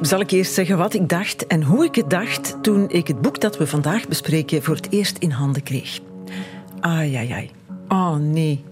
Zal 0.00 0.20
ik 0.20 0.30
eerst 0.30 0.52
zeggen 0.52 0.78
wat 0.78 0.94
ik 0.94 1.08
dacht 1.08 1.46
en 1.46 1.62
hoe 1.62 1.84
ik 1.84 1.94
het 1.94 2.10
dacht 2.10 2.56
toen 2.62 2.90
ik 2.90 3.06
het 3.06 3.20
boek 3.20 3.40
dat 3.40 3.58
we 3.58 3.66
vandaag 3.66 4.08
bespreken 4.08 4.62
voor 4.62 4.74
het 4.74 4.92
eerst 4.92 5.18
in 5.18 5.30
handen 5.30 5.62
kreeg? 5.62 6.00
Ai, 6.80 7.14
ai, 7.14 7.30
ai. 7.30 7.50
Oh 7.88 8.16
nee. 8.16 8.64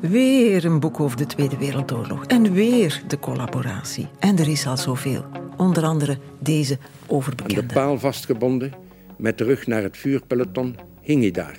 Weer 0.00 0.64
een 0.64 0.80
boek 0.80 1.00
over 1.00 1.16
de 1.16 1.26
Tweede 1.26 1.56
Wereldoorlog. 1.56 2.24
En 2.24 2.52
weer 2.52 3.02
de 3.06 3.18
collaboratie. 3.18 4.08
En 4.18 4.38
er 4.38 4.48
is 4.48 4.66
al 4.66 4.76
zoveel. 4.76 5.24
Onder 5.56 5.84
andere 5.84 6.18
deze 6.38 6.78
overbekende. 7.06 7.60
Aan 7.60 7.66
de 7.66 7.74
paal 7.74 7.98
vastgebonden, 7.98 8.72
met 9.16 9.38
de 9.38 9.44
rug 9.44 9.66
naar 9.66 9.82
het 9.82 9.96
vuurpeloton, 9.96 10.76
hing 11.00 11.20
hij 11.20 11.30
daar. 11.30 11.58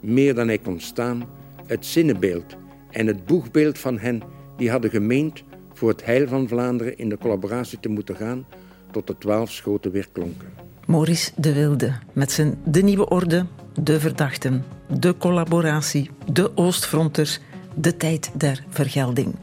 Meer 0.00 0.34
dan 0.34 0.46
hij 0.46 0.58
kon 0.58 0.80
staan, 0.80 1.24
het 1.66 1.86
zinnenbeeld 1.86 2.56
en 2.90 3.06
het 3.06 3.26
boegbeeld 3.26 3.78
van 3.78 3.98
hen 3.98 4.22
die 4.56 4.70
hadden 4.70 4.90
gemeend 4.90 5.42
voor 5.78 5.88
het 5.88 6.04
heil 6.04 6.28
van 6.28 6.48
Vlaanderen 6.48 6.98
in 6.98 7.08
de 7.08 7.18
collaboratie 7.18 7.80
te 7.80 7.88
moeten 7.88 8.16
gaan 8.16 8.46
tot 8.90 9.06
de 9.06 9.18
twaalf 9.18 9.50
schoten 9.50 9.90
weer 9.90 10.08
klonken. 10.12 10.52
Maurice 10.86 11.30
de 11.36 11.52
Wilde 11.52 11.92
met 12.12 12.32
zijn 12.32 12.58
De 12.64 12.82
Nieuwe 12.82 13.08
Orde, 13.08 13.46
De 13.80 14.00
Verdachten, 14.00 14.64
De 14.98 15.16
Collaboratie, 15.16 16.10
De 16.32 16.56
Oostfronters, 16.56 17.40
De 17.74 17.96
Tijd 17.96 18.30
der 18.34 18.64
Vergelding. 18.68 19.34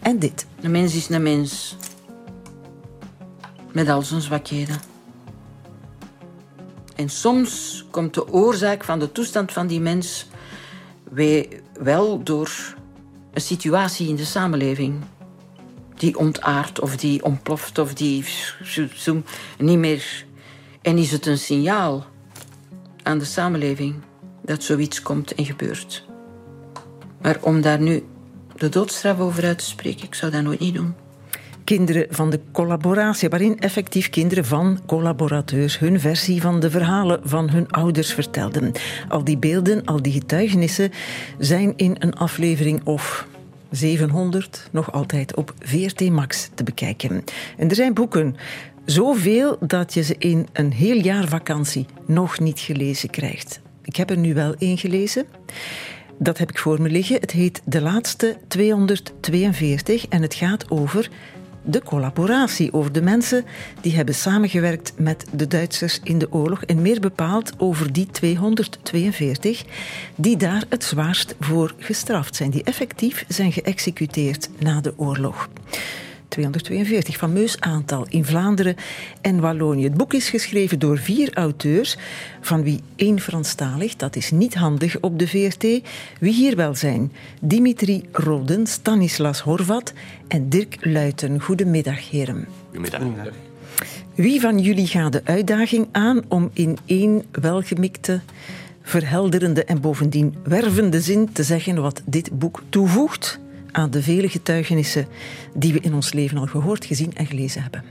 En 0.00 0.18
dit. 0.18 0.46
Een 0.60 0.70
mens 0.70 0.94
is 0.94 1.08
een 1.08 1.22
mens. 1.22 1.76
Met 3.72 3.88
al 3.88 4.02
zijn 4.02 4.20
zwakheden. 4.20 4.76
En 6.96 7.08
soms 7.08 7.84
komt 7.90 8.14
de 8.14 8.32
oorzaak 8.32 8.84
van 8.84 8.98
de 8.98 9.12
toestand 9.12 9.52
van 9.52 9.66
die 9.66 9.80
mens 9.80 10.28
wel 11.72 12.22
door 12.22 12.74
een 13.32 13.40
situatie 13.40 14.08
in 14.08 14.16
de 14.16 14.24
samenleving 14.24 14.94
die 15.94 16.18
ontaart 16.18 16.80
of 16.80 16.96
die 16.96 17.24
ontploft 17.24 17.78
of 17.78 17.94
die 17.94 18.24
niet 19.58 19.78
meer. 19.78 20.24
En 20.82 20.98
is 20.98 21.10
het 21.10 21.26
een 21.26 21.38
signaal 21.38 22.06
aan 23.02 23.18
de 23.18 23.24
samenleving 23.24 23.94
dat 24.42 24.62
zoiets 24.62 25.02
komt 25.02 25.34
en 25.34 25.44
gebeurt. 25.44 26.04
Maar 27.20 27.38
om 27.40 27.60
daar 27.60 27.80
nu 27.80 28.04
de 28.56 28.68
doodstraf 28.68 29.18
over 29.18 29.44
uit 29.44 29.58
te 29.58 29.64
spreken, 29.64 30.04
ik 30.04 30.14
zou 30.14 30.32
dat 30.32 30.42
nooit 30.42 30.60
niet 30.60 30.74
doen. 30.74 30.94
Kinderen 31.64 32.06
van 32.10 32.30
de 32.30 32.40
collaboratie, 32.52 33.28
waarin 33.28 33.58
effectief 33.58 34.10
kinderen 34.10 34.44
van 34.44 34.80
collaborateurs 34.86 35.78
hun 35.78 36.00
versie 36.00 36.40
van 36.40 36.60
de 36.60 36.70
verhalen 36.70 37.20
van 37.24 37.50
hun 37.50 37.70
ouders 37.70 38.12
vertelden. 38.12 38.72
Al 39.08 39.24
die 39.24 39.38
beelden, 39.38 39.84
al 39.84 40.02
die 40.02 40.12
getuigenissen 40.12 40.90
zijn 41.38 41.72
in 41.76 41.96
een 41.98 42.14
aflevering 42.14 42.84
of 42.84 43.26
700 43.76 44.68
nog 44.72 44.92
altijd 44.92 45.34
op 45.34 45.54
VRT 45.58 46.10
Max 46.10 46.50
te 46.54 46.64
bekijken. 46.64 47.24
En 47.56 47.68
er 47.68 47.74
zijn 47.74 47.94
boeken, 47.94 48.36
zoveel 48.84 49.56
dat 49.60 49.94
je 49.94 50.02
ze 50.02 50.14
in 50.18 50.48
een 50.52 50.72
heel 50.72 50.96
jaar 50.96 51.28
vakantie 51.28 51.86
nog 52.06 52.40
niet 52.40 52.60
gelezen 52.60 53.10
krijgt. 53.10 53.60
Ik 53.82 53.96
heb 53.96 54.10
er 54.10 54.18
nu 54.18 54.34
wel 54.34 54.54
één 54.58 54.78
gelezen. 54.78 55.26
Dat 56.18 56.38
heb 56.38 56.50
ik 56.50 56.58
voor 56.58 56.82
me 56.82 56.88
liggen. 56.88 57.20
Het 57.20 57.30
heet 57.30 57.62
De 57.64 57.80
Laatste 57.80 58.36
242 58.48 60.08
en 60.08 60.22
het 60.22 60.34
gaat 60.34 60.70
over 60.70 61.10
de 61.64 61.82
collaboratie 61.82 62.72
over 62.72 62.92
de 62.92 63.02
mensen 63.02 63.44
die 63.80 63.94
hebben 63.94 64.14
samengewerkt 64.14 64.92
met 64.96 65.24
de 65.32 65.46
Duitsers 65.46 66.00
in 66.02 66.18
de 66.18 66.32
oorlog 66.32 66.64
en 66.64 66.82
meer 66.82 67.00
bepaald 67.00 67.52
over 67.56 67.92
die 67.92 68.06
242 68.06 69.64
die 70.14 70.36
daar 70.36 70.64
het 70.68 70.84
zwaarst 70.84 71.34
voor 71.40 71.74
gestraft 71.78 72.36
zijn, 72.36 72.50
die 72.50 72.64
effectief 72.64 73.24
zijn 73.28 73.52
geëxecuteerd 73.52 74.48
na 74.58 74.80
de 74.80 74.92
oorlog. 74.96 75.48
242, 76.34 77.16
fameus 77.16 77.60
aantal 77.60 78.06
in 78.08 78.24
Vlaanderen 78.24 78.76
en 79.20 79.40
Wallonië. 79.40 79.84
Het 79.84 79.94
boek 79.94 80.14
is 80.14 80.28
geschreven 80.28 80.78
door 80.78 80.98
vier 80.98 81.34
auteurs, 81.34 81.96
van 82.40 82.62
wie 82.62 82.80
één 82.96 83.20
Franstalig, 83.20 83.96
dat 83.96 84.16
is 84.16 84.30
niet 84.30 84.54
handig 84.54 85.00
op 85.00 85.18
de 85.18 85.28
VRT. 85.28 85.62
Wie 86.20 86.32
hier 86.32 86.56
wel 86.56 86.74
zijn? 86.74 87.12
Dimitri 87.40 88.04
Roden, 88.12 88.66
Stanislas 88.66 89.40
Horvat 89.40 89.92
en 90.28 90.48
Dirk 90.48 90.76
Luiten. 90.80 91.40
Goedemiddag, 91.40 92.10
heren. 92.10 92.46
Goedemiddag. 92.74 93.32
Wie 94.14 94.40
van 94.40 94.58
jullie 94.58 94.86
gaat 94.86 95.12
de 95.12 95.20
uitdaging 95.24 95.86
aan 95.92 96.22
om 96.28 96.50
in 96.52 96.78
één 96.84 97.24
welgemikte 97.30 98.20
verhelderende 98.82 99.64
en 99.64 99.80
bovendien 99.80 100.34
wervende 100.44 101.00
zin 101.00 101.32
te 101.32 101.42
zeggen 101.42 101.82
wat 101.82 102.02
dit 102.04 102.38
boek 102.38 102.62
toevoegt 102.68 103.42
aan 103.74 103.90
de 103.90 104.02
vele 104.02 104.28
getuigenissen 104.28 105.06
die 105.54 105.72
we 105.72 105.80
in 105.80 105.94
ons 105.94 106.12
leven 106.12 106.38
al 106.38 106.46
gehoord, 106.46 106.84
gezien 106.84 107.14
en 107.14 107.26
gelezen 107.26 107.62
hebben. 107.62 107.84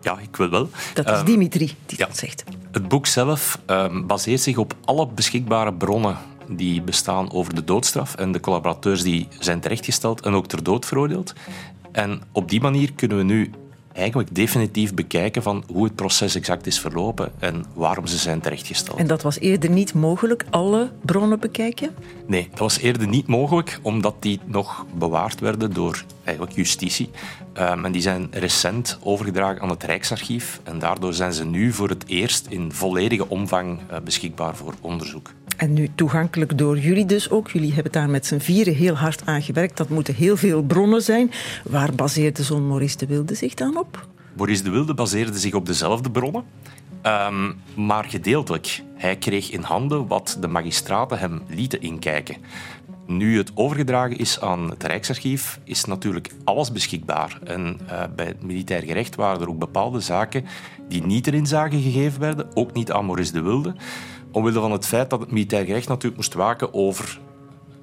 Ja, 0.00 0.18
ik 0.18 0.36
wil 0.36 0.50
wel. 0.50 0.68
Dat 0.94 1.06
is 1.06 1.12
ehm, 1.12 1.24
Dimitri 1.24 1.74
die 1.86 1.98
dat 1.98 2.16
zegt. 2.16 2.44
Het 2.70 2.88
boek 2.88 3.06
zelf 3.06 3.60
um, 3.66 4.06
baseert 4.06 4.40
zich 4.40 4.56
op 4.56 4.74
alle 4.84 5.06
beschikbare 5.06 5.74
bronnen 5.74 6.18
die 6.48 6.82
bestaan 6.82 7.32
over 7.32 7.54
de 7.54 7.64
doodstraf 7.64 8.14
en 8.14 8.32
de 8.32 8.40
collaborateurs 8.40 9.02
die 9.02 9.28
zijn 9.38 9.60
terechtgesteld 9.60 10.20
en 10.20 10.32
ook 10.32 10.46
ter 10.46 10.62
dood 10.62 10.86
veroordeeld. 10.86 11.32
En 11.92 12.22
op 12.32 12.48
die 12.48 12.60
manier 12.60 12.92
kunnen 12.92 13.16
we 13.16 13.22
nu 13.22 13.50
eigenlijk 13.92 14.34
definitief 14.34 14.94
bekijken 14.94 15.42
van 15.42 15.64
hoe 15.72 15.84
het 15.84 15.94
proces 15.94 16.34
exact 16.34 16.66
is 16.66 16.80
verlopen 16.80 17.32
en 17.38 17.64
waarom 17.74 18.06
ze 18.06 18.16
zijn 18.16 18.40
terechtgesteld. 18.40 18.98
En 18.98 19.06
dat 19.06 19.22
was 19.22 19.38
eerder 19.38 19.70
niet 19.70 19.94
mogelijk, 19.94 20.44
alle 20.50 20.90
bronnen 21.04 21.40
bekijken? 21.40 21.94
Nee, 22.26 22.48
dat 22.50 22.58
was 22.58 22.78
eerder 22.78 23.08
niet 23.08 23.26
mogelijk, 23.26 23.78
omdat 23.82 24.14
die 24.18 24.40
nog 24.44 24.86
bewaard 24.94 25.40
werden 25.40 25.72
door 25.72 26.04
eigenlijk 26.24 26.56
justitie. 26.56 27.10
Um, 27.58 27.84
en 27.84 27.92
die 27.92 28.02
zijn 28.02 28.28
recent 28.30 28.98
overgedragen 29.02 29.60
aan 29.60 29.68
het 29.68 29.82
Rijksarchief 29.82 30.60
en 30.64 30.78
daardoor 30.78 31.14
zijn 31.14 31.32
ze 31.32 31.44
nu 31.44 31.72
voor 31.72 31.88
het 31.88 32.04
eerst 32.06 32.46
in 32.46 32.72
volledige 32.72 33.28
omvang 33.28 33.78
uh, 33.90 33.98
beschikbaar 34.04 34.56
voor 34.56 34.74
onderzoek. 34.80 35.30
En 35.62 35.72
nu 35.72 35.88
toegankelijk 35.94 36.58
door 36.58 36.78
jullie 36.78 37.06
dus 37.06 37.30
ook. 37.30 37.50
Jullie 37.50 37.72
hebben 37.72 37.92
daar 37.92 38.10
met 38.10 38.26
z'n 38.26 38.38
vieren 38.38 38.74
heel 38.74 38.94
hard 38.94 39.26
aan 39.26 39.42
gewerkt. 39.42 39.76
Dat 39.76 39.88
moeten 39.88 40.14
heel 40.14 40.36
veel 40.36 40.62
bronnen 40.62 41.02
zijn. 41.02 41.30
Waar 41.64 41.94
baseerde 41.94 42.42
zo'n 42.42 42.66
Maurice 42.66 42.96
de 42.96 43.06
Wilde 43.06 43.34
zich 43.34 43.54
dan 43.54 43.78
op? 43.78 44.06
Maurice 44.36 44.62
de 44.62 44.70
Wilde 44.70 44.94
baseerde 44.94 45.38
zich 45.38 45.54
op 45.54 45.66
dezelfde 45.66 46.10
bronnen. 46.10 46.44
Um, 47.06 47.54
maar 47.74 48.04
gedeeltelijk. 48.04 48.82
Hij 48.94 49.16
kreeg 49.16 49.50
in 49.50 49.60
handen 49.60 50.06
wat 50.06 50.36
de 50.40 50.48
magistraten 50.48 51.18
hem 51.18 51.42
lieten 51.48 51.80
inkijken. 51.80 52.36
Nu 53.06 53.36
het 53.36 53.52
overgedragen 53.54 54.18
is 54.18 54.40
aan 54.40 54.70
het 54.70 54.82
Rijksarchief, 54.82 55.60
is 55.64 55.84
natuurlijk 55.84 56.30
alles 56.44 56.72
beschikbaar. 56.72 57.38
En 57.44 57.80
uh, 57.90 58.02
bij 58.16 58.26
het 58.26 58.42
militair 58.42 58.82
gerecht 58.82 59.14
waren 59.14 59.40
er 59.40 59.48
ook 59.48 59.58
bepaalde 59.58 60.00
zaken 60.00 60.44
die 60.88 61.06
niet 61.06 61.26
erin 61.26 61.46
zagen 61.46 61.82
gegeven 61.82 62.20
werden, 62.20 62.46
ook 62.54 62.72
niet 62.72 62.92
aan 62.92 63.06
Maurice 63.06 63.32
de 63.32 63.42
Wilde 63.42 63.74
omwille 64.32 64.60
van 64.60 64.72
het 64.72 64.86
feit 64.86 65.10
dat 65.10 65.20
het 65.20 65.30
militair 65.30 65.64
gerecht 65.64 65.88
natuurlijk 65.88 66.16
moest 66.16 66.34
waken 66.34 66.74
over 66.74 67.20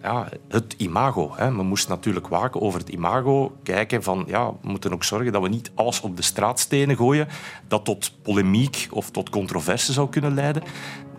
ja, 0.02 0.30
het 0.48 0.76
imago. 0.78 1.32
Hè. 1.36 1.52
Men 1.52 1.66
moest 1.66 1.88
natuurlijk 1.88 2.28
waken 2.28 2.62
over 2.62 2.80
het 2.80 2.90
imago. 2.90 3.56
Kijken 3.64 4.04
van, 4.04 4.24
ja, 4.28 4.52
we 4.62 4.70
moeten 4.70 4.94
ook 4.94 5.04
zorgen 5.04 5.32
dat 5.32 5.42
we 5.42 5.50
niet 5.50 5.72
alles 5.76 6.02
op 6.02 6.18
de 6.18 6.22
straatstenen 6.22 6.96
gooien 6.96 7.28
dat 7.68 7.86
tot 7.86 8.12
polemiek 8.22 8.88
of 8.92 9.12
tot 9.12 9.30
controverse 9.30 9.94
zou 9.94 10.10
kunnen 10.10 10.34
leiden. 10.34 10.64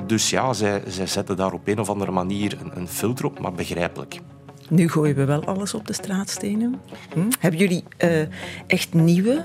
Dus 0.06 0.30
ja, 0.30 0.52
zij, 0.52 0.82
zij 0.86 1.06
zetten 1.06 1.36
daar 1.36 1.52
op 1.52 1.68
een 1.68 1.80
of 1.80 1.88
andere 1.88 2.10
manier 2.10 2.58
een, 2.60 2.70
een 2.74 2.88
filter 2.88 3.24
op, 3.24 3.40
maar 3.40 3.52
begrijpelijk. 3.52 4.20
Nu 4.68 4.88
gooien 4.88 5.16
we 5.16 5.24
wel 5.24 5.44
alles 5.44 5.74
op 5.74 5.86
de 5.86 5.92
straatstenen. 5.92 6.80
Hm? 7.12 7.20
Hebben 7.38 7.60
jullie 7.60 7.84
uh, 7.98 8.20
echt 8.66 8.94
nieuwe, 8.94 9.44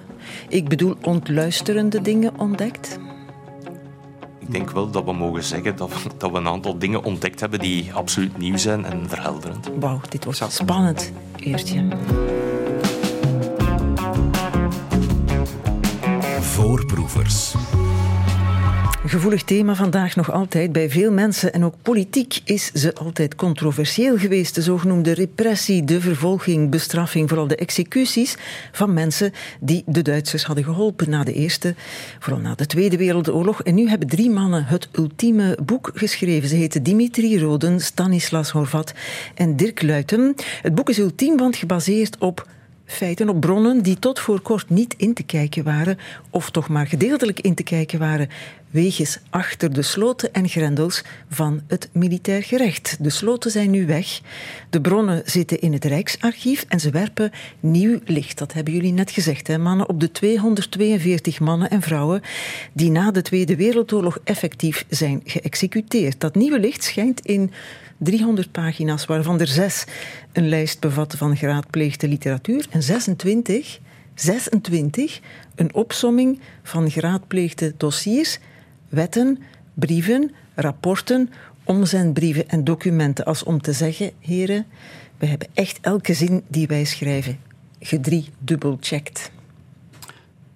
ik 0.50 0.68
bedoel 0.68 0.96
ontluisterende 1.02 2.02
dingen 2.02 2.40
ontdekt? 2.40 3.00
Ik 4.46 4.52
denk 4.52 4.72
wel 4.72 4.90
dat 4.90 5.04
we 5.04 5.14
mogen 5.14 5.44
zeggen 5.44 5.76
dat 5.76 5.90
we, 5.90 6.10
dat 6.18 6.32
we 6.32 6.38
een 6.38 6.48
aantal 6.48 6.78
dingen 6.78 7.04
ontdekt 7.04 7.40
hebben 7.40 7.60
die 7.60 7.94
absoluut 7.94 8.38
nieuw 8.38 8.58
zijn 8.58 8.86
en 8.86 9.10
verhelderend. 9.10 9.70
Wauw, 9.80 10.00
dit 10.10 10.24
wordt 10.24 10.46
spannend. 10.50 11.12
Eertje. 11.36 11.88
Voorproevers. 16.42 17.56
Gevoelig 19.08 19.44
thema 19.44 19.76
vandaag 19.76 20.16
nog 20.16 20.32
altijd. 20.32 20.72
Bij 20.72 20.90
veel 20.90 21.12
mensen 21.12 21.54
en 21.54 21.64
ook 21.64 21.76
politiek 21.82 22.40
is 22.44 22.72
ze 22.72 22.96
altijd 22.96 23.36
controversieel 23.36 24.18
geweest. 24.18 24.56
De 24.56 24.62
zogenoemde 24.62 25.14
repressie, 25.14 25.84
de 25.84 26.02
vervolging, 26.02 26.70
bestraffing, 26.70 27.30
vooral 27.30 27.48
de 27.48 27.56
executies 27.56 28.38
van 28.72 28.94
mensen 28.94 29.32
die 29.60 29.84
de 29.86 30.02
Duitsers 30.02 30.44
hadden 30.44 30.64
geholpen 30.64 31.10
na 31.10 31.24
de 31.24 31.34
Eerste, 31.34 31.76
vooral 32.20 32.42
na 32.42 32.56
de 32.56 32.66
Tweede 32.66 32.98
Wereldoorlog. 32.98 33.64
En 33.64 33.76
nu 33.76 33.90
hebben 33.90 34.08
drie 34.08 34.30
mannen 34.30 34.66
het 34.66 34.88
ultieme 34.92 35.58
boek 35.66 35.92
geschreven. 35.94 36.50
Ze 36.50 36.56
heten 36.56 36.84
Dimitri 36.84 37.40
Roden, 37.40 37.80
Stanislas 37.80 38.50
Horvat 38.50 38.94
en 39.36 39.56
Dirk 39.56 39.82
Luiten. 39.82 40.36
Het 40.62 40.76
boek 40.76 40.90
is 40.90 40.98
ultiem, 40.98 41.38
want 41.38 41.56
gebaseerd 41.56 42.18
op 42.18 42.48
feiten, 42.86 43.30
op 43.30 43.40
bronnen 43.40 43.82
die 43.82 44.00
tot 44.00 44.20
voor 44.20 44.42
kort 44.42 44.70
niet 44.70 44.94
in 44.98 45.14
te 45.14 45.24
kijken 45.24 45.64
waren, 45.64 45.98
of 46.30 46.52
toch 46.52 46.70
maar 46.70 46.88
gedeeltelijk 46.88 47.40
in 47.40 47.56
te 47.56 47.64
kijken 47.64 48.00
waren, 48.00 48.30
wegens 48.70 49.20
achter 49.30 49.74
de 49.74 49.82
sloten 49.82 50.34
en 50.34 50.50
grendels 50.50 51.04
van 51.30 51.62
het 51.68 51.90
militair 51.92 52.44
gerecht. 52.44 52.98
De 53.00 53.10
sloten 53.10 53.52
zijn 53.52 53.70
nu 53.70 53.86
weg, 53.86 54.22
de 54.70 54.82
bronnen 54.82 55.22
zitten 55.26 55.60
in 55.60 55.74
het 55.74 55.86
Rijksarchief 55.86 56.66
en 56.68 56.80
ze 56.80 56.90
werpen 56.90 57.32
nieuw 57.60 58.00
licht. 58.06 58.38
Dat 58.38 58.54
hebben 58.54 58.74
jullie 58.74 58.94
net 58.94 59.12
gezegd, 59.12 59.48
hè, 59.48 59.58
mannen, 59.58 59.90
op 59.90 60.00
de 60.00 60.12
242 60.12 61.40
mannen 61.40 61.70
en 61.70 61.82
vrouwen 61.82 62.22
die 62.74 62.92
na 62.92 63.12
de 63.12 63.22
Tweede 63.22 63.56
Wereldoorlog 63.56 64.20
effectief 64.24 64.86
zijn 64.90 65.22
geëxecuteerd. 65.26 66.20
Dat 66.20 66.36
nieuwe 66.36 66.60
licht 66.60 66.84
schijnt 66.84 67.26
in 67.26 67.52
300 67.98 68.52
pagina's, 68.52 69.06
waarvan 69.06 69.40
er 69.40 69.48
zes 69.48 69.86
een 70.32 70.50
lijst 70.50 70.80
bevatten 70.80 71.18
van 71.18 71.38
geraadpleegde 71.38 72.08
literatuur 72.08 72.66
en 72.70 72.84
26, 72.84 73.80
26 74.16 75.20
een 75.56 75.74
opsomming 75.74 76.40
van 76.64 76.92
geraadpleegde 76.92 77.74
dossiers, 77.78 78.40
wetten, 78.90 79.40
brieven, 79.74 80.32
rapporten, 80.56 81.30
omzendbrieven 81.64 82.50
en 82.50 82.64
documenten. 82.64 83.26
Als 83.26 83.44
om 83.44 83.62
te 83.62 83.74
zeggen, 83.74 84.12
heren, 84.20 84.66
we 85.18 85.26
hebben 85.26 85.48
echt 85.54 85.78
elke 85.82 86.14
zin 86.14 86.44
die 86.48 86.68
wij 86.68 86.86
schrijven 86.86 87.40
gedriedubbelcheckt. 87.80 89.32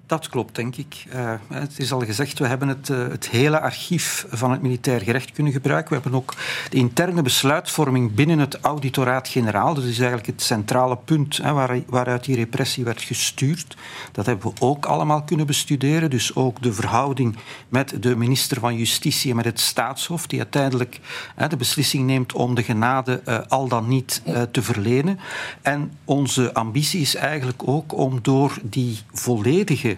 Dat 0.09 0.29
klopt, 0.29 0.56
denk 0.56 0.75
ik. 0.75 1.06
Uh, 1.15 1.33
het 1.47 1.79
is 1.79 1.91
al 1.91 2.00
gezegd, 2.00 2.39
we 2.39 2.47
hebben 2.47 2.67
het, 2.67 2.89
uh, 2.89 3.07
het, 3.07 3.29
hele 3.29 3.59
archief 3.59 4.25
van 4.29 4.51
het 4.51 4.61
militair 4.61 5.01
gerecht 5.01 5.31
kunnen 5.31 5.53
gebruiken. 5.53 5.89
We 5.89 6.01
hebben 6.01 6.19
ook 6.19 6.33
de 6.69 6.77
interne 6.77 7.21
besluitvorming 7.21 8.13
binnen 8.13 8.39
het 8.39 8.59
auditoraat-generaal. 8.59 9.73
Dat 9.73 9.83
is 9.83 9.97
eigenlijk 9.97 10.27
het 10.27 10.41
centrale 10.41 10.97
punt 10.97 11.38
hè, 11.38 11.53
waar, 11.53 11.79
waaruit 11.88 12.23
die 12.23 12.35
repressie 12.35 12.83
werd 12.83 13.01
gestuurd. 13.01 13.77
Dat 14.11 14.25
hebben 14.25 14.53
we 14.53 14.61
ook 14.61 14.85
allemaal 14.85 15.23
kunnen 15.23 15.45
bestuderen. 15.45 16.09
Dus 16.09 16.35
ook 16.35 16.62
de 16.62 16.73
verhouding 16.73 17.38
met 17.67 18.03
de 18.03 18.15
minister 18.15 18.59
van 18.59 18.75
Justitie 18.75 19.29
en 19.29 19.35
met 19.35 19.45
het 19.45 19.59
staatshof, 19.59 20.27
die 20.27 20.39
uiteindelijk 20.39 21.00
hè, 21.35 21.47
de 21.47 21.57
beslissing 21.57 22.05
neemt 22.05 22.33
om 22.33 22.55
de 22.55 22.63
genade 22.63 23.21
uh, 23.25 23.39
al 23.47 23.67
dan 23.67 23.88
niet 23.88 24.21
te 24.51 24.62
verlenen. 24.62 25.19
En 25.62 25.91
onze 26.05 26.53
ambitie 26.53 27.01
is 27.01 27.15
eigenlijk 27.15 27.62
ook 27.65 27.97
om 27.97 28.19
door 28.21 28.57
die 28.63 29.00
volledige 29.12 29.97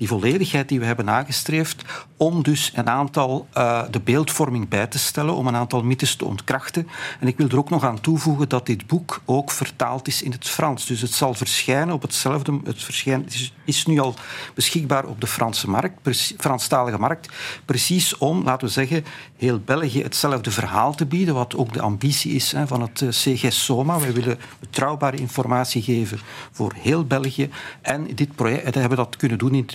die 0.00 0.08
volledigheid 0.08 0.68
die 0.68 0.80
we 0.80 0.86
hebben 0.86 1.04
nagestreefd, 1.04 1.84
om 2.16 2.42
dus 2.42 2.72
een 2.74 2.88
aantal 2.88 3.46
uh, 3.56 3.82
de 3.90 4.00
beeldvorming 4.00 4.68
bij 4.68 4.86
te 4.86 4.98
stellen, 4.98 5.34
om 5.34 5.46
een 5.46 5.56
aantal 5.56 5.82
mythes 5.82 6.14
te 6.14 6.24
ontkrachten. 6.24 6.88
En 7.18 7.26
ik 7.26 7.36
wil 7.36 7.48
er 7.48 7.58
ook 7.58 7.70
nog 7.70 7.84
aan 7.84 8.00
toevoegen 8.00 8.48
dat 8.48 8.66
dit 8.66 8.86
boek 8.86 9.20
ook 9.24 9.50
vertaald 9.50 10.08
is 10.08 10.22
in 10.22 10.32
het 10.32 10.48
Frans. 10.48 10.86
Dus 10.86 11.00
het 11.00 11.12
zal 11.12 11.34
verschijnen 11.34 11.94
op 11.94 12.02
hetzelfde. 12.02 12.60
Het 12.64 12.82
verschijnt, 12.82 13.52
is, 13.64 13.86
nu 13.86 13.98
al 13.98 14.14
beschikbaar 14.54 15.04
op 15.04 15.20
de 15.20 15.26
Franse 15.26 15.70
markt, 15.70 16.16
Franstalige 16.38 16.98
markt, 16.98 17.28
precies 17.64 18.18
om, 18.18 18.44
laten 18.44 18.66
we 18.66 18.72
zeggen, 18.72 19.04
heel 19.36 19.60
België 19.64 20.02
hetzelfde 20.02 20.50
verhaal 20.50 20.94
te 20.94 21.06
bieden, 21.06 21.34
wat 21.34 21.56
ook 21.56 21.72
de 21.72 21.80
ambitie 21.80 22.32
is 22.32 22.52
hè, 22.52 22.66
van 22.66 22.80
het 22.80 23.00
uh, 23.00 23.08
CG 23.08 23.52
Soma. 23.52 23.98
Wij 23.98 24.12
willen 24.12 24.38
betrouwbare 24.60 25.16
informatie 25.16 25.82
geven 25.82 26.18
voor 26.52 26.74
heel 26.76 27.04
België. 27.04 27.50
En 27.80 28.06
dit 28.14 28.34
project, 28.34 28.64
hebben 28.64 28.90
we 28.90 28.96
dat 28.96 29.16
kunnen 29.16 29.38
doen 29.38 29.54
in 29.54 29.66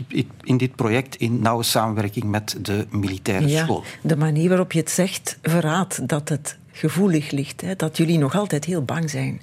in 0.43 0.57
dit 0.57 0.75
project 0.75 1.15
in 1.15 1.39
nauwe 1.41 1.63
samenwerking 1.63 2.25
met 2.25 2.57
de 2.61 2.85
militaire 2.89 3.47
ja, 3.47 3.63
school. 3.63 3.83
De 4.01 4.17
manier 4.17 4.49
waarop 4.49 4.71
je 4.71 4.79
het 4.79 4.89
zegt 4.89 5.37
verraadt 5.41 6.07
dat 6.07 6.29
het 6.29 6.57
gevoelig 6.71 7.31
ligt. 7.31 7.61
Hè? 7.61 7.75
Dat 7.75 7.97
jullie 7.97 8.17
nog 8.17 8.35
altijd 8.35 8.65
heel 8.65 8.83
bang 8.83 9.09
zijn 9.09 9.41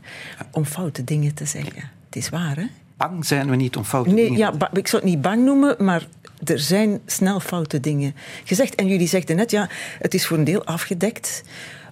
om 0.50 0.64
foute 0.64 1.04
dingen 1.04 1.34
te 1.34 1.44
zeggen. 1.44 1.90
Het 2.06 2.16
is 2.16 2.28
waar, 2.28 2.56
hè? 2.56 2.66
Bang 2.96 3.26
zijn 3.26 3.50
we 3.50 3.56
niet 3.56 3.76
om 3.76 3.84
foute 3.84 4.10
nee, 4.10 4.24
dingen 4.24 4.38
ja, 4.38 4.70
Ik 4.72 4.88
zou 4.88 5.02
het 5.02 5.12
niet 5.12 5.20
bang 5.20 5.44
noemen, 5.44 5.76
maar 5.78 6.06
er 6.44 6.58
zijn 6.58 7.00
snel 7.06 7.40
foute 7.40 7.80
dingen 7.80 8.14
gezegd. 8.44 8.74
En 8.74 8.86
jullie 8.86 9.08
zegden 9.08 9.36
net, 9.36 9.50
ja, 9.50 9.69
het 9.98 10.14
is 10.14 10.26
voor 10.26 10.38
een 10.38 10.44
deel 10.44 10.64
afgedekt 10.64 11.42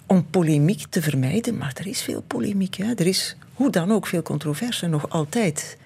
om 0.06 0.26
polemiek 0.30 0.86
te 0.90 1.02
vermijden. 1.02 1.56
Maar 1.56 1.72
er 1.74 1.86
is 1.86 2.02
veel 2.02 2.22
polemiek. 2.26 2.74
Hè? 2.74 2.92
Er 2.94 3.06
is 3.06 3.36
hoe 3.54 3.70
dan 3.70 3.92
ook 3.92 4.06
veel 4.06 4.22
controverse, 4.22 4.86
nog 4.86 5.08
altijd. 5.08 5.76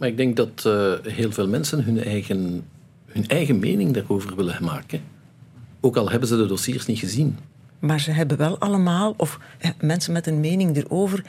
Maar 0.00 0.08
ik 0.08 0.16
denk 0.16 0.36
dat 0.36 0.64
uh, 0.66 0.92
heel 1.02 1.32
veel 1.32 1.48
mensen 1.48 1.84
hun 1.84 2.02
eigen, 2.02 2.64
hun 3.06 3.28
eigen 3.28 3.58
mening 3.58 3.92
daarover 3.92 4.36
willen 4.36 4.64
maken. 4.64 5.00
Ook 5.80 5.96
al 5.96 6.10
hebben 6.10 6.28
ze 6.28 6.36
de 6.36 6.46
dossiers 6.46 6.86
niet 6.86 6.98
gezien. 6.98 7.38
Maar 7.78 8.00
ze 8.00 8.10
hebben 8.10 8.36
wel 8.36 8.58
allemaal, 8.58 9.14
of 9.16 9.38
eh, 9.58 9.70
mensen 9.80 10.12
met 10.12 10.26
een 10.26 10.40
mening 10.40 10.76
erover, 10.76 11.24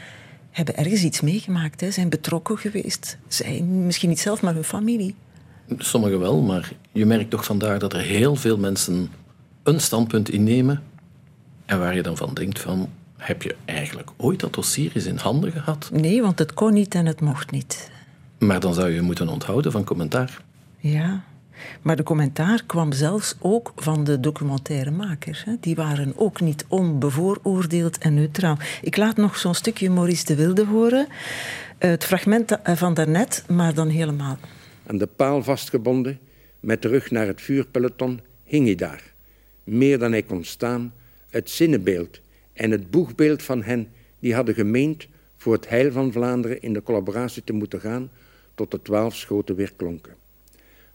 hebben 0.51 0.75
ergens 0.75 1.03
iets 1.03 1.21
meegemaakt, 1.21 1.81
hè, 1.81 1.91
zijn 1.91 2.09
betrokken 2.09 2.57
geweest. 2.57 3.17
Zijn 3.27 3.85
misschien 3.85 4.09
niet 4.09 4.19
zelf, 4.19 4.41
maar 4.41 4.53
hun 4.53 4.63
familie. 4.63 5.15
Sommigen 5.77 6.19
wel, 6.19 6.41
maar 6.41 6.71
je 6.91 7.05
merkt 7.05 7.29
toch 7.29 7.45
vandaag 7.45 7.79
dat 7.79 7.93
er 7.93 8.01
heel 8.01 8.35
veel 8.35 8.57
mensen 8.57 9.09
een 9.63 9.79
standpunt 9.79 10.29
innemen. 10.29 10.83
En 11.65 11.79
waar 11.79 11.95
je 11.95 12.03
dan 12.03 12.17
van 12.17 12.33
denkt 12.33 12.59
van, 12.59 12.89
heb 13.17 13.41
je 13.43 13.55
eigenlijk 13.65 14.09
ooit 14.17 14.39
dat 14.39 14.53
dossier 14.53 14.91
eens 14.95 15.05
in 15.05 15.17
handen 15.17 15.51
gehad? 15.51 15.89
Nee, 15.93 16.21
want 16.21 16.39
het 16.39 16.53
kon 16.53 16.73
niet 16.73 16.95
en 16.95 17.05
het 17.05 17.21
mocht 17.21 17.51
niet. 17.51 17.90
Maar 18.41 18.59
dan 18.59 18.73
zou 18.73 18.89
je 18.89 19.01
moeten 19.01 19.27
onthouden 19.27 19.71
van 19.71 19.83
commentaar. 19.83 20.41
Ja, 20.77 21.23
maar 21.81 21.95
de 21.95 22.03
commentaar 22.03 22.63
kwam 22.65 22.91
zelfs 22.91 23.35
ook 23.39 23.71
van 23.75 24.03
de 24.03 24.19
documentairemakers. 24.19 25.45
Die 25.59 25.75
waren 25.75 26.13
ook 26.15 26.41
niet 26.41 26.65
onbevooroordeeld 26.67 27.97
en 27.97 28.13
neutraal. 28.13 28.57
Ik 28.81 28.97
laat 28.97 29.17
nog 29.17 29.37
zo'n 29.37 29.53
stukje 29.53 29.89
Maurice 29.89 30.25
de 30.25 30.35
Wilde 30.35 30.65
horen. 30.65 31.07
Het 31.77 32.03
fragment 32.03 32.57
van 32.63 32.93
daarnet, 32.93 33.43
maar 33.47 33.73
dan 33.73 33.87
helemaal. 33.87 34.37
Aan 34.85 34.97
de 34.97 35.07
paal 35.07 35.43
vastgebonden, 35.43 36.19
met 36.59 36.81
de 36.81 36.87
rug 36.87 37.11
naar 37.11 37.27
het 37.27 37.41
vuurpeloton, 37.41 38.19
hing 38.43 38.65
hij 38.65 38.75
daar. 38.75 39.03
Meer 39.63 39.99
dan 39.99 40.11
hij 40.11 40.23
kon 40.23 40.43
staan, 40.43 40.93
het 41.29 41.49
zinnenbeeld 41.49 42.19
en 42.53 42.71
het 42.71 42.91
boegbeeld 42.91 43.43
van 43.43 43.63
hen 43.63 43.87
die 44.19 44.35
hadden 44.35 44.55
gemeend 44.55 45.07
voor 45.37 45.53
het 45.53 45.69
heil 45.69 45.91
van 45.91 46.11
Vlaanderen 46.11 46.61
in 46.61 46.73
de 46.73 46.83
collaboratie 46.83 47.43
te 47.43 47.53
moeten 47.53 47.79
gaan 47.79 48.09
tot 48.55 48.71
de 48.71 48.81
twaalf 48.81 49.15
schoten 49.15 49.55
weer 49.55 49.73
klonken. 49.75 50.15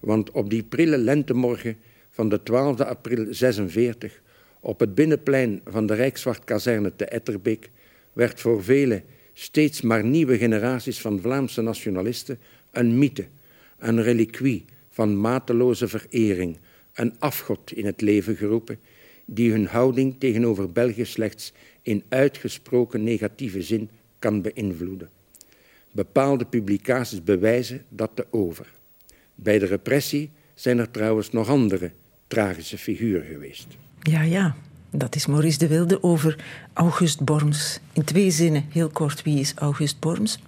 Want 0.01 0.31
op 0.31 0.51
die 0.51 0.63
prille 0.63 0.99
lentemorgen 0.99 1.77
van 2.11 2.29
de 2.29 2.43
12 2.43 2.81
april 2.81 3.27
46 3.31 4.21
op 4.61 4.81
het 4.81 4.95
binnenplein 4.95 5.61
van 5.65 5.87
de 5.87 5.95
Rijkswachtkazerne 5.95 6.93
te 6.97 7.05
Etterbeek 7.05 7.71
werd 8.13 8.41
voor 8.41 8.65
vele 8.65 9.03
steeds 9.33 9.81
maar 9.81 10.05
nieuwe 10.05 10.39
generaties 10.39 11.01
van 11.01 11.21
Vlaamse 11.21 11.63
nationalisten 11.63 12.39
een 12.71 12.99
mythe, 12.99 13.27
een 13.79 14.03
reliquie 14.03 14.65
van 14.91 15.21
mateloze 15.21 15.89
verering, 15.89 16.57
een 16.95 17.15
afgod 17.19 17.73
in 17.73 17.87
het 17.87 18.01
leven 18.01 18.37
geroepen, 18.37 18.79
die 19.25 19.51
hun 19.51 19.67
houding 19.67 20.15
tegenover 20.19 20.73
België 20.73 21.05
slechts 21.05 21.53
in 21.83 22.03
uitgesproken 22.09 23.05
negatieve 23.05 23.63
zin 23.63 23.89
kan 24.19 24.43
beïnvloeden. 24.43 25.09
Bepaalde 25.97 26.45
publicaties 26.45 27.23
bewijzen 27.23 27.83
dat 27.89 28.11
te 28.15 28.27
over. 28.31 28.67
Bij 29.35 29.59
de 29.59 29.67
repressie 29.67 30.31
zijn 30.55 30.79
er 30.79 30.91
trouwens 30.91 31.31
nog 31.31 31.49
andere 31.49 31.91
tragische 32.27 32.79
figuren 32.79 33.27
geweest. 33.27 33.67
Ja, 34.01 34.23
ja. 34.23 34.55
Dat 34.91 35.15
is 35.15 35.27
Maurice 35.27 35.59
de 35.59 35.67
Wilde 35.67 36.03
over 36.03 36.45
August 36.73 37.25
Borms. 37.25 37.81
In 37.93 38.05
twee 38.05 38.31
zinnen, 38.31 38.65
heel 38.69 38.89
kort, 38.89 39.23
wie 39.23 39.41
is 39.41 39.55
August 39.55 40.01
Borms? 40.01 40.39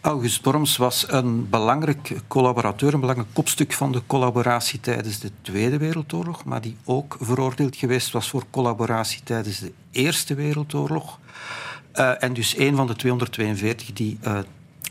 August 0.00 0.42
Borms 0.42 0.76
was 0.76 1.06
een 1.08 1.48
belangrijk 1.48 2.16
collaborateur, 2.28 2.94
een 2.94 3.00
belangrijk 3.00 3.30
kopstuk 3.32 3.72
van 3.72 3.92
de 3.92 4.02
collaboratie 4.06 4.80
tijdens 4.80 5.18
de 5.18 5.30
Tweede 5.40 5.78
Wereldoorlog, 5.78 6.44
maar 6.44 6.60
die 6.60 6.76
ook 6.84 7.16
veroordeeld 7.20 7.76
geweest 7.76 8.10
was 8.10 8.30
voor 8.30 8.44
collaboratie 8.50 9.22
tijdens 9.22 9.58
de 9.58 9.72
Eerste 9.90 10.34
Wereldoorlog. 10.34 11.18
Uh, 11.94 12.22
en 12.22 12.32
dus 12.32 12.58
een 12.58 12.76
van 12.76 12.86
de 12.86 12.96
242 12.96 13.92
die 13.92 14.18
uh, 14.24 14.38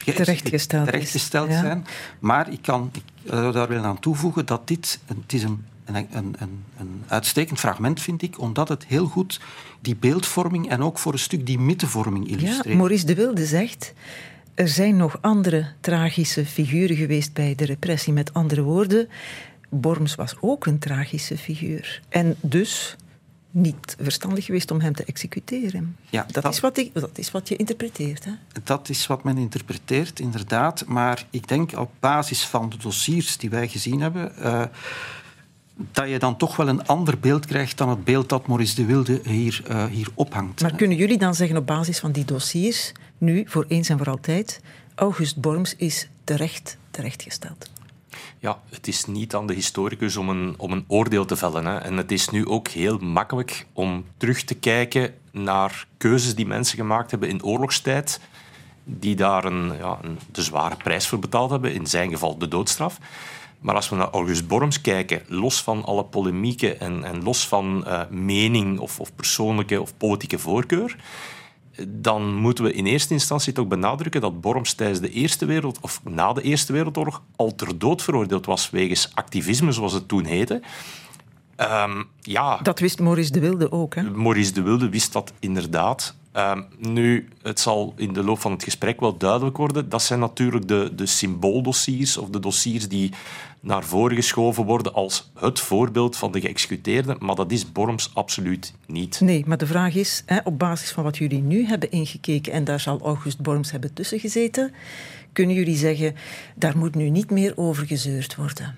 terechtgesteld, 0.03 0.85
terechtgesteld 0.85 1.51
zijn. 1.51 1.85
Maar 2.19 2.51
ik 2.51 2.61
kan 2.61 2.89
ik 2.93 3.01
zou 3.25 3.51
daar 3.51 3.67
willen 3.67 3.83
aan 3.83 3.99
toevoegen 3.99 4.45
dat 4.45 4.67
dit 4.67 4.99
het 5.05 5.33
is 5.33 5.43
een, 5.43 5.65
een, 5.85 6.07
een, 6.11 6.35
een 6.79 7.03
uitstekend 7.07 7.59
fragment, 7.59 8.01
vind 8.01 8.21
ik, 8.21 8.39
omdat 8.39 8.69
het 8.69 8.85
heel 8.85 9.05
goed 9.05 9.39
die 9.81 9.95
beeldvorming 9.95 10.69
en 10.69 10.81
ook 10.81 10.99
voor 10.99 11.13
een 11.13 11.19
stuk 11.19 11.45
die 11.45 11.59
mythevorming 11.59 12.27
illustreert. 12.27 12.65
Ja, 12.65 12.75
Maurice 12.75 13.05
de 13.05 13.15
Wilde 13.15 13.45
zegt... 13.45 13.93
Er 14.53 14.67
zijn 14.67 14.97
nog 14.97 15.17
andere 15.21 15.67
tragische 15.81 16.45
figuren 16.45 16.95
geweest 16.95 17.33
bij 17.33 17.55
de 17.55 17.65
repressie. 17.65 18.13
Met 18.13 18.33
andere 18.33 18.61
woorden, 18.61 19.09
Borms 19.69 20.15
was 20.15 20.35
ook 20.39 20.65
een 20.65 20.79
tragische 20.79 21.37
figuur. 21.37 22.01
En 22.09 22.35
dus 22.41 22.95
niet 23.51 23.95
verstandig 23.99 24.45
geweest 24.45 24.71
om 24.71 24.79
hem 24.79 24.95
te 24.95 25.03
executeren. 25.03 25.97
Ja, 26.09 26.25
dat, 26.31 26.53
is 26.53 26.59
wat 26.59 26.77
ik, 26.77 26.93
dat 26.93 27.17
is 27.17 27.31
wat 27.31 27.47
je 27.47 27.55
interpreteert. 27.55 28.25
Hè? 28.25 28.31
Dat 28.63 28.89
is 28.89 29.07
wat 29.07 29.23
men 29.23 29.37
interpreteert, 29.37 30.19
inderdaad. 30.19 30.85
Maar 30.85 31.25
ik 31.29 31.47
denk 31.47 31.77
op 31.77 31.91
basis 31.99 32.45
van 32.45 32.69
de 32.69 32.77
dossiers 32.77 33.37
die 33.37 33.49
wij 33.49 33.67
gezien 33.67 34.01
hebben. 34.01 34.31
Uh, 34.39 34.63
dat 35.91 36.09
je 36.09 36.19
dan 36.19 36.37
toch 36.37 36.55
wel 36.55 36.67
een 36.67 36.85
ander 36.85 37.19
beeld 37.19 37.45
krijgt 37.45 37.77
dan 37.77 37.89
het 37.89 38.03
beeld 38.03 38.29
dat 38.29 38.47
Maurice 38.47 38.75
de 38.75 38.85
Wilde 38.85 39.21
hier, 39.23 39.63
uh, 39.69 39.85
hier 39.85 40.07
ophangt. 40.13 40.61
Maar 40.61 40.75
kunnen 40.75 40.97
jullie 40.97 41.17
dan 41.17 41.35
zeggen 41.35 41.57
op 41.57 41.67
basis 41.67 41.99
van 41.99 42.11
die 42.11 42.25
dossiers, 42.25 42.91
nu 43.17 43.43
voor 43.47 43.65
eens 43.67 43.89
en 43.89 43.97
voor 43.97 44.09
altijd, 44.09 44.61
August 44.95 45.37
Borms 45.37 45.75
is 45.75 46.09
terecht 46.23 46.77
terechtgesteld. 46.91 47.69
Ja, 48.39 48.59
het 48.69 48.87
is 48.87 49.05
niet 49.05 49.35
aan 49.35 49.47
de 49.47 49.53
historicus 49.53 50.17
om 50.17 50.29
een, 50.29 50.53
om 50.57 50.71
een 50.71 50.85
oordeel 50.87 51.25
te 51.25 51.35
vellen. 51.35 51.65
Hè. 51.65 51.77
En 51.77 51.97
het 51.97 52.11
is 52.11 52.29
nu 52.29 52.47
ook 52.47 52.67
heel 52.67 52.97
makkelijk 52.97 53.65
om 53.73 54.05
terug 54.17 54.43
te 54.43 54.55
kijken 54.55 55.13
naar 55.31 55.87
keuzes 55.97 56.35
die 56.35 56.47
mensen 56.47 56.77
gemaakt 56.77 57.11
hebben 57.11 57.29
in 57.29 57.43
oorlogstijd, 57.43 58.19
die 58.83 59.15
daar 59.15 59.45
een, 59.45 59.73
ja, 59.77 59.99
een 60.01 60.19
de 60.31 60.41
zware 60.41 60.75
prijs 60.75 61.07
voor 61.07 61.19
betaald 61.19 61.49
hebben, 61.49 61.73
in 61.73 61.87
zijn 61.87 62.09
geval 62.09 62.37
de 62.37 62.47
doodstraf. 62.47 62.97
Maar 63.59 63.75
als 63.75 63.89
we 63.89 63.95
naar 63.95 64.09
August 64.09 64.47
Borms 64.47 64.81
kijken, 64.81 65.21
los 65.27 65.63
van 65.63 65.85
alle 65.85 66.03
polemieken 66.03 66.79
en, 66.79 67.03
en 67.03 67.23
los 67.23 67.47
van 67.47 67.83
uh, 67.87 68.01
mening 68.09 68.79
of, 68.79 68.99
of 68.99 69.15
persoonlijke 69.15 69.81
of 69.81 69.97
politieke 69.97 70.39
voorkeur, 70.39 70.95
dan 71.87 72.35
moeten 72.35 72.63
we 72.63 72.73
in 72.73 72.85
eerste 72.85 73.13
instantie 73.13 73.53
toch 73.53 73.67
benadrukken 73.67 74.21
dat 74.21 74.41
Borms 74.41 74.73
tijdens 74.73 74.99
de 74.99 75.09
Eerste 75.09 75.45
Wereld, 75.45 75.77
of 75.81 76.01
na 76.03 76.33
de 76.33 76.41
Eerste 76.41 76.73
Wereldoorlog 76.73 77.21
al 77.35 77.55
ter 77.55 77.79
dood 77.79 78.01
veroordeeld 78.01 78.45
was 78.45 78.69
wegens 78.69 79.11
activisme, 79.13 79.71
zoals 79.71 79.93
het 79.93 80.07
toen 80.07 80.25
heette. 80.25 80.61
Um, 81.57 82.07
ja, 82.21 82.57
dat 82.57 82.79
wist 82.79 82.99
Maurice 82.99 83.31
de 83.31 83.39
Wilde 83.39 83.71
ook. 83.71 83.95
Hè? 83.95 84.03
Maurice 84.03 84.53
de 84.53 84.61
Wilde 84.61 84.89
wist 84.89 85.13
dat 85.13 85.33
inderdaad. 85.39 86.15
Um, 86.33 86.65
nu, 86.77 87.27
het 87.41 87.59
zal 87.59 87.93
in 87.97 88.13
de 88.13 88.23
loop 88.23 88.39
van 88.39 88.51
het 88.51 88.63
gesprek 88.63 88.99
wel 88.99 89.17
duidelijk 89.17 89.57
worden. 89.57 89.89
Dat 89.89 90.01
zijn 90.01 90.19
natuurlijk 90.19 90.67
de, 90.67 90.91
de 90.95 91.05
symbooldossiers 91.05 92.17
of 92.17 92.29
de 92.29 92.39
dossiers 92.39 92.87
die 92.87 93.11
naar 93.59 93.83
voren 93.83 94.15
geschoven 94.15 94.65
worden 94.65 94.93
als 94.93 95.31
het 95.39 95.59
voorbeeld 95.59 96.17
van 96.17 96.31
de 96.31 96.41
geëxecuteerde. 96.41 97.15
Maar 97.19 97.35
dat 97.35 97.51
is 97.51 97.71
Borms 97.71 98.11
absoluut 98.13 98.73
niet. 98.87 99.19
Nee, 99.21 99.43
maar 99.47 99.57
de 99.57 99.67
vraag 99.67 99.95
is, 99.95 100.23
hè, 100.25 100.37
op 100.43 100.59
basis 100.59 100.91
van 100.91 101.03
wat 101.03 101.17
jullie 101.17 101.41
nu 101.41 101.65
hebben 101.65 101.91
ingekeken, 101.91 102.51
en 102.51 102.63
daar 102.63 102.79
zal 102.79 102.99
August 103.01 103.39
Borms 103.39 103.71
hebben 103.71 103.93
tussen 103.93 104.19
gezeten, 104.19 104.73
kunnen 105.33 105.55
jullie 105.55 105.77
zeggen, 105.77 106.15
daar 106.55 106.77
moet 106.77 106.95
nu 106.95 107.09
niet 107.09 107.31
meer 107.31 107.53
over 107.55 107.85
gezeurd 107.85 108.35
worden? 108.35 108.75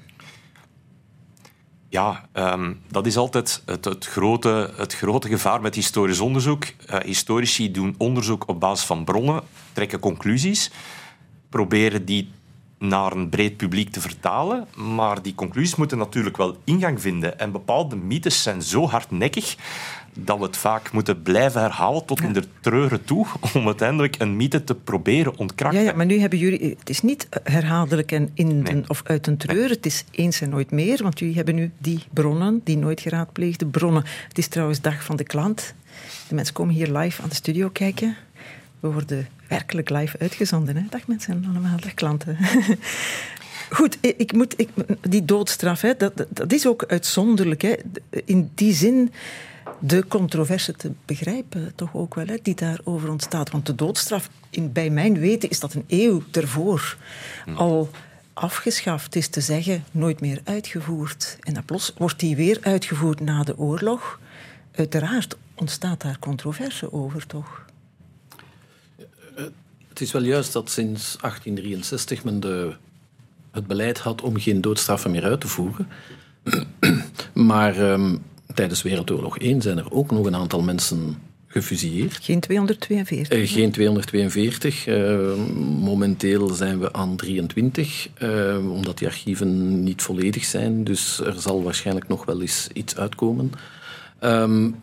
Ja, 1.92 2.26
um, 2.34 2.82
dat 2.88 3.06
is 3.06 3.18
altijd 3.18 3.62
het, 3.66 3.86
het, 3.86 4.06
grote, 4.06 4.74
het 4.76 4.96
grote 4.96 5.28
gevaar 5.28 5.62
met 5.62 5.76
historisch 5.76 6.20
onderzoek. 6.20 6.64
Uh, 6.66 7.00
historici 7.00 7.72
doen 7.72 7.96
onderzoek 7.98 8.48
op 8.48 8.60
basis 8.60 8.86
van 8.86 9.04
bronnen, 9.04 9.44
trekken 9.74 10.00
conclusies, 10.00 10.72
proberen 11.50 12.06
die 12.06 12.32
naar 12.78 13.12
een 13.12 13.30
breed 13.30 13.58
publiek 13.58 13.90
te 13.90 14.02
vertalen. 14.02 14.68
Maar 14.76 15.22
die 15.22 15.36
conclusies 15.36 15.76
moeten 15.76 15.98
natuurlijk 15.98 16.38
wel 16.38 16.58
ingang 16.64 17.02
vinden. 17.02 17.40
En 17.40 17.52
bepaalde 17.52 17.96
mythes 17.96 18.44
zijn 18.44 18.62
zo 18.62 18.88
hardnekkig 18.88 19.56
dat 20.14 20.38
we 20.38 20.44
het 20.44 20.58
vaak 20.58 20.92
moeten 20.92 21.22
blijven 21.22 21.62
herhalen 21.62 22.06
tot 22.06 22.22
in 22.22 22.34
de 22.34 22.44
treuren 22.60 23.04
toe 23.04 23.28
om 23.54 23.66
uiteindelijk 23.66 24.16
een 24.20 24.36
mythe 24.36 24.64
te 24.64 24.76
proberen 24.76 25.38
ontkrachten. 25.38 25.80
Ja, 25.80 25.90
ja, 25.90 25.96
maar 25.96 26.06
nu 26.06 26.20
hebben 26.20 26.40
jullie... 26.40 26.76
Het 26.80 26.90
is 26.90 27.02
niet 27.02 27.28
herhaaldelijk 27.44 28.12
en 28.12 28.32
in 28.34 28.86
of 28.88 29.02
uit 29.06 29.28
een 29.28 29.38
treur. 29.38 29.70
Het 29.70 29.86
is 29.86 30.04
eens 30.12 30.42
en 30.42 30.50
nooit 30.50 30.72
meer, 30.72 31.04
want 31.04 31.20
jullie 31.20 31.36
hebben 31.36 31.56
nu 31.56 31.72
die 31.78 32.04
bronnen, 32.14 32.62
die 32.64 32.78
nooit 32.78 33.02
geraadpleegde 33.02 33.66
bronnen. 33.66 34.04
Het 34.28 34.38
is 34.38 34.48
trouwens 34.48 34.82
dag 34.82 35.04
van 35.04 35.16
de 35.16 35.24
klant. 35.24 35.74
De 36.28 36.36
mensen 36.36 36.54
komen 36.54 36.74
hier 36.74 36.98
live 36.98 37.22
aan 37.22 37.30
de 37.30 37.36
studio 37.36 37.70
kijken. 37.70 38.16
We 38.80 38.92
worden 38.92 39.28
werkelijk 39.48 39.90
live 39.90 40.20
uitgezonden. 40.20 40.76
Hè? 40.76 40.84
Dag 40.90 41.08
mensen, 41.08 41.46
allemaal, 41.50 41.80
dag 41.80 41.94
klanten. 41.94 42.38
Goed, 43.70 43.98
ik 44.02 44.34
moet, 44.34 44.54
ik, 44.58 44.70
die 45.10 45.26
doodstraf, 45.26 45.82
hè, 45.82 45.98
dat, 45.98 46.26
dat 46.30 46.54
is 46.54 46.68
ook 46.68 46.86
uitzonderlijk. 46.88 47.62
Hè. 47.62 47.74
In 48.26 48.52
die 48.56 48.74
zin 48.74 49.12
de 49.80 50.08
controverse 50.08 50.74
te 50.74 50.92
begrijpen, 51.06 51.76
toch 51.76 51.96
ook 51.96 52.16
wel, 52.16 52.26
hè, 52.26 52.38
die 52.42 52.56
daarover 52.56 53.10
ontstaat. 53.10 53.52
Want 53.52 53.66
de 53.66 53.76
doodstraf, 53.76 54.30
in, 54.50 54.72
bij 54.72 54.90
mijn 54.90 55.20
weten, 55.20 55.50
is 55.50 55.60
dat 55.60 55.74
een 55.74 55.86
eeuw 55.88 56.24
ervoor 56.32 56.98
al 57.56 57.90
afgeschaft. 58.34 59.16
is 59.16 59.28
te 59.28 59.42
zeggen, 59.42 59.84
nooit 59.92 60.22
meer 60.22 60.42
uitgevoerd. 60.44 61.38
En 61.40 61.54
dan 61.54 61.66
plots 61.66 61.94
wordt 61.98 62.20
die 62.20 62.36
weer 62.36 62.58
uitgevoerd 62.62 63.20
na 63.20 63.44
de 63.44 63.58
oorlog. 63.58 64.20
Uiteraard 64.72 65.38
ontstaat 65.56 66.02
daar 66.02 66.20
controverse 66.20 66.94
over, 66.94 67.28
toch? 67.28 67.66
Het 69.88 70.02
is 70.02 70.12
wel 70.12 70.24
juist 70.24 70.54
dat 70.54 70.70
sinds 70.70 71.18
1863 71.22 72.24
men 72.24 72.40
de, 72.40 72.76
het 73.52 73.68
beleid 73.68 74.00
had 74.00 74.22
om 74.22 74.40
geen 74.40 74.62
doodstraffen 74.62 75.12
meer 75.12 75.24
uit 75.24 75.42
te 75.42 75.48
voeren. 75.48 75.88
maar 77.34 77.80
um, 77.80 78.24
tijdens 78.54 78.82
Wereldoorlog 78.82 79.38
1 79.38 79.62
zijn 79.62 79.78
er 79.78 79.92
ook 79.92 80.12
nog 80.12 80.26
een 80.26 80.36
aantal 80.36 80.62
mensen 80.62 81.18
gefusilleerd. 81.52 82.18
Geen 82.22 82.40
242? 82.40 83.38
Uh, 83.38 83.44
eh, 83.44 83.50
geen 83.50 83.72
242. 83.72 84.88
Uh, 84.88 85.36
momenteel 85.80 86.48
zijn 86.48 86.80
we 86.80 86.94
aan 86.94 87.16
23, 87.16 88.10
uh, 88.22 88.56
eh, 88.56 88.72
omdat 88.72 88.98
die 88.98 89.08
archieven 89.08 89.84
niet 89.84 90.02
volledig 90.02 90.46
zijn. 90.46 90.84
Dus 90.84 91.20
er 91.20 91.42
zal 91.42 91.64
waarschijnlijk 91.64 92.08
nog 92.08 92.26
wel 92.26 92.42
eens 92.42 92.68
iets 92.74 92.98
uitkomen. 92.98 93.52
Um, 94.24 94.76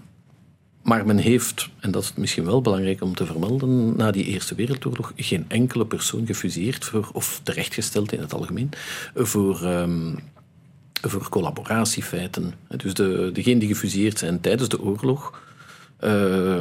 maar 0.83 1.07
men 1.07 1.19
heeft, 1.19 1.69
en 1.81 1.91
dat 1.91 2.03
is 2.03 2.13
misschien 2.17 2.45
wel 2.45 2.61
belangrijk 2.61 3.03
om 3.03 3.15
te 3.15 3.27
vermelden, 3.27 3.97
na 3.97 4.11
die 4.11 4.25
Eerste 4.25 4.55
Wereldoorlog 4.55 5.13
geen 5.17 5.45
enkele 5.49 5.87
persoon 5.87 6.27
gefusilleerd 6.27 6.85
voor, 6.85 7.11
of 7.13 7.41
terechtgesteld 7.43 8.13
in 8.13 8.21
het 8.21 8.35
algemeen 8.35 8.71
voor, 9.15 9.67
um, 9.67 10.19
voor 11.03 11.29
collaboratiefeiten. 11.29 12.55
Dus 12.77 12.95
de, 12.95 13.31
degenen 13.33 13.59
die 13.59 13.69
gefuseerd 13.69 14.19
zijn 14.19 14.41
tijdens 14.41 14.69
de 14.69 14.81
oorlog, 14.81 15.41
uh, 16.05 16.59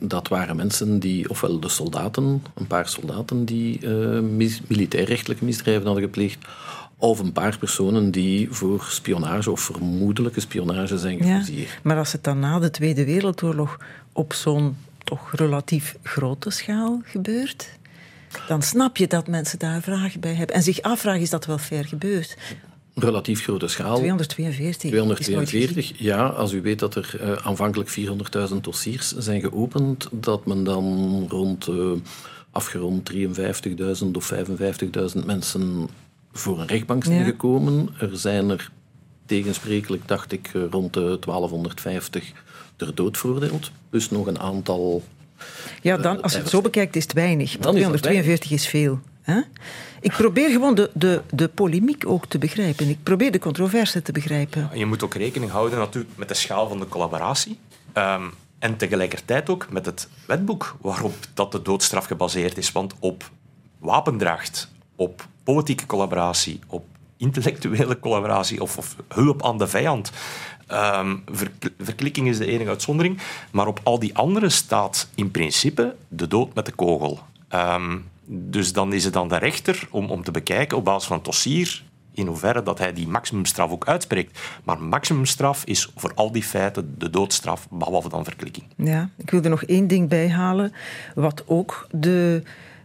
dat 0.00 0.28
waren 0.28 0.56
mensen 0.56 0.98
die, 0.98 1.30
ofwel 1.30 1.60
de 1.60 1.68
soldaten, 1.68 2.42
een 2.54 2.66
paar 2.66 2.88
soldaten 2.88 3.44
die 3.44 3.80
uh, 3.80 4.20
militairrechtelijke 4.66 5.44
misdrijven 5.44 5.84
hadden 5.84 6.04
gepleegd, 6.04 6.38
of 6.96 7.18
een 7.18 7.32
paar 7.32 7.58
personen 7.58 8.10
die 8.10 8.48
voor 8.50 8.86
spionage 8.88 9.50
of 9.50 9.60
vermoedelijke 9.60 10.40
spionage 10.40 10.98
zijn 10.98 11.22
gefuseerd. 11.22 11.68
Ja, 11.68 11.74
maar 11.82 11.98
als 11.98 12.12
het 12.12 12.24
dan 12.24 12.38
na 12.38 12.58
de 12.58 12.70
Tweede 12.70 13.04
Wereldoorlog 13.04 13.78
op 14.12 14.32
zo'n 14.32 14.76
toch 15.04 15.32
relatief 15.32 15.96
grote 16.02 16.50
schaal 16.50 17.00
gebeurt, 17.04 17.68
dan 18.48 18.62
snap 18.62 18.96
je 18.96 19.06
dat 19.06 19.26
mensen 19.26 19.58
daar 19.58 19.82
vragen 19.82 20.20
bij 20.20 20.34
hebben. 20.34 20.54
En 20.56 20.62
zich 20.62 20.82
afvragen, 20.82 21.20
is 21.20 21.30
dat 21.30 21.46
wel 21.46 21.58
fair 21.58 21.84
gebeurd? 21.84 22.36
Relatief 23.00 23.42
grote 23.42 23.68
schaal. 23.68 23.96
242. 23.96 24.90
242, 24.90 25.92
ja. 25.98 26.26
Als 26.26 26.52
u 26.52 26.62
weet 26.62 26.78
dat 26.78 26.94
er 26.94 27.20
uh, 27.20 27.32
aanvankelijk 27.32 27.98
400.000 28.50 28.56
dossiers 28.60 29.16
zijn 29.16 29.40
geopend, 29.40 30.08
dat 30.12 30.46
men 30.46 30.64
dan 30.64 31.26
rond 31.28 31.68
uh, 31.68 31.92
afgerond 32.50 33.12
53.000 33.12 34.10
of 34.12 34.32
55.000 34.34 35.24
mensen 35.24 35.88
voor 36.32 36.60
een 36.60 36.66
rechtbank 36.66 37.04
zijn 37.04 37.24
gekomen. 37.24 37.88
Er 37.98 38.16
zijn 38.16 38.50
er 38.50 38.70
tegensprekelijk, 39.26 40.08
dacht 40.08 40.32
ik, 40.32 40.50
eh, 40.54 40.62
rond 40.70 40.94
de 40.94 41.18
1250 41.20 42.32
ter 42.76 42.94
dood 42.94 43.18
veroordeeld. 43.18 43.70
Dus 43.90 44.10
nog 44.10 44.26
een 44.26 44.38
aantal. 44.38 45.02
Ja, 45.82 45.96
dan, 45.96 46.22
als 46.22 46.32
je 46.32 46.38
het 46.38 46.48
zo 46.48 46.60
bekijkt, 46.60 46.96
is 46.96 47.02
het 47.02 47.12
weinig. 47.12 47.56
242 47.56 48.50
is 48.50 48.66
veel. 48.66 49.00
Ik 50.00 50.12
probeer 50.12 50.50
gewoon 50.50 50.74
de, 50.74 50.90
de, 50.94 51.22
de 51.30 51.48
polemiek 51.48 52.06
ook 52.06 52.26
te 52.26 52.38
begrijpen. 52.38 52.88
Ik 52.88 53.02
probeer 53.02 53.32
de 53.32 53.38
controverse 53.38 54.02
te 54.02 54.12
begrijpen. 54.12 54.68
Ja, 54.72 54.78
je 54.78 54.86
moet 54.86 55.02
ook 55.02 55.14
rekening 55.14 55.50
houden 55.50 55.78
natuurlijk 55.78 56.16
met 56.16 56.28
de 56.28 56.34
schaal 56.34 56.68
van 56.68 56.78
de 56.78 56.88
collaboratie. 56.88 57.58
Um, 57.94 58.32
en 58.58 58.76
tegelijkertijd 58.76 59.48
ook 59.48 59.66
met 59.70 59.86
het 59.86 60.08
wetboek 60.26 60.76
waarop 60.80 61.14
dat 61.34 61.52
de 61.52 61.62
doodstraf 61.62 62.04
gebaseerd 62.04 62.58
is. 62.58 62.72
Want 62.72 62.94
op 62.98 63.30
wapendracht, 63.78 64.70
op 64.96 65.26
politieke 65.44 65.86
collaboratie, 65.86 66.60
op 66.66 66.84
intellectuele 67.16 67.98
collaboratie 67.98 68.62
of, 68.62 68.78
of 68.78 68.96
hulp 69.08 69.44
aan 69.44 69.58
de 69.58 69.66
vijand. 69.66 70.10
Um, 70.72 71.24
verklikking 71.78 72.28
is 72.28 72.38
de 72.38 72.46
enige 72.46 72.68
uitzondering. 72.68 73.20
Maar 73.50 73.66
op 73.66 73.80
al 73.82 73.98
die 73.98 74.16
andere 74.16 74.48
staat 74.48 75.08
in 75.14 75.30
principe 75.30 75.96
de 76.08 76.28
dood 76.28 76.54
met 76.54 76.66
de 76.66 76.72
kogel. 76.72 77.20
Um, 77.54 78.08
dus 78.24 78.72
dan 78.72 78.92
is 78.92 79.04
het 79.04 79.12
dan 79.12 79.28
de 79.28 79.36
rechter 79.36 79.88
om, 79.90 80.10
om 80.10 80.22
te 80.22 80.30
bekijken 80.30 80.76
op 80.76 80.84
basis 80.84 81.08
van 81.08 81.16
het 81.16 81.24
dossier 81.24 81.82
in 82.14 82.26
hoeverre 82.26 82.62
dat 82.62 82.78
hij 82.78 82.92
die 82.92 83.08
maximumstraf 83.08 83.70
ook 83.70 83.86
uitspreekt. 83.86 84.40
Maar 84.64 84.82
maximumstraf 84.82 85.64
is 85.64 85.92
voor 85.96 86.12
al 86.14 86.32
die 86.32 86.42
feiten 86.42 86.94
de 86.98 87.10
doodstraf, 87.10 87.68
behalve 87.70 88.08
dan 88.08 88.24
verklikking. 88.24 88.66
Ja, 88.76 89.08
ik 89.16 89.30
wil 89.30 89.42
er 89.42 89.50
nog 89.50 89.62
één 89.62 89.86
ding 89.86 90.08
bij 90.08 90.30
halen, 90.30 90.72
wat 91.14 91.42
ook 91.46 91.86
de 91.90 92.42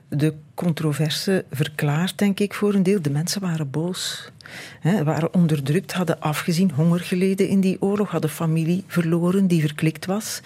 de 0.09 0.33
controverse 0.53 1.45
verklaart, 1.51 2.17
denk 2.17 2.39
ik, 2.39 2.53
voor 2.53 2.74
een 2.74 2.83
deel. 2.83 3.01
De 3.01 3.09
mensen 3.09 3.41
waren 3.41 3.69
boos, 3.69 4.29
hè, 4.79 5.03
waren 5.03 5.33
onderdrukt, 5.33 5.93
hadden 5.93 6.19
afgezien, 6.19 6.71
honger 6.71 7.00
geleden 7.00 7.47
in 7.47 7.59
die 7.59 7.81
oorlog, 7.81 8.12
hadden 8.12 8.29
familie 8.29 8.83
verloren 8.88 9.47
die 9.47 9.62
verklikt 9.62 10.05
was. 10.05 10.41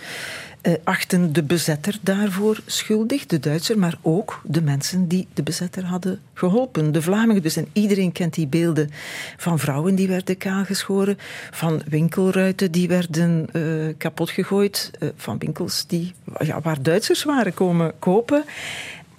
Eh, 0.62 0.74
achten 0.84 1.34
de 1.34 1.44
bezetter 1.44 1.98
daarvoor 2.02 2.60
schuldig, 2.66 3.26
de 3.26 3.40
Duitser, 3.40 3.80
maar 3.80 3.98
ook 4.02 4.42
de 4.44 4.62
mensen 4.62 5.08
die 5.08 5.28
de 5.34 5.44
bezetter 5.44 5.86
hadden 5.86 6.20
geholpen, 6.34 6.92
de 6.92 7.02
Vlamingen. 7.02 7.42
Dus 7.42 7.56
en 7.56 7.68
iedereen 7.74 8.12
kent 8.12 8.34
die 8.34 8.48
beelden 8.48 8.90
van 9.38 9.60
vrouwen 9.60 9.96
die 9.96 10.08
werden 10.08 10.38
kaalgeschoren, 10.38 11.18
van 11.52 11.82
winkelruiten 11.86 12.72
die 12.72 12.88
werden 12.88 13.48
uh, 13.54 13.94
kapot 13.98 14.30
gegooid, 14.30 14.92
uh, 15.00 15.10
van 15.16 15.38
winkels 15.38 15.88
die, 15.88 16.14
ja, 16.40 16.62
waar 16.62 16.82
Duitsers 16.82 17.24
waren 17.24 17.54
komen 17.54 17.94
kopen. 18.00 18.44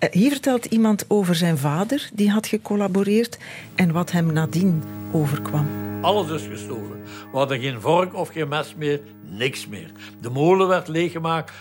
Eh, 0.00 0.12
hier 0.12 0.30
vertelt 0.30 0.64
iemand 0.64 1.04
over 1.08 1.34
zijn 1.34 1.58
vader 1.58 2.08
die 2.12 2.30
had 2.30 2.46
gecollaboreerd 2.46 3.38
en 3.74 3.92
wat 3.92 4.10
hem 4.10 4.32
nadien 4.32 4.82
overkwam. 5.12 5.66
Alles 6.00 6.30
is 6.30 6.46
gestolen. 6.46 7.02
We 7.32 7.36
hadden 7.38 7.60
geen 7.60 7.80
vork 7.80 8.14
of 8.14 8.28
geen 8.28 8.48
mes 8.48 8.74
meer, 8.74 9.00
niks 9.22 9.66
meer. 9.66 9.90
De 10.20 10.30
molen 10.30 10.68
werd 10.68 10.88
leeggemaakt. 10.88 11.52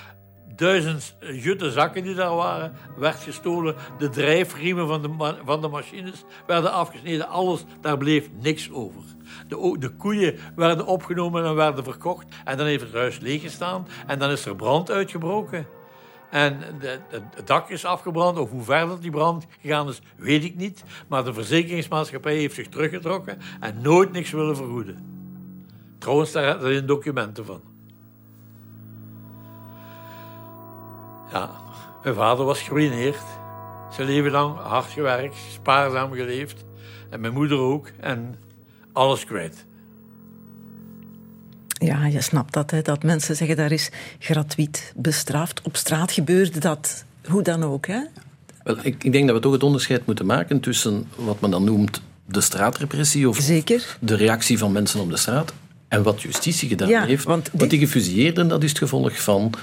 Duizend 0.55 1.15
jutte 1.33 1.71
zakken 1.71 2.03
die 2.03 2.15
daar 2.15 2.35
waren, 2.35 2.73
werd 2.97 3.19
gestolen. 3.19 3.75
De 3.97 4.09
drijfriemen 4.09 4.87
van 4.87 5.01
de, 5.01 5.35
van 5.45 5.61
de 5.61 5.67
machines 5.67 6.23
werden 6.47 6.71
afgesneden. 6.71 7.27
Alles, 7.27 7.63
daar 7.81 7.97
bleef 7.97 8.29
niks 8.41 8.71
over. 8.71 9.03
De, 9.47 9.75
de 9.79 9.89
koeien 9.89 10.35
werden 10.55 10.85
opgenomen 10.85 11.45
en 11.45 11.55
werden 11.55 11.83
verkocht. 11.83 12.25
En 12.45 12.57
dan 12.57 12.65
heeft 12.65 12.83
het 12.83 12.93
huis 12.93 13.19
leeggestaan. 13.19 13.87
En 14.07 14.19
dan 14.19 14.29
is 14.29 14.45
er 14.45 14.55
brand 14.55 14.91
uitgebroken. 14.91 15.67
En 16.29 16.59
het 17.35 17.47
dak 17.47 17.69
is 17.69 17.85
afgebrand, 17.85 18.37
of 18.37 18.49
hoe 18.49 18.63
verder 18.63 19.01
die 19.01 19.11
brand 19.11 19.45
gegaan 19.61 19.87
is, 19.87 20.01
weet 20.15 20.43
ik 20.43 20.55
niet. 20.55 20.83
Maar 21.07 21.23
de 21.23 21.33
verzekeringsmaatschappij 21.33 22.35
heeft 22.35 22.55
zich 22.55 22.67
teruggetrokken 22.67 23.37
en 23.59 23.81
nooit 23.81 24.11
niks 24.11 24.31
willen 24.31 24.55
vergoeden. 24.55 25.17
Trouwens, 25.97 26.31
daar 26.31 26.59
zijn 26.59 26.85
documenten 26.85 27.45
van. 27.45 27.61
Ja, 31.31 31.51
mijn 32.03 32.15
vader 32.15 32.45
was 32.45 32.61
geruineerd. 32.61 33.23
Zijn 33.89 34.07
leven 34.07 34.31
lang 34.31 34.57
hard 34.57 34.85
gewerkt, 34.85 35.35
spaarzaam 35.35 36.13
geleefd. 36.13 36.65
En 37.09 37.21
mijn 37.21 37.33
moeder 37.33 37.57
ook. 37.57 37.87
En 37.99 38.39
alles 38.93 39.25
kwijt. 39.25 39.65
Ja, 41.79 42.05
je 42.05 42.21
snapt 42.21 42.53
dat, 42.53 42.71
hè, 42.71 42.81
dat 42.81 43.03
mensen 43.03 43.35
zeggen 43.35 43.55
daar 43.55 43.71
is 43.71 43.89
gratuit 44.19 44.93
bestraft. 44.95 45.61
Op 45.61 45.75
straat 45.75 46.11
gebeurde 46.11 46.59
dat, 46.59 47.05
hoe 47.25 47.41
dan 47.41 47.63
ook. 47.63 47.87
Hè? 47.87 48.01
Wel, 48.63 48.77
ik, 48.81 49.03
ik 49.03 49.11
denk 49.11 49.25
dat 49.27 49.35
we 49.35 49.41
toch 49.41 49.51
het 49.51 49.63
onderscheid 49.63 50.05
moeten 50.05 50.25
maken 50.25 50.59
tussen 50.59 51.07
wat 51.15 51.41
men 51.41 51.51
dan 51.51 51.63
noemt 51.63 52.01
de 52.25 52.41
straatrepressie 52.41 53.29
of 53.29 53.37
Zeker. 53.37 53.97
de 53.99 54.15
reactie 54.15 54.57
van 54.57 54.71
mensen 54.71 54.99
op 54.99 55.09
de 55.09 55.17
straat 55.17 55.53
en 55.87 56.03
wat 56.03 56.21
justitie 56.21 56.69
gedaan 56.69 57.03
heeft. 57.03 57.23
Want 57.23 57.69
die 57.69 57.79
gefusilleerden, 57.79 58.47
dat 58.47 58.63
is 58.63 58.69
het 58.69 58.77
gevolg 58.77 59.21
van 59.21 59.53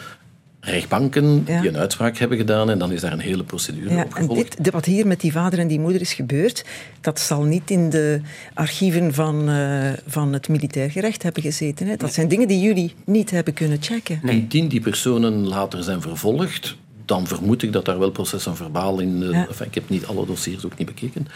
rechtbanken 0.67 1.45
die 1.45 1.69
een 1.69 1.77
uitspraak 1.77 2.17
hebben 2.17 2.39
gedaan 2.39 2.71
en 2.71 2.79
dan 2.79 2.93
is 2.93 3.01
daar 3.01 3.13
een 3.13 3.19
hele 3.19 3.45
procedure 3.45 3.95
ja, 3.95 4.03
op 4.03 4.13
gevolgd. 4.13 4.57
En 4.57 4.63
dit, 4.63 4.73
wat 4.73 4.85
hier 4.85 5.07
met 5.07 5.21
die 5.21 5.33
vader 5.33 5.59
en 5.59 5.69
die 5.69 5.81
moeder 5.81 6.01
is 6.01 6.13
gebeurd, 6.13 6.65
dat 7.01 7.21
zal 7.21 7.43
niet 7.43 7.71
in 7.71 7.91
de 7.91 8.21
archieven 8.55 9.15
van, 9.15 9.51
uh, 9.51 9.91
van 10.07 10.33
het 10.33 10.49
militair 10.49 10.91
gerecht 10.91 11.23
hebben 11.23 11.43
gezeten. 11.43 11.87
Hè? 11.87 11.97
Dat 11.97 12.13
zijn 12.13 12.29
dingen 12.29 12.49
die 12.49 12.61
jullie 12.61 12.95
niet 13.05 13.31
hebben 13.31 13.55
kunnen 13.55 13.83
checken. 13.83 14.21
Nee. 14.23 14.37
Indien 14.37 14.69
die 14.69 14.81
personen 14.81 15.47
later 15.47 15.83
zijn 15.83 16.01
vervolgd, 16.01 16.77
dan 17.05 17.27
vermoed 17.27 17.63
ik 17.63 17.73
dat 17.73 17.85
daar 17.85 17.99
wel 17.99 18.11
processen 18.11 18.57
verbaal 18.57 18.99
in. 18.99 19.23
Uh, 19.23 19.39
enfin, 19.39 19.67
ik 19.67 19.75
heb 19.75 19.89
niet 19.89 20.07
alle 20.07 20.27
dossiers 20.27 20.65
ook 20.65 20.79
niet 20.79 20.87
bekeken. 20.87 21.27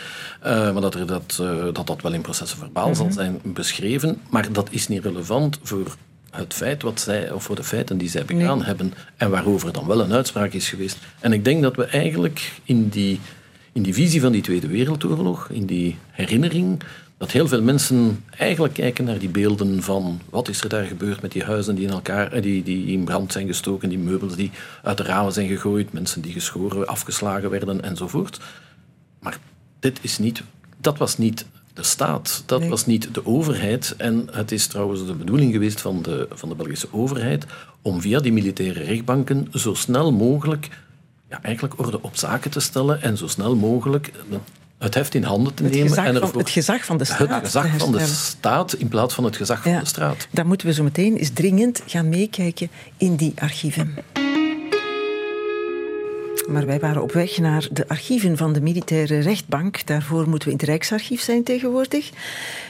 Uh, 0.47 0.73
maar 0.73 0.81
dat, 0.81 0.95
er 0.95 1.07
dat, 1.07 1.39
uh, 1.41 1.65
dat 1.73 1.87
dat 1.87 2.03
wel 2.03 2.13
in 2.13 2.21
processen 2.21 2.59
verbaal 2.59 2.89
mm 2.89 2.95
-hmm. 2.95 2.97
zal 2.97 3.07
mhm. 3.07 3.15
zijn 3.15 3.41
beschreven. 3.55 4.21
Maar 4.31 4.53
dat 4.53 4.69
is 4.71 4.89
niet 4.89 5.05
relevant 5.05 5.59
voor 5.63 5.97
het 6.31 6.55
feit 6.55 6.83
wat 6.83 7.01
zij, 7.01 7.31
of 7.31 7.43
voor 7.43 7.57
de 7.57 7.65
feiten 7.65 7.99
die 7.99 8.09
zij 8.09 8.25
begaan 8.25 8.63
hebben 8.63 8.95
en 9.17 9.31
waarover 9.31 9.73
dan 9.73 9.87
wel 9.87 10.01
een 10.01 10.13
uitspraak 10.13 10.53
is 10.53 10.69
geweest. 10.69 10.99
En 11.21 11.33
ik 11.33 11.45
denk 11.45 11.63
dat 11.63 11.77
we 11.77 11.85
eigenlijk 11.85 12.53
in 12.65 12.89
die, 12.89 13.21
in 13.73 13.83
die 13.83 13.95
visie 13.95 14.21
van 14.21 14.33
die 14.33 14.43
Tweede 14.43 14.67
Wereldoorlog, 14.67 15.49
in 15.49 15.67
die 15.67 15.99
herinnering, 16.11 16.83
dat 17.21 17.31
heel 17.31 17.49
veel 17.49 17.63
mensen 17.63 18.25
eigenlijk 18.37 18.75
kijken 18.75 19.05
naar 19.05 19.19
die 19.19 19.29
beelden 19.29 19.83
van 19.83 20.21
wat 20.31 20.49
is 20.49 20.63
er 20.63 20.69
daar 20.69 20.85
gebeurd 20.85 21.23
met 21.23 21.33
die 21.33 21.45
huizen 21.45 21.75
die 21.75 21.87
in, 21.87 21.93
elkaar, 21.93 22.33
eh, 22.33 22.43
die, 22.43 22.63
die 22.63 22.87
in 22.87 23.05
brand 23.05 23.33
zijn 23.33 23.47
gestoken, 23.47 23.89
die 23.89 23.99
meubels 23.99 24.37
die 24.37 24.51
uit 24.83 24.97
de 24.97 25.03
ramen 25.03 25.33
zijn 25.33 25.49
gegooid, 25.49 25.93
mensen 25.93 26.23
die 26.23 26.33
geschoren, 26.33 26.87
afgeslagen 26.87 27.51
werden 27.51 27.83
enzovoort. 27.83 28.41
Maar 29.19 29.39
dit 29.81 29.99
is 30.03 30.19
niet, 30.19 30.43
dat 30.77 30.99
was 30.99 31.19
niet 31.19 31.47
de 31.81 31.87
staat. 31.87 32.43
Dat 32.47 32.67
was 32.67 32.87
niet 32.87 33.15
de 33.15 33.27
overheid. 33.27 33.95
En 33.97 34.29
het 34.31 34.53
is 34.53 34.67
trouwens 34.67 35.07
de 35.07 35.15
bedoeling 35.15 35.53
geweest 35.53 35.81
van 35.81 36.03
de, 36.03 36.29
van 36.33 36.49
de 36.49 36.55
Belgische 36.55 36.89
overheid 36.91 37.45
om 37.83 38.01
via 38.01 38.21
die 38.21 38.33
militaire 38.33 38.83
rechtbanken 38.83 39.49
zo 39.55 39.75
snel 39.75 40.13
mogelijk 40.13 40.69
ja, 41.29 41.43
eigenlijk 41.43 41.79
orde 41.79 42.03
op 42.03 42.17
zaken 42.17 42.51
te 42.51 42.61
stellen 42.61 43.03
en 43.03 43.17
zo 43.17 43.27
snel 43.27 43.57
mogelijk 43.57 44.13
het 44.79 44.95
heft 44.95 45.15
in 45.15 45.23
handen 45.23 45.55
te 45.55 45.63
nemen. 45.63 45.97
En 45.97 46.19
van, 46.29 46.39
het 46.39 46.51
gezag 46.51 46.85
van 46.85 46.99
de 46.99 47.05
staat. 47.05 47.19
Het 47.19 47.45
gezag 47.45 47.77
van 47.77 47.93
de 47.93 48.07
staat 48.07 48.73
in 48.73 48.89
plaats 48.89 49.15
van 49.15 49.25
het 49.25 49.37
gezag 49.37 49.63
van 49.63 49.79
de 49.79 49.87
straat. 49.87 50.29
Daar 50.31 50.47
moeten 50.47 50.67
we 50.67 50.73
zo 50.73 50.83
meteen 50.83 51.17
eens 51.17 51.31
dringend 51.31 51.83
gaan 51.87 52.09
meekijken 52.09 52.71
in 52.97 53.17
die 53.17 53.33
archieven. 53.39 53.95
Maar 56.51 56.67
wij 56.67 56.81
waren 56.81 57.03
op 57.03 57.13
weg 57.13 57.39
naar 57.39 57.69
de 57.73 57.89
archieven 57.89 58.37
van 58.37 58.53
de 58.53 58.61
militaire 58.61 59.19
rechtbank. 59.19 59.87
Daarvoor 59.87 60.29
moeten 60.29 60.49
we 60.49 60.55
in 60.55 60.61
het 60.61 60.69
Rijksarchief 60.69 61.21
zijn 61.21 61.43
tegenwoordig. 61.43 62.11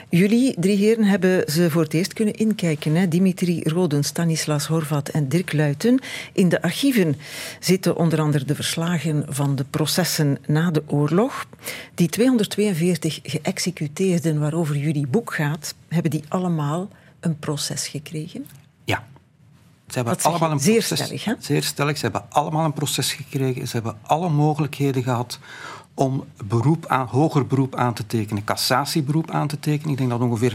Jullie, 0.09 0.55
drie 0.59 0.77
heren, 0.77 1.05
hebben 1.05 1.51
ze 1.51 1.71
voor 1.71 1.83
het 1.83 1.95
eerst 1.95 2.13
kunnen 2.13 2.35
inkijken. 2.35 2.95
Hè? 2.95 3.09
Dimitri 3.09 3.63
Roden, 3.63 4.05
Stanislas 4.05 4.67
Horvat 4.67 5.09
en 5.09 5.29
Dirk 5.29 5.53
Luiten. 5.53 5.99
In 6.33 6.49
de 6.49 6.63
archieven 6.63 7.17
zitten 7.61 7.97
onder 7.97 8.21
andere 8.21 8.45
de 8.45 8.55
verslagen 8.55 9.25
van 9.29 9.57
de 9.57 9.65
processen 9.71 10.39
na 10.47 10.71
de 10.71 10.83
oorlog. 10.87 11.47
Die 11.95 12.09
242 12.09 13.21
geëxecuteerden 13.23 14.39
waarover 14.39 14.77
jullie 14.77 15.07
boek 15.07 15.35
gaat, 15.35 15.75
hebben 15.89 16.11
die 16.11 16.25
allemaal 16.29 16.89
een 17.21 17.39
proces 17.39 17.89
gekregen? 17.89 18.60
Ze 19.91 19.99
hebben 19.99 20.23
allemaal 20.23 20.51
een 20.51 20.61
zeer 20.61 20.79
proces, 20.79 20.99
stellig, 20.99 21.25
hè? 21.25 21.35
Zeer 21.39 21.63
stellig. 21.63 21.97
Ze 21.97 22.03
hebben 22.03 22.25
allemaal 22.29 22.65
een 22.65 22.73
proces 22.73 23.13
gekregen. 23.13 23.69
Ze 23.69 23.75
hebben 23.75 23.99
alle 24.03 24.29
mogelijkheden 24.29 25.03
gehad 25.03 25.39
om 26.01 26.25
beroep 26.45 26.87
aan, 26.87 27.07
hoger 27.07 27.47
beroep 27.47 27.75
aan 27.75 27.95
te 27.95 28.07
tekenen, 28.07 28.45
cassatieberoep 28.45 29.31
aan 29.31 29.49
te 29.49 29.59
tekenen. 29.59 29.91
Ik 29.91 29.99
denk 29.99 30.11
dat 30.11 30.21
ongeveer 30.21 30.53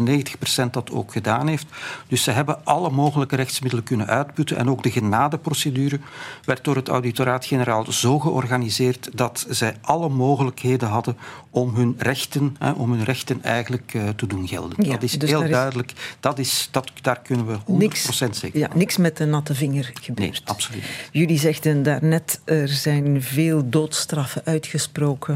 90% 0.68 0.70
dat 0.72 0.92
ook 0.92 1.12
gedaan 1.12 1.48
heeft. 1.48 1.66
Dus 2.08 2.24
ze 2.24 2.32
hebben 2.32 2.66
alle 2.66 2.90
mogelijke 2.90 3.36
rechtsmiddelen 3.36 3.86
kunnen 3.86 4.08
uitputten. 4.08 4.58
En 4.58 4.70
ook 4.70 4.84
de 4.84 4.92
genadeprocedure 4.92 6.00
werd 6.46 6.64
door 6.64 6.76
het 6.76 6.88
auditoraat-generaal 6.88 7.92
zo 7.92 8.20
georganiseerd 8.20 9.10
dat 9.14 9.46
zij 9.50 9.76
alle 9.82 10.10
mogelijkheden 10.10 10.90
hadden 10.90 11.18
om 11.50 11.76
hun 11.76 11.96
rechten, 11.98 12.56
hè, 12.60 12.72
om 12.72 12.92
hun 12.92 13.04
rechten 13.04 13.44
eigenlijk 13.44 13.94
uh, 13.94 14.10
te 14.10 14.28
doen 14.28 14.48
gelden. 14.48 14.86
Ja, 14.86 14.92
dat 14.92 15.04
is 15.04 15.12
dus 15.12 15.30
heel 15.30 15.50
duidelijk. 15.50 15.92
Is... 15.92 15.98
Dat 16.20 16.40
is, 16.40 16.68
dat, 16.72 16.92
daar 17.02 17.20
kunnen 17.20 17.46
we 17.46 17.58
100% 17.58 17.64
niks, 17.66 18.18
zeker 18.32 18.60
Ja, 18.60 18.70
niks 18.74 18.98
met 18.98 19.18
de 19.18 19.26
natte 19.26 19.56
vinger 19.56 19.92
gebeurd. 20.02 20.32
Nee, 20.32 20.42
absoluut. 20.46 20.84
Jullie 21.12 21.40
zegden 21.40 21.84
daarnet, 21.84 22.42
er 22.46 22.68
zijn 22.68 23.22
veel 23.22 23.70
doodstraffen 23.70 24.42
uitgesproken 24.46 25.35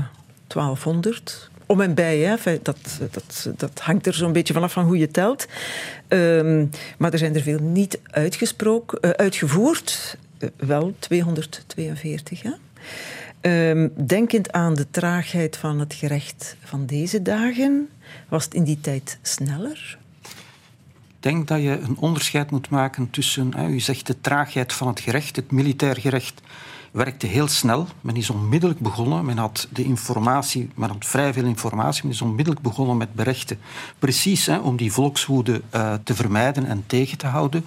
1200. 0.49 1.49
Om 1.65 1.81
en 1.81 1.93
bij, 1.93 2.17
hè. 2.17 2.35
Dat, 2.61 2.77
dat, 3.11 3.49
dat 3.57 3.79
hangt 3.79 4.07
er 4.07 4.13
zo'n 4.13 4.31
beetje 4.31 4.53
vanaf 4.53 4.71
van 4.71 4.85
hoe 4.85 4.97
je 4.97 5.07
telt. 5.07 5.47
Um, 6.07 6.69
maar 6.97 7.11
er 7.11 7.17
zijn 7.17 7.35
er 7.35 7.41
veel 7.41 7.59
niet 7.59 7.99
uitgesproken, 8.03 8.99
uh, 9.01 9.11
uitgevoerd. 9.11 10.17
Uh, 10.39 10.49
wel 10.57 10.95
242. 10.99 12.41
Hè. 12.41 12.51
Um, 13.41 13.93
denkend 14.05 14.51
aan 14.51 14.73
de 14.73 14.89
traagheid 14.91 15.57
van 15.57 15.79
het 15.79 15.93
gerecht 15.93 16.55
van 16.63 16.85
deze 16.85 17.21
dagen, 17.21 17.89
was 18.29 18.43
het 18.43 18.53
in 18.53 18.63
die 18.63 18.79
tijd 18.81 19.17
sneller? 19.21 19.97
Ik 21.07 21.25
denk 21.25 21.47
dat 21.47 21.61
je 21.61 21.79
een 21.79 21.97
onderscheid 21.97 22.51
moet 22.51 22.69
maken 22.69 23.09
tussen, 23.09 23.53
u 23.69 23.79
zegt 23.79 24.07
de 24.07 24.21
traagheid 24.21 24.73
van 24.73 24.87
het 24.87 24.99
gerecht, 24.99 25.35
het 25.35 25.51
militair 25.51 25.99
gerecht 25.99 26.41
werkte 27.05 27.27
heel 27.27 27.47
snel. 27.47 27.87
Men 28.01 28.15
is 28.15 28.29
onmiddellijk 28.29 28.79
begonnen. 28.79 29.25
Men 29.25 29.37
had 29.37 29.67
de 29.69 29.83
informatie, 29.83 30.69
men 30.75 30.89
had 30.89 31.05
vrij 31.05 31.33
veel 31.33 31.45
informatie. 31.45 32.03
Men 32.03 32.11
is 32.11 32.21
onmiddellijk 32.21 32.63
begonnen 32.63 32.97
met 32.97 33.13
berechten. 33.13 33.59
Precies 33.99 34.45
hè, 34.45 34.57
om 34.57 34.77
die 34.77 34.91
volkswoede 34.91 35.61
uh, 35.75 35.93
te 36.03 36.15
vermijden 36.15 36.65
en 36.65 36.83
tegen 36.87 37.17
te 37.17 37.27
houden. 37.27 37.65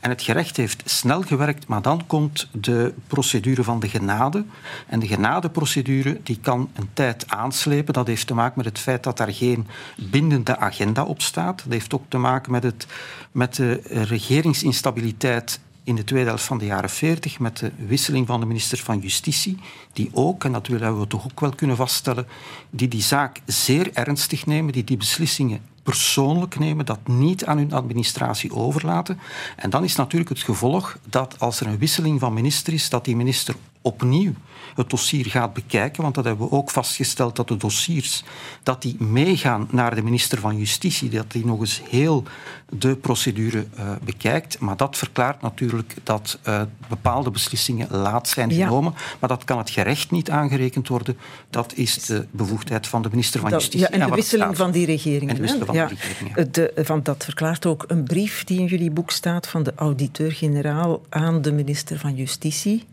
En 0.00 0.10
het 0.10 0.22
gerecht 0.22 0.56
heeft 0.56 0.82
snel 0.84 1.22
gewerkt, 1.22 1.66
maar 1.66 1.82
dan 1.82 2.06
komt 2.06 2.48
de 2.52 2.94
procedure 3.06 3.64
van 3.64 3.80
de 3.80 3.88
genade. 3.88 4.44
En 4.86 4.98
de 4.98 5.06
genadeprocedure 5.06 6.20
die 6.22 6.38
kan 6.40 6.70
een 6.74 6.88
tijd 6.92 7.24
aanslepen. 7.28 7.94
Dat 7.94 8.06
heeft 8.06 8.26
te 8.26 8.34
maken 8.34 8.54
met 8.56 8.66
het 8.66 8.78
feit 8.78 9.02
dat 9.02 9.16
daar 9.16 9.32
geen 9.32 9.66
bindende 9.96 10.58
agenda 10.58 11.04
op 11.04 11.22
staat. 11.22 11.62
Dat 11.62 11.72
heeft 11.72 11.94
ook 11.94 12.04
te 12.08 12.18
maken 12.18 12.52
met, 12.52 12.62
het, 12.62 12.86
met 13.32 13.54
de 13.54 13.80
regeringsinstabiliteit 13.84 15.60
in 15.88 15.94
de 15.94 16.04
tweede 16.04 16.28
helft 16.28 16.44
van 16.44 16.58
de 16.58 16.64
jaren 16.64 16.90
40 16.90 17.38
met 17.38 17.56
de 17.56 17.72
wisseling 17.86 18.26
van 18.26 18.40
de 18.40 18.46
minister 18.46 18.78
van 18.78 18.98
Justitie, 18.98 19.58
die 19.92 20.10
ook, 20.12 20.44
en 20.44 20.52
dat 20.52 20.66
willen 20.66 21.00
we 21.00 21.06
toch 21.06 21.24
ook 21.24 21.40
wel 21.40 21.54
kunnen 21.54 21.76
vaststellen, 21.76 22.26
die 22.70 22.88
die 22.88 23.02
zaak 23.02 23.40
zeer 23.46 23.90
ernstig 23.92 24.46
nemen, 24.46 24.72
die 24.72 24.84
die 24.84 24.96
beslissingen 24.96 25.60
persoonlijk 25.82 26.58
nemen, 26.58 26.86
dat 26.86 27.06
niet 27.06 27.44
aan 27.44 27.58
hun 27.58 27.72
administratie 27.72 28.52
overlaten. 28.52 29.18
En 29.56 29.70
dan 29.70 29.84
is 29.84 29.96
natuurlijk 29.96 30.30
het 30.30 30.42
gevolg 30.42 30.98
dat 31.04 31.34
als 31.38 31.60
er 31.60 31.66
een 31.66 31.78
wisseling 31.78 32.20
van 32.20 32.32
minister 32.32 32.72
is, 32.72 32.88
dat 32.88 33.04
die 33.04 33.16
minister 33.16 33.54
opnieuw 33.82 34.32
het 34.78 34.90
dossier 34.90 35.26
gaat 35.26 35.52
bekijken, 35.52 36.02
want 36.02 36.14
dat 36.14 36.24
hebben 36.24 36.48
we 36.48 36.54
ook 36.54 36.70
vastgesteld 36.70 37.36
dat 37.36 37.48
de 37.48 37.56
dossiers 37.56 38.24
dat 38.62 38.82
die 38.82 38.96
meegaan 38.98 39.68
naar 39.70 39.94
de 39.94 40.02
minister 40.02 40.38
van 40.38 40.56
Justitie, 40.56 41.08
dat 41.08 41.32
die 41.32 41.46
nog 41.46 41.60
eens 41.60 41.82
heel 41.88 42.24
de 42.68 42.96
procedure 42.96 43.66
uh, 43.78 43.90
bekijkt. 44.04 44.58
Maar 44.58 44.76
dat 44.76 44.96
verklaart 44.96 45.42
natuurlijk 45.42 45.94
dat 46.02 46.38
uh, 46.48 46.62
bepaalde 46.88 47.30
beslissingen 47.30 47.88
laat 47.90 48.28
zijn 48.28 48.52
genomen. 48.52 48.92
Ja. 48.96 49.02
Maar 49.18 49.28
dat 49.28 49.44
kan 49.44 49.58
het 49.58 49.70
gerecht 49.70 50.10
niet 50.10 50.30
aangerekend 50.30 50.88
worden. 50.88 51.16
Dat 51.50 51.72
is 51.74 51.94
de 51.94 52.26
bevoegdheid 52.30 52.86
van 52.86 53.02
de 53.02 53.08
minister 53.10 53.40
van 53.40 53.50
dat, 53.50 53.60
Justitie. 53.60 53.86
Ja, 53.86 53.94
en, 53.94 54.00
en 54.00 54.08
de 54.08 54.14
wisseling 54.14 54.56
van 54.56 54.70
die 54.70 54.86
regering. 54.86 55.30
En 55.30 55.34
de 55.34 55.40
wisseling 55.40 55.66
van 55.66 55.74
ja. 55.74 55.86
die 55.86 55.96
regering, 55.96 56.50
de, 56.50 56.72
van, 56.76 57.02
dat 57.02 57.24
verklaart 57.24 57.66
ook 57.66 57.84
een 57.86 58.04
brief 58.04 58.44
die 58.44 58.58
in 58.58 58.66
jullie 58.66 58.90
boek 58.90 59.10
staat 59.10 59.48
van 59.48 59.62
de 59.62 59.72
auditeur-generaal 59.76 61.02
aan 61.08 61.42
de 61.42 61.52
minister 61.52 61.98
van 61.98 62.14
Justitie 62.14 62.84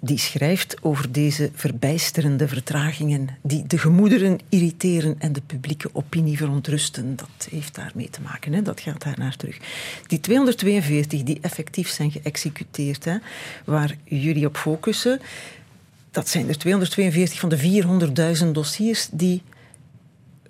die 0.00 0.18
schrijft 0.18 0.76
over 0.82 1.12
deze 1.12 1.50
verbijsterende 1.54 2.48
vertragingen 2.48 3.28
die 3.42 3.66
de 3.66 3.78
gemoederen 3.78 4.38
irriteren 4.48 5.14
en 5.18 5.32
de 5.32 5.40
publieke 5.46 5.90
opinie 5.92 6.36
verontrusten. 6.36 7.16
Dat 7.16 7.48
heeft 7.50 7.74
daarmee 7.74 8.10
te 8.10 8.20
maken, 8.20 8.52
hè? 8.52 8.62
dat 8.62 8.80
gaat 8.80 9.02
daar 9.02 9.18
naar 9.18 9.36
terug. 9.36 9.58
Die 10.06 10.20
242 10.20 11.22
die 11.22 11.38
effectief 11.40 11.88
zijn 11.88 12.10
geëxecuteerd, 12.10 13.04
hè, 13.04 13.16
waar 13.64 13.96
jullie 14.04 14.46
op 14.46 14.56
focussen, 14.56 15.20
dat 16.10 16.28
zijn 16.28 16.48
er 16.48 16.58
242 16.58 17.40
van 17.40 17.48
de 17.48 18.38
400.000 18.44 18.50
dossiers 18.50 19.08
die 19.12 19.42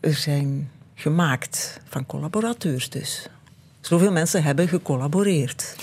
er 0.01 0.15
zijn 0.15 0.71
gemaakt, 0.95 1.81
van 1.89 2.07
collaborateurs 2.07 2.91
dus. 2.91 3.29
Zoveel 3.81 4.13
mensen 4.13 4.43
hebben 4.43 4.69
gecollaboreerd 4.69 5.75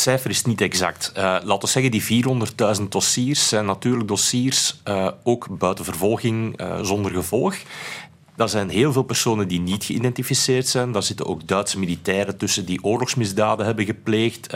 het 0.00 0.08
cijfer 0.08 0.30
is 0.30 0.44
niet 0.44 0.60
exact. 0.60 1.12
Uh, 1.16 1.22
laten 1.22 1.60
we 1.60 1.66
zeggen, 1.66 1.90
die 1.90 2.24
400.000 2.78 2.88
dossiers 2.88 3.48
zijn 3.48 3.64
natuurlijk 3.64 4.08
dossiers 4.08 4.80
uh, 4.88 5.08
ook 5.22 5.58
buiten 5.58 5.84
vervolging 5.84 6.60
uh, 6.60 6.78
zonder 6.82 7.12
gevolg. 7.12 7.56
Dat 8.36 8.50
zijn 8.50 8.68
heel 8.68 8.92
veel 8.92 9.02
personen 9.02 9.48
die 9.48 9.60
niet 9.60 9.84
geïdentificeerd 9.84 10.68
zijn. 10.68 10.92
Daar 10.92 11.02
zitten 11.02 11.26
ook 11.26 11.46
Duitse 11.46 11.78
militairen 11.78 12.36
tussen 12.36 12.64
die 12.64 12.84
oorlogsmisdaden 12.84 13.66
hebben 13.66 13.84
gepleegd. 13.84 14.54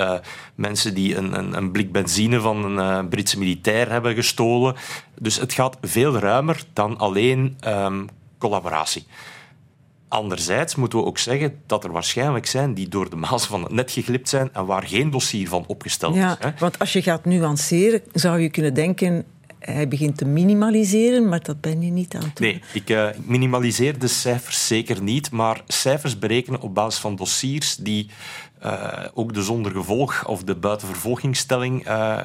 mensen 0.55 0.95
die 0.95 1.17
een, 1.17 1.39
een, 1.39 1.57
een, 1.57 1.71
blik 1.71 1.93
benzine 1.93 2.41
van 2.41 2.79
een 2.79 3.09
Britse 3.09 3.39
militair 3.39 3.91
hebben 3.91 4.15
gestolen. 4.15 4.75
Dus 5.19 5.37
het 5.37 5.53
gaat 5.53 5.77
veel 5.81 6.19
ruimer 6.19 6.65
dan 6.73 6.99
alleen 6.99 7.57
um, 7.67 8.09
collaboratie. 8.39 9.07
Anderzijds 10.15 10.75
moeten 10.75 10.99
we 10.99 11.05
ook 11.05 11.19
zeggen 11.19 11.61
dat 11.67 11.85
er 11.85 11.93
waarschijnlijk 11.93 12.47
zijn 12.47 12.75
die 12.75 12.89
door 12.89 13.11
de 13.11 13.17
maas 13.17 13.47
van 13.47 13.63
het 13.63 13.73
net 13.73 13.91
geglipt 13.91 14.29
zijn 14.29 14.51
en 14.53 14.67
waar 14.67 14.83
geen 14.83 15.11
dossier 15.11 15.49
van 15.49 15.65
opgesteld 15.67 16.15
ja, 16.15 16.31
is. 16.31 16.37
Hè? 16.45 16.51
Want 16.59 16.79
als 16.79 16.93
je 16.93 17.03
gaat 17.03 17.25
nuanceren, 17.25 18.03
zou 18.13 18.41
je 18.41 18.51
kunnen 18.51 18.75
denken 18.75 19.25
hij 19.59 19.89
begint 19.89 20.17
te 20.17 20.25
minimaliseren, 20.25 21.29
maar 21.29 21.43
dat 21.43 21.61
ben 21.61 21.83
je 21.83 21.91
niet 21.91 22.15
aan 22.15 22.23
het 22.23 22.37
doen. 22.37 22.47
Nee, 22.47 22.63
ik 22.73 22.91
uh, 22.91 23.09
minimaliseer 23.25 23.99
de 23.99 24.09
cijfers 24.09 24.67
zeker 24.67 25.03
niet, 25.03 25.31
maar 25.31 25.63
cijfers 25.67 26.19
berekenen 26.19 26.61
op 26.61 26.75
basis 26.75 27.01
van 27.01 27.17
dossiers 27.17 27.77
die 27.77 28.11
uh, 28.65 28.93
ook 29.15 29.35
de 29.35 29.43
zonder 29.43 29.73
gevolg 29.73 30.27
of 30.27 30.45
de 30.45 30.55
buitenvervolgingstelling 30.55 31.89
uh, 31.89 32.21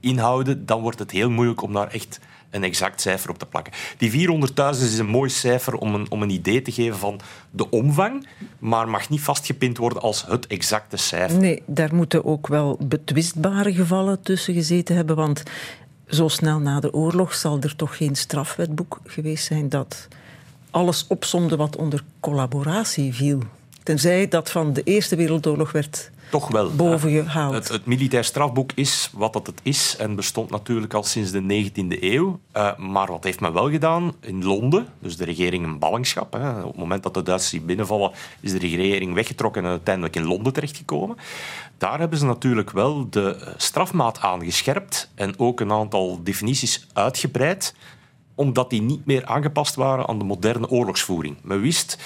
inhouden, 0.00 0.66
dan 0.66 0.80
wordt 0.80 0.98
het 0.98 1.10
heel 1.10 1.30
moeilijk 1.30 1.62
om 1.62 1.72
daar 1.72 1.88
echt 1.88 2.20
een 2.50 2.64
exact 2.64 3.00
cijfer 3.00 3.30
op 3.30 3.38
te 3.38 3.46
plakken. 3.46 3.72
Die 3.98 4.28
400.000 4.28 4.82
is 4.82 4.98
een 4.98 5.06
mooi 5.06 5.30
cijfer 5.30 5.74
om 5.74 5.94
een, 5.94 6.10
om 6.10 6.22
een 6.22 6.30
idee 6.30 6.62
te 6.62 6.72
geven 6.72 6.98
van 6.98 7.20
de 7.50 7.70
omvang, 7.70 8.26
maar 8.58 8.88
mag 8.88 9.08
niet 9.08 9.20
vastgepind 9.20 9.76
worden 9.76 10.02
als 10.02 10.24
het 10.26 10.46
exacte 10.46 10.96
cijfer. 10.96 11.38
Nee, 11.38 11.62
daar 11.66 11.94
moeten 11.94 12.24
ook 12.24 12.46
wel 12.46 12.78
betwistbare 12.82 13.74
gevallen 13.74 14.22
tussen 14.22 14.54
gezeten 14.54 14.96
hebben, 14.96 15.16
want 15.16 15.42
zo 16.06 16.28
snel 16.28 16.58
na 16.58 16.80
de 16.80 16.92
oorlog 16.94 17.34
zal 17.34 17.60
er 17.60 17.76
toch 17.76 17.96
geen 17.96 18.16
strafwetboek 18.16 19.00
geweest 19.04 19.44
zijn 19.44 19.68
dat 19.68 20.08
alles 20.70 21.06
opsomde 21.06 21.56
wat 21.56 21.76
onder 21.76 22.04
collaboratie 22.20 23.14
viel. 23.14 23.42
Tenzij 23.90 24.28
dat 24.28 24.50
van 24.50 24.72
de 24.72 24.82
Eerste 24.82 25.16
Wereldoorlog 25.16 25.72
werd 25.72 26.10
toch 26.30 26.48
wel. 26.48 26.70
boven 26.70 27.10
gehaald. 27.10 27.54
Het, 27.54 27.68
het, 27.68 27.86
militair 27.86 28.24
strafboek 28.24 28.72
is 28.74 29.10
wat 29.12 29.32
dat 29.32 29.46
het 29.46 29.60
is 29.62 29.96
en 29.98 30.14
bestond 30.14 30.50
natuurlijk 30.50 30.94
al 30.94 31.02
sinds 31.02 31.30
de 31.30 31.42
19e 31.42 32.02
eeuw. 32.02 32.40
Uh, 32.56 32.76
maar 32.78 33.06
wat 33.06 33.24
heeft 33.24 33.40
men 33.40 33.52
wel 33.52 33.70
gedaan 33.70 34.14
in 34.20 34.44
Londen? 34.44 34.86
Dus 34.98 35.16
de 35.16 35.24
regering 35.24 35.64
een 35.64 35.78
ballingschap. 35.78 36.32
Hè. 36.32 36.60
Op 36.60 36.66
het 36.66 36.76
moment 36.76 37.02
dat 37.02 37.14
de 37.14 37.22
Duitsers 37.22 37.52
hier 37.52 37.64
binnenvallen, 37.64 38.10
is 38.40 38.52
de 38.52 38.58
regering 38.58 39.14
weggetrokken 39.14 39.64
en 39.64 39.70
uiteindelijk 39.70 40.16
in 40.16 40.26
Londen 40.26 40.52
terechtgekomen. 40.52 41.16
Daar 41.78 41.98
hebben 41.98 42.18
ze 42.18 42.26
natuurlijk 42.26 42.70
wel 42.70 43.10
de 43.10 43.54
strafmaat 43.56 44.20
aangescherpt 44.20 45.10
en 45.14 45.38
ook 45.38 45.60
een 45.60 45.72
aantal 45.72 46.20
definities 46.22 46.86
uitgebreid 46.92 47.74
omdat 48.34 48.70
die 48.70 48.82
niet 48.82 49.06
meer 49.06 49.24
aangepast 49.24 49.74
waren 49.74 50.08
aan 50.08 50.18
de 50.18 50.24
moderne 50.24 50.68
oorlogsvoering. 50.68 51.36
Men 51.42 51.60
wist 51.60 51.98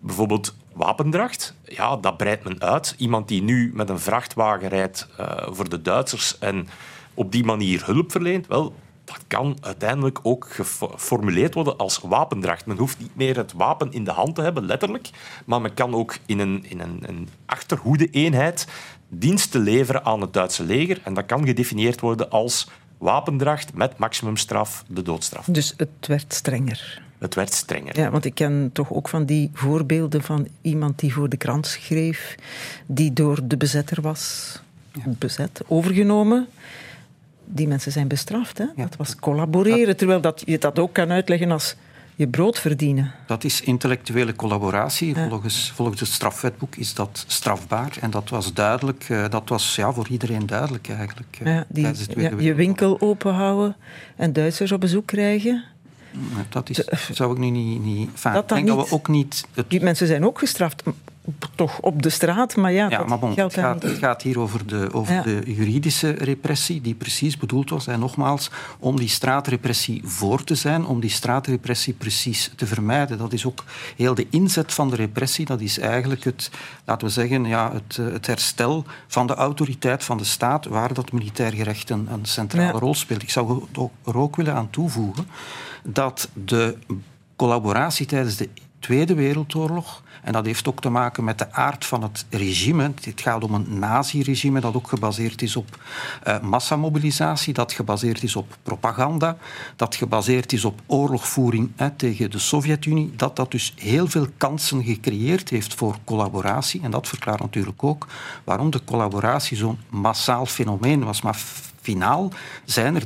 bijvoorbeeld 0.00 0.54
wapendracht, 0.74 1.54
ja, 1.64 1.96
dat 1.96 2.16
breidt 2.16 2.44
men 2.44 2.60
uit. 2.60 2.94
Iemand 2.98 3.28
die 3.28 3.42
nu 3.42 3.70
met 3.74 3.88
een 3.88 3.98
vrachtwagen 3.98 4.68
rijdt 4.68 5.08
uh, 5.20 5.26
voor 5.50 5.68
de 5.68 5.82
Duitsers 5.82 6.38
en 6.38 6.68
op 7.14 7.32
die 7.32 7.44
manier 7.44 7.86
hulp 7.86 8.10
verleent, 8.10 8.46
wel, 8.46 8.74
dat 9.04 9.20
kan 9.26 9.56
uiteindelijk 9.60 10.18
ook 10.22 10.48
geformuleerd 10.50 11.54
worden 11.54 11.76
als 11.76 11.98
wapendracht. 11.98 12.66
Men 12.66 12.76
hoeft 12.76 12.98
niet 12.98 13.16
meer 13.16 13.36
het 13.36 13.52
wapen 13.52 13.92
in 13.92 14.04
de 14.04 14.10
hand 14.10 14.34
te 14.34 14.42
hebben, 14.42 14.66
letterlijk, 14.66 15.10
maar 15.44 15.60
men 15.60 15.74
kan 15.74 15.94
ook 15.94 16.16
in 16.26 16.38
een, 16.38 16.64
in 16.68 16.80
een, 16.80 17.02
een 17.06 17.28
achterhoede-eenheid 17.46 18.66
dienst 19.08 19.50
te 19.50 19.58
leveren 19.58 20.04
aan 20.04 20.20
het 20.20 20.32
Duitse 20.32 20.64
leger. 20.64 21.00
En 21.04 21.14
dat 21.14 21.26
kan 21.26 21.46
gedefinieerd 21.46 22.00
worden 22.00 22.30
als 22.30 22.68
wapendracht 22.98 23.74
met 23.74 23.98
maximumstraf, 23.98 24.84
de 24.88 25.02
doodstraf. 25.02 25.46
Dus 25.46 25.74
het 25.76 26.06
werd 26.06 26.34
strenger. 26.34 27.02
Het 27.22 27.34
werd 27.34 27.54
strenger. 27.54 27.98
Ja, 27.98 28.10
want 28.10 28.24
ik 28.24 28.34
ken 28.34 28.70
toch 28.72 28.92
ook 28.92 29.08
van 29.08 29.24
die 29.24 29.50
voorbeelden 29.52 30.22
van 30.22 30.48
iemand 30.60 30.98
die 30.98 31.12
voor 31.12 31.28
de 31.28 31.36
krant 31.36 31.66
schreef, 31.66 32.34
die 32.86 33.12
door 33.12 33.40
de 33.44 33.56
bezetter 33.56 34.02
was 34.02 34.60
bezet, 35.04 35.60
overgenomen. 35.66 36.46
Die 37.44 37.68
mensen 37.68 37.92
zijn 37.92 38.08
bestraft. 38.08 38.58
Hè? 38.58 38.64
Ja. 38.64 38.72
Dat 38.82 38.96
was 38.96 39.16
collaboreren, 39.16 39.96
terwijl 39.96 40.20
dat, 40.20 40.42
je 40.44 40.58
dat 40.58 40.78
ook 40.78 40.92
kan 40.92 41.10
uitleggen 41.10 41.50
als 41.50 41.76
je 42.14 42.28
brood 42.28 42.58
verdienen. 42.58 43.12
Dat 43.26 43.44
is 43.44 43.60
intellectuele 43.60 44.34
collaboratie. 44.34 45.14
Volgens, 45.28 45.72
volgens 45.74 46.00
het 46.00 46.08
strafwetboek 46.08 46.76
is 46.76 46.94
dat 46.94 47.24
strafbaar. 47.26 47.96
En 48.00 48.10
dat 48.10 48.28
was 48.28 48.52
duidelijk. 48.52 49.08
Uh, 49.08 49.28
dat 49.28 49.48
was 49.48 49.76
ja, 49.76 49.92
voor 49.92 50.08
iedereen 50.08 50.46
duidelijk 50.46 50.88
eigenlijk. 50.88 51.38
Ja, 51.44 51.64
die, 51.68 51.88
ja, 52.16 52.30
je 52.38 52.54
winkel 52.54 53.00
openhouden 53.00 53.76
en 54.16 54.32
Duitsers 54.32 54.72
op 54.72 54.80
bezoek 54.80 55.06
krijgen. 55.06 55.64
Dat 56.48 56.70
is, 56.70 56.84
zou 57.10 57.32
ik 57.32 57.38
nu 57.38 57.50
niet... 57.50 57.84
niet 57.84 58.08
enfin, 58.10 58.32
dat 58.32 58.42
ik 58.42 58.48
denk 58.48 58.64
niet, 58.64 58.76
dat 58.76 58.88
we 58.88 58.94
ook 58.94 59.08
niet... 59.08 59.44
Het... 59.54 59.70
Die 59.70 59.82
mensen 59.82 60.06
zijn 60.06 60.26
ook 60.26 60.38
gestraft, 60.38 60.82
toch 61.54 61.80
op 61.80 62.02
de 62.02 62.10
straat, 62.10 62.56
maar 62.56 62.72
ja, 62.72 62.90
ja 62.90 63.04
maar 63.04 63.18
bon, 63.18 63.34
het, 63.34 63.54
gaat, 63.54 63.82
het 63.82 63.98
gaat 63.98 64.22
hier 64.22 64.38
over, 64.38 64.66
de, 64.66 64.88
over 64.92 65.14
ja. 65.14 65.22
de 65.22 65.42
juridische 65.46 66.10
repressie, 66.10 66.80
die 66.80 66.94
precies 66.94 67.36
bedoeld 67.36 67.70
was, 67.70 67.86
en 67.86 67.98
nogmaals, 67.98 68.50
om 68.78 68.96
die 68.96 69.08
straatrepressie 69.08 70.02
voor 70.04 70.44
te 70.44 70.54
zijn, 70.54 70.86
om 70.86 71.00
die 71.00 71.10
straatrepressie 71.10 71.92
precies 71.92 72.50
te 72.56 72.66
vermijden. 72.66 73.18
Dat 73.18 73.32
is 73.32 73.46
ook 73.46 73.64
heel 73.96 74.14
de 74.14 74.26
inzet 74.30 74.74
van 74.74 74.90
de 74.90 74.96
repressie, 74.96 75.44
dat 75.44 75.60
is 75.60 75.78
eigenlijk 75.78 76.24
het, 76.24 76.50
laten 76.84 77.06
we 77.06 77.12
zeggen, 77.12 77.44
ja, 77.44 77.72
het, 77.72 77.96
het 77.96 78.26
herstel 78.26 78.84
van 79.06 79.26
de 79.26 79.34
autoriteit 79.34 80.04
van 80.04 80.18
de 80.18 80.24
staat, 80.24 80.66
waar 80.66 80.94
dat 80.94 81.12
militair 81.12 81.52
gerecht 81.52 81.90
een, 81.90 82.08
een 82.12 82.24
centrale 82.24 82.72
ja. 82.72 82.78
rol 82.78 82.94
speelt. 82.94 83.22
Ik 83.22 83.30
zou 83.30 83.64
er 84.04 84.18
ook 84.18 84.36
willen 84.36 84.54
aan 84.54 84.70
toevoegen 84.70 85.26
dat 85.82 86.28
de 86.44 86.78
collaboratie 87.36 88.06
tijdens 88.06 88.36
de 88.36 88.48
Tweede 88.82 89.14
Wereldoorlog, 89.14 90.02
en 90.22 90.32
dat 90.32 90.46
heeft 90.46 90.68
ook 90.68 90.80
te 90.80 90.90
maken 90.90 91.24
met 91.24 91.38
de 91.38 91.52
aard 91.52 91.84
van 91.86 92.02
het 92.02 92.26
regime. 92.30 92.92
Het 93.00 93.20
gaat 93.20 93.44
om 93.44 93.54
een 93.54 93.78
nazi-regime 93.78 94.60
dat 94.60 94.74
ook 94.74 94.88
gebaseerd 94.88 95.42
is 95.42 95.56
op 95.56 95.82
uh, 96.26 96.40
massamobilisatie, 96.40 97.54
dat 97.54 97.72
gebaseerd 97.72 98.22
is 98.22 98.36
op 98.36 98.56
propaganda, 98.62 99.36
dat 99.76 99.94
gebaseerd 99.94 100.52
is 100.52 100.64
op 100.64 100.80
oorlogvoering 100.86 101.72
tegen 101.96 102.30
de 102.30 102.38
Sovjet-Unie, 102.38 103.12
dat 103.16 103.36
dat 103.36 103.50
dus 103.50 103.74
heel 103.76 104.06
veel 104.06 104.26
kansen 104.36 104.84
gecreëerd 104.84 105.48
heeft 105.48 105.74
voor 105.74 105.96
collaboratie. 106.04 106.82
En 106.82 106.90
dat 106.90 107.08
verklaart 107.08 107.40
natuurlijk 107.40 107.84
ook 107.84 108.06
waarom 108.44 108.70
de 108.70 108.84
collaboratie 108.84 109.56
zo'n 109.56 109.78
massaal 109.90 110.46
fenomeen 110.46 111.04
was. 111.04 111.22
Maar 111.22 111.38
finaal 111.82 112.32
zijn 112.64 112.94
er 112.94 113.02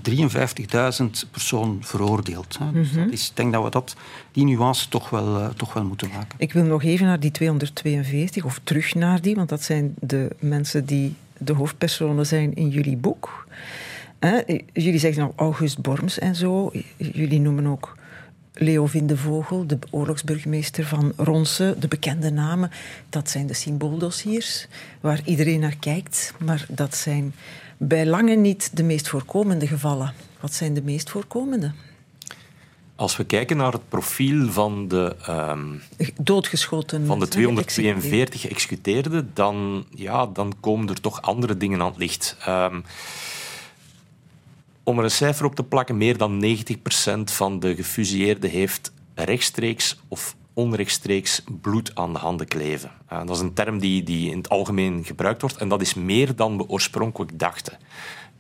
53.000 1.01 1.31
personen 1.31 1.79
veroordeeld. 1.83 2.59
Hè. 2.59 2.73
Dus 2.73 2.93
dat 2.93 3.11
is, 3.11 3.29
ik 3.29 3.37
denk 3.37 3.53
dat 3.53 3.65
we 3.65 3.71
dat, 3.71 3.97
die 4.33 4.45
nuance 4.45 4.89
toch 4.89 5.11
wel, 5.11 5.41
uh, 5.41 5.49
toch 5.49 5.73
wel 5.73 5.85
moeten 5.85 6.09
maken. 6.09 6.39
Ik 6.39 6.53
wil 6.53 6.65
nog 6.65 6.83
even 6.83 7.07
naar 7.07 7.21
die 7.21 7.31
242, 7.31 8.45
of 8.45 8.61
terug 8.65 8.95
naar 8.95 9.21
die, 9.21 9.35
want 9.35 9.49
dat 9.49 9.63
zijn 9.63 9.95
de 10.01 10.37
mensen 10.39 10.85
die 10.85 11.15
de 11.39 11.53
hoofdpersonen 11.53 12.27
zijn 12.27 12.55
in 12.55 12.69
jullie 12.69 12.97
boek. 12.97 13.47
Hè? 14.19 14.41
Jullie 14.73 14.99
zeggen 14.99 15.21
nou 15.21 15.33
August 15.37 15.81
Borms 15.81 16.19
en 16.19 16.35
zo. 16.35 16.73
Jullie 16.97 17.41
noemen 17.41 17.67
ook 17.67 17.97
Leo 18.59 18.87
Vindevogel, 18.87 19.67
de 19.67 19.79
oorlogsburgemeester 19.91 20.85
van 20.85 21.13
Ronse, 21.17 21.77
de 21.79 21.89
bekende 21.89 22.31
namen. 22.31 22.71
Dat 23.09 23.31
zijn 23.31 23.47
de 23.47 23.55
symbooldossiers 23.55 24.67
waar 25.01 25.21
iedereen 25.25 25.61
naar 25.61 25.77
kijkt, 25.77 26.33
maar 26.39 26.67
dat 26.69 26.97
zijn 26.97 27.35
bij 27.77 28.07
lange 28.07 28.35
niet 28.35 28.77
de 28.77 28.83
meest 28.83 29.09
voorkomende 29.09 29.67
gevallen. 29.67 30.15
Wat 30.41 30.55
zijn 30.55 30.75
de 30.75 30.83
meest 30.83 31.11
voorkomende? 31.11 31.73
Als 32.97 33.17
we 33.17 33.25
kijken 33.25 33.57
naar 33.57 33.73
het 33.73 33.89
profiel 33.89 34.51
van 34.51 34.89
de, 34.89 35.17
ehm, 35.23 35.75
doodgeschoten 36.17 37.07
van 37.07 37.21
de 37.21 37.29
242 37.29 38.41
geëxecuteerden, 38.41 39.31
dan, 39.35 39.87
ja, 39.95 40.27
dan 40.27 40.53
komen 40.61 40.89
er 40.89 41.01
toch 41.01 41.23
andere 41.23 41.57
dingen 41.57 41.81
aan 41.81 41.87
het 41.87 41.97
licht. 41.97 42.37
Um, 42.49 42.85
om 44.83 44.99
er 44.99 45.05
een 45.05 45.11
cijfer 45.11 45.45
op 45.45 45.55
te 45.55 45.63
plakken, 45.63 45.97
meer 45.97 46.17
dan 46.17 46.39
90% 46.39 47.31
van 47.31 47.61
de 47.61 47.75
gefusilleerden 47.75 48.51
heeft 48.51 48.93
rechtstreeks 49.15 49.99
of 50.09 50.37
onrechtstreeks 50.57 51.43
bloed 51.61 51.91
aan 51.95 52.13
de 52.13 52.19
handen 52.19 52.47
kleven. 52.47 52.91
Uh, 53.13 53.19
dat 53.19 53.37
is 53.37 53.43
een 53.43 53.53
term 53.53 53.79
die, 53.79 54.03
die 54.03 54.31
in 54.31 54.37
het 54.37 54.49
algemeen 54.49 55.05
gebruikt 55.05 55.41
wordt 55.41 55.57
en 55.57 55.69
dat 55.69 55.81
is 55.81 55.95
meer 55.95 56.37
dan 56.37 56.57
we 56.57 56.69
oorspronkelijk 56.69 57.39
dachten. 57.39 57.79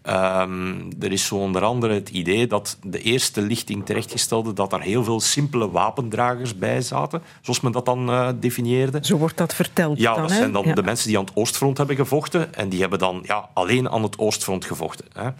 Um, 0.08 0.88
er 1.00 1.12
is 1.12 1.26
zo 1.26 1.36
onder 1.36 1.62
andere 1.62 1.94
het 1.94 2.08
idee 2.08 2.46
dat 2.46 2.78
de 2.82 3.00
eerste 3.00 3.40
lichting 3.40 3.86
terechtgestelde 3.86 4.52
dat 4.52 4.72
er 4.72 4.80
heel 4.80 5.04
veel 5.04 5.20
simpele 5.20 5.70
wapendragers 5.70 6.58
bij 6.58 6.80
zaten, 6.82 7.22
zoals 7.40 7.60
men 7.60 7.72
dat 7.72 7.84
dan 7.84 8.10
uh, 8.10 8.28
definieerde. 8.40 8.98
Zo 9.02 9.16
wordt 9.16 9.36
dat 9.36 9.54
verteld. 9.54 9.98
Ja, 9.98 10.12
dan, 10.12 10.22
dat 10.22 10.30
zijn 10.30 10.52
dan 10.52 10.74
de 10.74 10.82
mensen 10.82 11.08
die 11.08 11.18
aan 11.18 11.24
het 11.24 11.36
Oostfront 11.36 11.78
hebben 11.78 11.96
gevochten 11.96 12.54
en 12.54 12.68
die 12.68 12.80
hebben 12.80 12.98
dan 12.98 13.22
ja, 13.22 13.48
alleen 13.54 13.90
aan 13.90 14.02
het 14.02 14.18
Oostfront 14.18 14.64
gevochten. 14.64 15.06
Hè. 15.12 15.30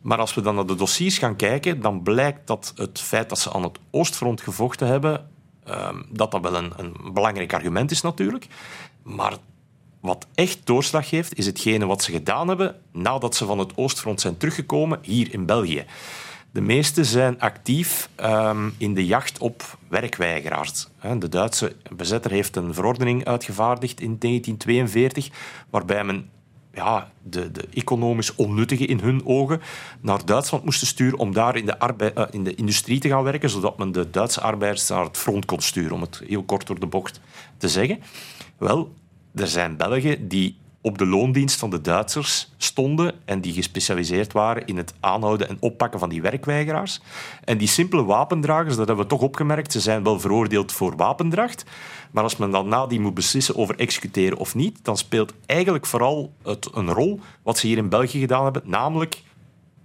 Maar 0.00 0.18
als 0.18 0.34
we 0.34 0.40
dan 0.40 0.54
naar 0.54 0.66
de 0.66 0.74
dossiers 0.74 1.18
gaan 1.18 1.36
kijken, 1.36 1.80
dan 1.80 2.02
blijkt 2.02 2.46
dat 2.46 2.72
het 2.76 3.00
feit 3.00 3.28
dat 3.28 3.38
ze 3.38 3.52
aan 3.52 3.62
het 3.62 3.78
Oostfront 3.90 4.40
gevochten 4.40 4.86
hebben, 4.86 5.30
um, 5.68 6.06
dat 6.08 6.30
dat 6.30 6.40
wel 6.40 6.56
een, 6.56 6.72
een 6.76 6.94
belangrijk 7.12 7.52
argument 7.52 7.90
is 7.90 8.00
natuurlijk. 8.00 8.46
Maar 9.02 9.36
wat 10.00 10.26
echt 10.34 10.66
doorslag 10.66 11.08
geeft, 11.08 11.38
is 11.38 11.46
hetgene 11.46 11.86
wat 11.86 12.02
ze 12.02 12.12
gedaan 12.12 12.48
hebben 12.48 12.76
nadat 12.92 13.34
ze 13.34 13.46
van 13.46 13.58
het 13.58 13.76
Oostfront 13.76 14.20
zijn 14.20 14.36
teruggekomen 14.36 14.98
hier 15.02 15.32
in 15.32 15.46
België. 15.46 15.84
De 16.52 16.60
meesten 16.60 17.04
zijn 17.04 17.40
actief 17.40 18.08
um, 18.20 18.74
in 18.78 18.94
de 18.94 19.06
jacht 19.06 19.38
op 19.38 19.78
werkweigeraars. 19.88 20.88
De 21.18 21.28
Duitse 21.28 21.76
bezetter 21.96 22.30
heeft 22.30 22.56
een 22.56 22.74
verordening 22.74 23.24
uitgevaardigd 23.24 24.00
in 24.00 24.16
1942, 24.18 25.28
waarbij 25.70 26.04
men 26.04 26.30
ja, 26.74 27.10
de, 27.22 27.50
de 27.50 27.68
economisch 27.72 28.34
onnuttige 28.34 28.86
in 28.86 29.00
hun 29.00 29.26
ogen 29.26 29.60
naar 30.00 30.24
Duitsland 30.24 30.64
moesten 30.64 30.86
sturen 30.86 31.18
om 31.18 31.32
daar 31.32 31.56
in 31.56 31.66
de, 31.66 32.12
uh, 32.16 32.24
in 32.30 32.44
de 32.44 32.54
industrie 32.54 33.00
te 33.00 33.08
gaan 33.08 33.22
werken, 33.22 33.50
zodat 33.50 33.78
men 33.78 33.92
de 33.92 34.10
Duitse 34.10 34.40
arbeiders 34.40 34.88
naar 34.88 35.04
het 35.04 35.16
front 35.16 35.44
kon 35.44 35.60
sturen, 35.60 35.92
om 35.92 36.00
het 36.00 36.22
heel 36.26 36.42
kort 36.42 36.66
door 36.66 36.80
de 36.80 36.86
bocht 36.86 37.20
te 37.56 37.68
zeggen. 37.68 38.00
Wel, 38.58 38.94
er 39.34 39.48
zijn 39.48 39.76
Belgen 39.76 40.28
die 40.28 40.56
op 40.82 40.98
de 40.98 41.06
loondienst 41.06 41.58
van 41.58 41.70
de 41.70 41.80
Duitsers 41.80 42.52
stonden 42.56 43.14
en 43.24 43.40
die 43.40 43.52
gespecialiseerd 43.52 44.32
waren 44.32 44.66
in 44.66 44.76
het 44.76 44.94
aanhouden 45.00 45.48
en 45.48 45.56
oppakken 45.60 45.98
van 46.00 46.08
die 46.08 46.22
werkweigeraars. 46.22 47.00
En 47.44 47.58
die 47.58 47.68
simpele 47.68 48.04
wapendragers, 48.04 48.76
dat 48.76 48.86
hebben 48.86 49.04
we 49.04 49.10
toch 49.10 49.20
opgemerkt, 49.20 49.72
ze 49.72 49.80
zijn 49.80 50.02
wel 50.02 50.20
veroordeeld 50.20 50.72
voor 50.72 50.96
wapendracht, 50.96 51.64
maar 52.10 52.22
als 52.22 52.36
men 52.36 52.50
dan 52.50 52.68
nadien 52.68 53.02
moet 53.02 53.14
beslissen 53.14 53.56
over 53.56 53.78
executeren 53.78 54.38
of 54.38 54.54
niet, 54.54 54.84
dan 54.84 54.96
speelt 54.96 55.32
eigenlijk 55.46 55.86
vooral 55.86 56.32
het 56.42 56.68
een 56.74 56.90
rol 56.90 57.20
wat 57.42 57.58
ze 57.58 57.66
hier 57.66 57.76
in 57.76 57.88
België 57.88 58.20
gedaan 58.20 58.44
hebben, 58.44 58.62
namelijk 58.64 59.22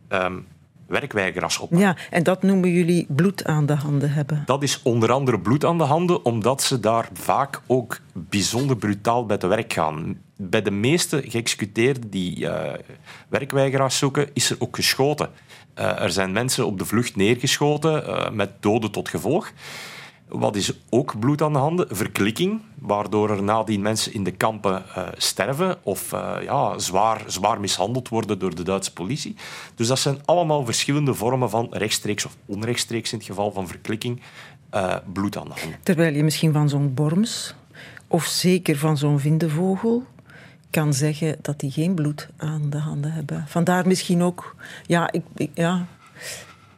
um, 0.10 0.48
werkweigeraars 0.88 1.58
op. 1.58 1.74
Ja, 1.74 1.96
en 2.10 2.24
dat 2.24 2.44
noemen 2.44 2.72
jullie 2.72 3.06
bloed 3.10 3.46
aan 3.46 3.66
de 3.66 3.74
handen 3.74 4.12
hebben. 4.12 4.44
Dat 4.46 4.64
is 4.64 4.82
onder 4.84 5.12
andere 5.12 5.40
bloed 5.40 5.66
aan 5.66 5.78
de 5.78 5.84
handen, 5.84 6.26
omdat 6.26 6.62
ze 6.64 6.80
daar 6.80 7.10
vaak 7.14 7.62
ook 7.68 8.00
bijzonder 8.14 8.78
brutaal 8.78 9.26
bij 9.26 9.38
te 9.38 9.48
werk 9.48 9.74
gaan. 9.74 10.18
Bij 10.36 10.62
de 10.62 10.72
meeste 10.72 11.22
geëxecuteerden 11.26 12.10
die 12.10 12.40
uh, 12.40 12.74
werkweigeraars 13.30 13.98
zoeken, 13.98 14.30
is 14.34 14.50
er 14.50 14.56
ook 14.60 14.76
geschoten. 14.76 15.30
Uh, 15.80 16.02
er 16.02 16.12
zijn 16.12 16.32
mensen 16.32 16.66
op 16.66 16.80
de 16.80 16.86
vlucht 16.86 17.16
neergeschoten, 17.16 18.04
uh, 18.08 18.30
met 18.30 18.50
doden 18.60 18.92
tot 18.92 19.10
gevolg. 19.10 19.52
Wat 20.28 20.56
is 20.56 20.74
ook 20.90 21.20
bloed 21.20 21.42
aan 21.42 21.54
de 21.54 21.60
handen? 21.60 21.88
Verklikking, 21.90 22.62
waardoor 22.80 23.30
er 23.30 23.44
nadien 23.44 23.82
mensen 23.82 24.14
in 24.14 24.24
de 24.24 24.32
kampen 24.32 24.84
uh, 24.98 25.08
sterven 25.18 25.78
of 25.84 26.12
uh, 26.14 26.36
ja, 26.42 26.80
zwaar, 26.80 27.24
zwaar 27.28 27.60
mishandeld 27.60 28.10
worden 28.10 28.40
door 28.40 28.56
de 28.56 28.64
Duitse 28.64 28.94
politie. 28.94 29.36
Dus 29.76 29.88
dat 29.88 30.00
zijn 30.00 30.18
allemaal 30.26 30.66
verschillende 30.66 31.14
vormen 31.14 31.50
van 31.50 31.68
rechtstreeks 31.72 32.26
of 32.26 32.38
onrechtstreeks 32.46 33.12
in 33.12 33.18
het 33.18 33.28
geval 33.28 33.52
van 33.52 33.68
verklikking 33.68 34.22
uh, 34.74 34.96
bloed 35.14 35.38
aan 35.38 35.48
de 35.48 35.60
handen. 35.60 35.80
Terwijl 35.84 36.14
je 36.14 36.24
misschien 36.24 36.54
van 36.54 36.70
zo'n 36.70 36.94
borms 36.94 37.56
of 38.08 38.26
zeker 38.26 38.78
van 38.78 38.98
zo'n 38.98 39.20
vindevogel 39.20 40.04
kan 40.70 40.94
zeggen 40.94 41.36
dat 41.42 41.60
die 41.60 41.72
geen 41.72 41.94
bloed 41.94 42.28
aan 42.38 42.70
de 42.70 42.78
handen 42.78 43.12
hebben. 43.12 43.46
Vandaar 43.48 43.88
misschien 43.88 44.22
ook, 44.22 44.56
ja, 44.86 45.12
ik 45.12 45.50
ja, 45.54 45.88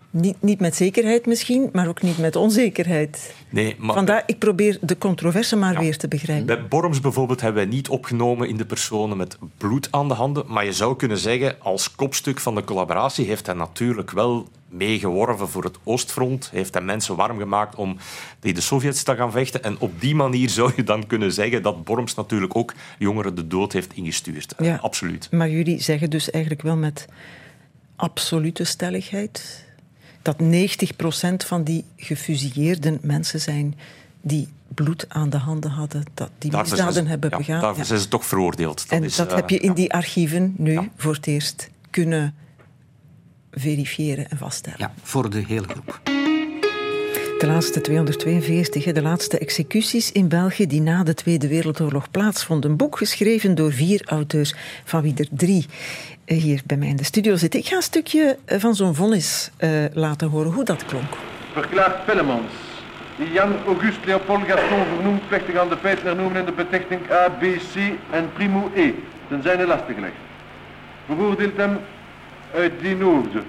niet, 0.10 0.36
niet 0.40 0.60
met 0.60 0.76
zekerheid 0.76 1.26
misschien, 1.26 1.70
maar 1.74 1.88
ook 1.88 2.02
niet 2.02 2.18
met 2.18 2.36
onzekerheid. 2.36 3.36
Nee, 3.50 3.76
maar 3.80 3.96
Vandaar, 3.96 4.24
ik 4.26 4.40
probeer 4.40 4.78
de 4.82 4.98
controverse 4.98 5.56
maar 5.56 5.74
ja, 5.74 5.80
weer 5.80 5.98
te 5.98 6.08
begrijpen. 6.08 6.46
Bij 6.46 6.68
Borms 6.68 7.00
bijvoorbeeld 7.00 7.42
hebben 7.42 7.64
wij 7.64 7.72
niet 7.74 7.90
opgenomen 7.90 8.48
in 8.48 8.58
de 8.58 8.66
personen 8.66 9.18
met 9.18 9.38
bloed 9.58 9.88
aan 9.92 10.08
de 10.08 10.14
handen. 10.14 10.44
Maar 10.48 10.66
je 10.66 10.74
zou 10.74 10.96
kunnen 10.96 11.18
zeggen, 11.18 11.56
als 11.62 11.96
kopstuk 11.96 12.40
van 12.40 12.56
de 12.56 12.64
collaboratie 12.64 13.26
heeft 13.26 13.46
hij 13.46 13.56
natuurlijk 13.56 14.12
wel 14.12 14.48
meegeworven 14.70 15.50
voor 15.50 15.64
het 15.64 15.78
Oostfront. 15.84 16.50
Heeft 16.52 16.74
hij 16.74 16.84
mensen 16.84 17.16
warm 17.16 17.40
gemaakt 17.40 17.76
om 17.76 17.98
tegen 18.40 18.58
de 18.58 18.64
Sovjets 18.64 19.04
te 19.04 19.16
gaan 19.16 19.32
vechten. 19.32 19.64
En 19.64 19.80
op 19.80 20.02
die 20.02 20.16
manier 20.16 20.50
zou 20.60 20.72
je 20.76 20.84
dan 20.84 21.08
kunnen 21.08 21.32
zeggen 21.32 21.62
dat 21.62 21.84
Borms 21.84 22.16
natuurlijk 22.16 22.56
ook 22.56 22.74
jongeren 22.98 23.36
de 23.36 23.48
dood 23.48 23.74
heeft 23.74 23.94
ingestuurd. 23.94 24.54
Ja, 24.58 24.80
Absoluut. 24.82 25.28
Maar 25.32 25.50
jullie 25.50 25.82
zeggen 25.82 26.10
dus 26.10 26.30
eigenlijk 26.30 26.64
wel 26.64 26.78
met 26.78 27.08
absolute 27.96 28.64
stelligheid 28.64 29.68
dat 30.38 31.44
90% 31.44 31.48
van 31.48 31.64
die 31.64 31.86
gefusilleerde 31.96 32.98
mensen 33.02 33.40
zijn 33.40 33.76
die 34.22 34.48
bloed 34.68 35.06
aan 35.08 35.30
de 35.30 35.38
handen 35.38 35.72
hadden, 35.72 36.04
dat 36.14 36.30
die 36.38 36.52
daarvoor 36.52 36.72
misdaden 36.72 37.04
ze, 37.04 37.10
hebben 37.10 37.30
ja, 37.30 37.38
begaan. 37.38 37.62
Daarvoor 37.62 37.86
zijn 37.86 38.00
ze 38.00 38.08
toch 38.08 38.26
veroordeeld. 38.26 38.90
Dat 38.90 38.98
en 38.98 39.04
is, 39.04 39.16
dat 39.16 39.30
uh, 39.30 39.36
heb 39.36 39.50
je 39.50 39.60
in 39.60 39.70
ja. 39.70 39.76
die 39.76 39.94
archieven 39.94 40.54
nu 40.58 40.72
ja. 40.72 40.90
voor 40.96 41.14
het 41.14 41.28
eerst 41.28 41.70
kunnen 41.90 42.36
verifiëren 43.52 44.30
en 44.30 44.38
vaststellen. 44.38 44.80
Ja, 44.80 44.94
voor 45.04 45.30
de 45.30 45.44
hele 45.48 45.68
groep. 45.68 46.19
De 47.40 47.48
laatste 47.48 47.82
242, 47.82 48.92
de 48.92 49.02
laatste 49.02 49.38
executies 49.38 50.12
in 50.12 50.28
België 50.28 50.68
die 50.68 50.82
na 50.82 51.04
de 51.04 51.14
Tweede 51.14 51.48
Wereldoorlog 51.48 52.12
plaatsvonden. 52.12 52.70
Een 52.70 52.78
boek 52.78 52.98
geschreven 52.98 53.56
door 53.56 53.72
vier 53.72 54.02
auteurs, 54.06 54.56
van 54.84 55.02
wie 55.02 55.14
er 55.18 55.28
drie 55.32 55.66
hier 56.26 56.62
bij 56.66 56.78
mij 56.78 56.88
in 56.88 56.96
de 56.96 57.04
studio 57.04 57.36
zitten. 57.36 57.60
Ik 57.60 57.68
ga 57.68 57.76
een 57.76 57.82
stukje 57.82 58.38
van 58.46 58.76
zo'n 58.76 58.96
vonnis 58.96 59.52
uh, 59.60 59.70
laten 59.94 60.28
horen 60.28 60.52
hoe 60.52 60.64
dat 60.64 60.86
klonk. 60.86 61.14
Verklaart 61.54 62.06
Pellemans, 62.06 62.52
die 63.18 63.32
Jan 63.32 63.56
Auguste 63.66 64.06
Leopold 64.06 64.44
Gaston 64.48 64.86
vernoemd 64.96 65.28
plechtig 65.28 65.56
aan 65.56 65.70
de 65.70 65.78
feiten 65.78 66.06
hernoemen 66.06 66.40
in 66.40 66.46
de 66.46 66.52
betichting 66.52 67.12
A, 67.12 67.30
B, 67.30 67.42
C 67.42 67.76
en 68.12 68.34
primo 68.34 68.72
E, 68.76 68.92
ten 69.28 69.42
zijne 69.44 69.68
lasten 69.68 69.94
gelegd. 69.94 70.14
Bevoordeelt 71.06 71.58
hem 71.58 71.78
uit 72.54 72.74
die 72.82 73.04
oogde 73.04 73.44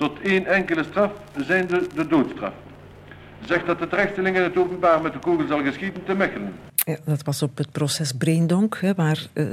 tot 0.00 0.20
één 0.20 0.46
enkele 0.46 0.82
straf, 0.82 1.12
zijnde 1.36 1.86
de 1.94 2.06
doodstraf. 2.06 2.52
Zegt 3.40 3.66
dat 3.66 3.78
de 3.78 3.88
terechtstelling 3.88 4.36
in 4.36 4.42
het 4.42 4.56
openbaar 4.56 5.02
met 5.02 5.12
de 5.12 5.18
kogel 5.18 5.46
zal 5.46 5.62
geschieden 5.62 6.04
te 6.04 6.14
Mechelen. 6.14 6.69
Ja, 6.86 6.96
dat 7.04 7.22
was 7.24 7.42
op 7.42 7.56
het 7.58 7.72
proces 7.72 8.12
Breendonk, 8.12 8.78
hè, 8.80 8.94
waar 8.94 9.26
uh, 9.32 9.46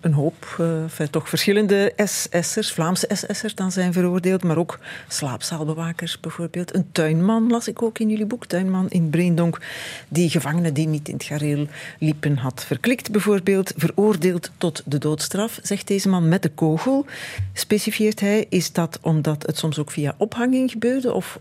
een, 0.00 0.12
hoop, 0.12 0.56
enfin, 0.58 1.10
toch 1.10 1.28
verschillende 1.28 1.92
SS'ers, 1.96 2.72
Vlaamse 2.72 3.08
SS'ers 3.12 3.54
dan 3.54 3.72
zijn 3.72 3.92
veroordeeld, 3.92 4.44
maar 4.44 4.56
ook 4.56 4.78
slaapzaalbewakers 5.08 6.20
bijvoorbeeld. 6.20 6.74
Een 6.74 6.92
tuinman 6.92 7.50
las 7.50 7.68
ik 7.68 7.82
ook 7.82 7.98
in 7.98 8.08
jullie 8.08 8.26
boek, 8.26 8.46
tuinman 8.46 8.90
in 8.90 9.10
Breendonk, 9.10 9.60
die 10.08 10.30
gevangenen 10.30 10.74
die 10.74 10.86
niet 10.86 11.08
in 11.08 11.14
het 11.14 11.24
gareel 11.24 11.66
liepen 11.98 12.36
had 12.36 12.64
verklikt 12.64 13.10
bijvoorbeeld, 13.10 13.72
veroordeeld 13.76 14.50
tot 14.58 14.82
de 14.84 14.98
doodstraf, 14.98 15.58
zegt 15.62 15.86
deze 15.86 16.08
man 16.08 16.28
met 16.28 16.42
de 16.42 16.50
kogel. 16.50 17.06
Specifieert 17.52 18.20
hij, 18.20 18.46
is 18.48 18.72
dat 18.72 18.98
omdat 19.02 19.46
het 19.46 19.58
soms 19.58 19.78
ook 19.78 19.90
via 19.90 20.14
ophanging 20.16 20.70
gebeurde 20.70 21.12
of, 21.12 21.38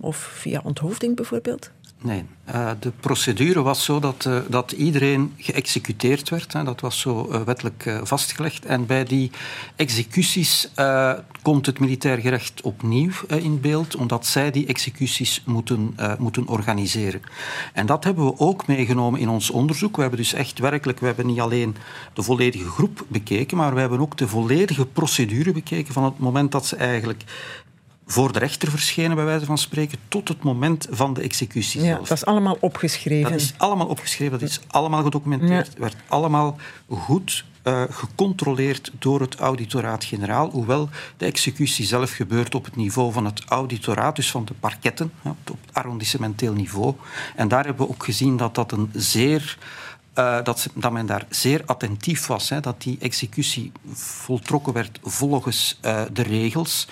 of 0.00 0.16
via 0.16 0.60
onthoofding 0.64 1.16
bijvoorbeeld? 1.16 1.70
Nee, 2.04 2.24
uh, 2.54 2.70
de 2.80 2.92
procedure 3.00 3.62
was 3.62 3.84
zo 3.84 4.00
dat, 4.00 4.24
uh, 4.28 4.38
dat 4.48 4.72
iedereen 4.72 5.34
geëxecuteerd 5.36 6.28
werd. 6.28 6.52
Hè. 6.52 6.64
Dat 6.64 6.80
was 6.80 7.00
zo 7.00 7.28
uh, 7.30 7.40
wettelijk 7.40 8.00
vastgelegd. 8.02 8.64
En 8.64 8.86
bij 8.86 9.04
die 9.04 9.30
executies 9.76 10.70
komt 11.42 11.66
het 11.66 11.78
militair 11.78 12.18
gerecht 12.18 12.62
opnieuw 12.62 13.10
in 13.28 13.60
beeld, 13.60 13.96
omdat 13.96 14.26
zij 14.26 14.50
die 14.50 14.66
executies 14.66 15.42
moeten, 15.46 15.96
moeten 16.18 16.48
organiseren. 16.48 17.20
En 17.72 17.86
dat 17.86 18.04
hebben 18.04 18.24
we 18.24 18.38
ook 18.38 18.66
meegenomen 18.66 19.20
in 19.20 19.28
ons 19.28 19.50
onderzoek. 19.50 19.94
We 19.94 20.00
hebben 20.00 20.20
dus 20.20 20.32
echt 20.32 20.58
werkelijk, 20.58 21.00
we 21.00 21.06
hebben 21.06 21.26
niet 21.26 21.40
alleen 21.40 21.76
de 22.12 22.22
volledige 22.22 22.68
groep 22.68 23.04
bekeken, 23.08 23.56
maar 23.56 23.74
we 23.74 23.80
hebben 23.80 24.00
ook 24.00 24.16
de 24.18 24.28
volledige 24.28 24.86
procedure 24.86 25.52
bekeken 25.52 25.94
van 25.94 26.04
het 26.04 26.18
moment 26.18 26.52
dat 26.52 26.66
ze 26.66 26.76
eigenlijk 26.76 27.24
voor 28.06 28.32
de 28.32 28.38
rechter 28.38 28.70
verschenen, 28.70 29.16
bij 29.16 29.24
wijze 29.24 29.44
van 29.44 29.58
spreken, 29.58 29.98
tot 30.08 30.28
het 30.28 30.42
moment 30.42 30.86
van 30.90 31.14
de 31.14 31.20
executie 31.20 31.80
ja, 31.80 31.86
zelf. 31.86 32.08
Dat 32.08 32.16
is 32.16 32.24
allemaal 32.24 32.56
opgeschreven. 32.60 33.30
Dat 33.30 33.40
is 33.40 33.54
allemaal 33.56 33.86
opgeschreven, 33.86 34.38
dat 34.38 34.48
is 34.48 34.60
allemaal 34.66 35.02
gedocumenteerd. 35.02 35.66
Het 35.66 35.74
ja. 35.74 35.80
werd 35.80 35.96
allemaal 36.08 36.56
goed 36.88 37.44
uh, 37.64 37.82
gecontroleerd 37.90 38.90
door 38.98 39.20
het 39.20 39.34
auditoraat-generaal, 39.34 40.50
hoewel 40.50 40.88
de 41.16 41.24
executie 41.24 41.86
zelf 41.86 42.10
gebeurt 42.10 42.54
op 42.54 42.64
het 42.64 42.76
niveau 42.76 43.12
van 43.12 43.24
het 43.24 43.42
auditoraat, 43.44 44.16
dus 44.16 44.30
van 44.30 44.44
de 44.44 44.54
parketten, 44.54 45.12
op 45.50 45.58
arrondissementeel 45.72 46.52
niveau. 46.52 46.94
En 47.36 47.48
daar 47.48 47.64
hebben 47.64 47.86
we 47.86 47.92
ook 47.92 48.04
gezien 48.04 48.36
dat 48.36 48.54
dat 48.54 48.72
een 48.72 48.90
zeer 48.92 49.58
uh, 50.18 50.42
dat, 50.42 50.68
dat, 50.74 50.92
men 50.92 51.06
daar 51.06 51.26
zeer 51.28 51.62
attentief 51.66 52.26
was, 52.26 52.48
hè, 52.48 52.60
dat 52.60 52.82
die 52.82 52.96
executie 53.00 53.72
voltrokken 53.92 54.72
werd 54.72 54.98
volgens 55.02 55.78
uh, 55.84 56.02
de 56.12 56.22
regels. 56.22 56.88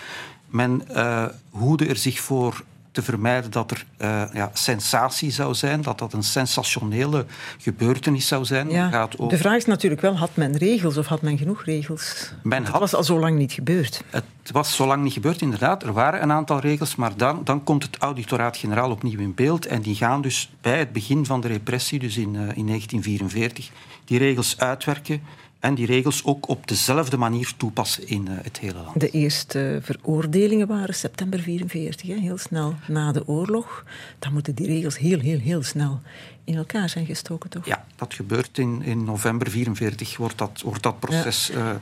Men 0.53 0.83
uh, 0.91 1.25
hoede 1.51 1.87
er 1.87 1.97
zich 1.97 2.21
voor 2.21 2.63
te 2.93 3.03
vermijden 3.03 3.51
dat 3.51 3.71
er 3.71 3.85
uh, 3.99 4.23
ja, 4.33 4.51
sensatie 4.53 5.31
zou 5.31 5.55
zijn, 5.55 5.83
dat 5.83 5.99
dat 5.99 6.13
een 6.13 6.23
sensationele 6.23 7.27
gebeurtenis 7.59 8.27
zou 8.27 8.45
zijn. 8.45 8.71
Ja, 8.71 8.89
gaat 8.89 9.19
over... 9.19 9.37
De 9.37 9.43
vraag 9.43 9.57
is 9.57 9.65
natuurlijk 9.65 10.01
wel, 10.01 10.17
had 10.17 10.31
men 10.35 10.57
regels 10.57 10.97
of 10.97 11.07
had 11.07 11.23
men 11.23 11.39
genoeg 11.39 11.65
regels? 11.65 12.33
Men 12.43 12.65
had, 12.65 12.73
het 12.73 12.81
was 12.81 12.95
al 12.95 13.05
zo 13.05 13.19
lang 13.19 13.39
niet 13.39 13.53
gebeurd. 13.53 14.03
Het 14.11 14.51
was 14.53 14.77
zo 14.77 14.87
lang 14.87 15.03
niet 15.03 15.13
gebeurd, 15.13 15.41
inderdaad. 15.41 15.83
Er 15.83 15.93
waren 15.93 16.23
een 16.23 16.33
aantal 16.33 16.59
regels, 16.61 16.97
maar 16.97 17.17
dan, 17.17 17.41
dan 17.45 17.65
komt 17.65 17.83
het 17.83 17.97
auditoraat-generaal 17.97 18.91
opnieuw 18.91 19.19
in 19.19 19.35
beeld 19.35 19.67
en 19.67 19.83
die 19.83 19.95
gaan 19.95 20.23
dus 20.23 20.51
bij 20.61 20.79
het 20.79 20.93
begin 20.93 21.27
van 21.27 21.41
de 21.41 21.49
repressie, 21.49 21.99
dus 21.99 22.17
in, 22.17 22.35
uh, 22.35 22.41
in 22.41 22.67
1944, 22.67 23.71
die 24.05 24.19
regels 24.19 24.59
uitwerken 24.59 25.23
en 25.63 25.75
die 25.75 25.87
regels 25.87 26.25
ook 26.25 26.49
op 26.49 26.69
dezelfde 26.69 27.17
manier 27.17 27.53
toepassen 27.57 28.09
in 28.09 28.27
uh, 28.31 28.35
het 28.43 28.59
hele 28.59 28.79
land. 28.85 29.01
De 29.01 29.11
eerste 29.11 29.79
veroordelingen 29.83 30.67
waren 30.67 30.95
september 30.95 31.41
44, 31.41 32.09
hè, 32.09 32.15
heel 32.15 32.39
snel 32.39 32.75
na 32.89 33.13
de 33.13 33.29
oorlog. 33.29 33.85
Dan 34.19 34.33
moeten 34.33 34.55
die 34.55 34.67
regels 34.67 34.99
heel, 34.99 35.19
heel, 35.19 35.39
heel 35.39 35.63
snel 35.63 36.01
in 36.45 36.57
elkaar 36.57 36.89
zijn 36.89 37.07
gestoken, 37.07 37.51
toch? 37.51 37.67
Ja, 37.67 37.85
dat 37.97 38.15
gebeurt 38.15 38.59
in, 38.59 38.83
in 38.83 39.05
november 39.05 39.51
44, 39.51 40.17
wordt 40.17 40.39
dat, 40.39 40.61
wordt 40.65 40.83
dat 40.83 41.01
proces 41.01 41.47
ja. 41.47 41.59
uh, 41.59 41.77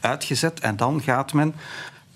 uitgezet. 0.00 0.60
En 0.60 0.76
dan 0.76 1.02
gaat 1.02 1.32
men 1.32 1.54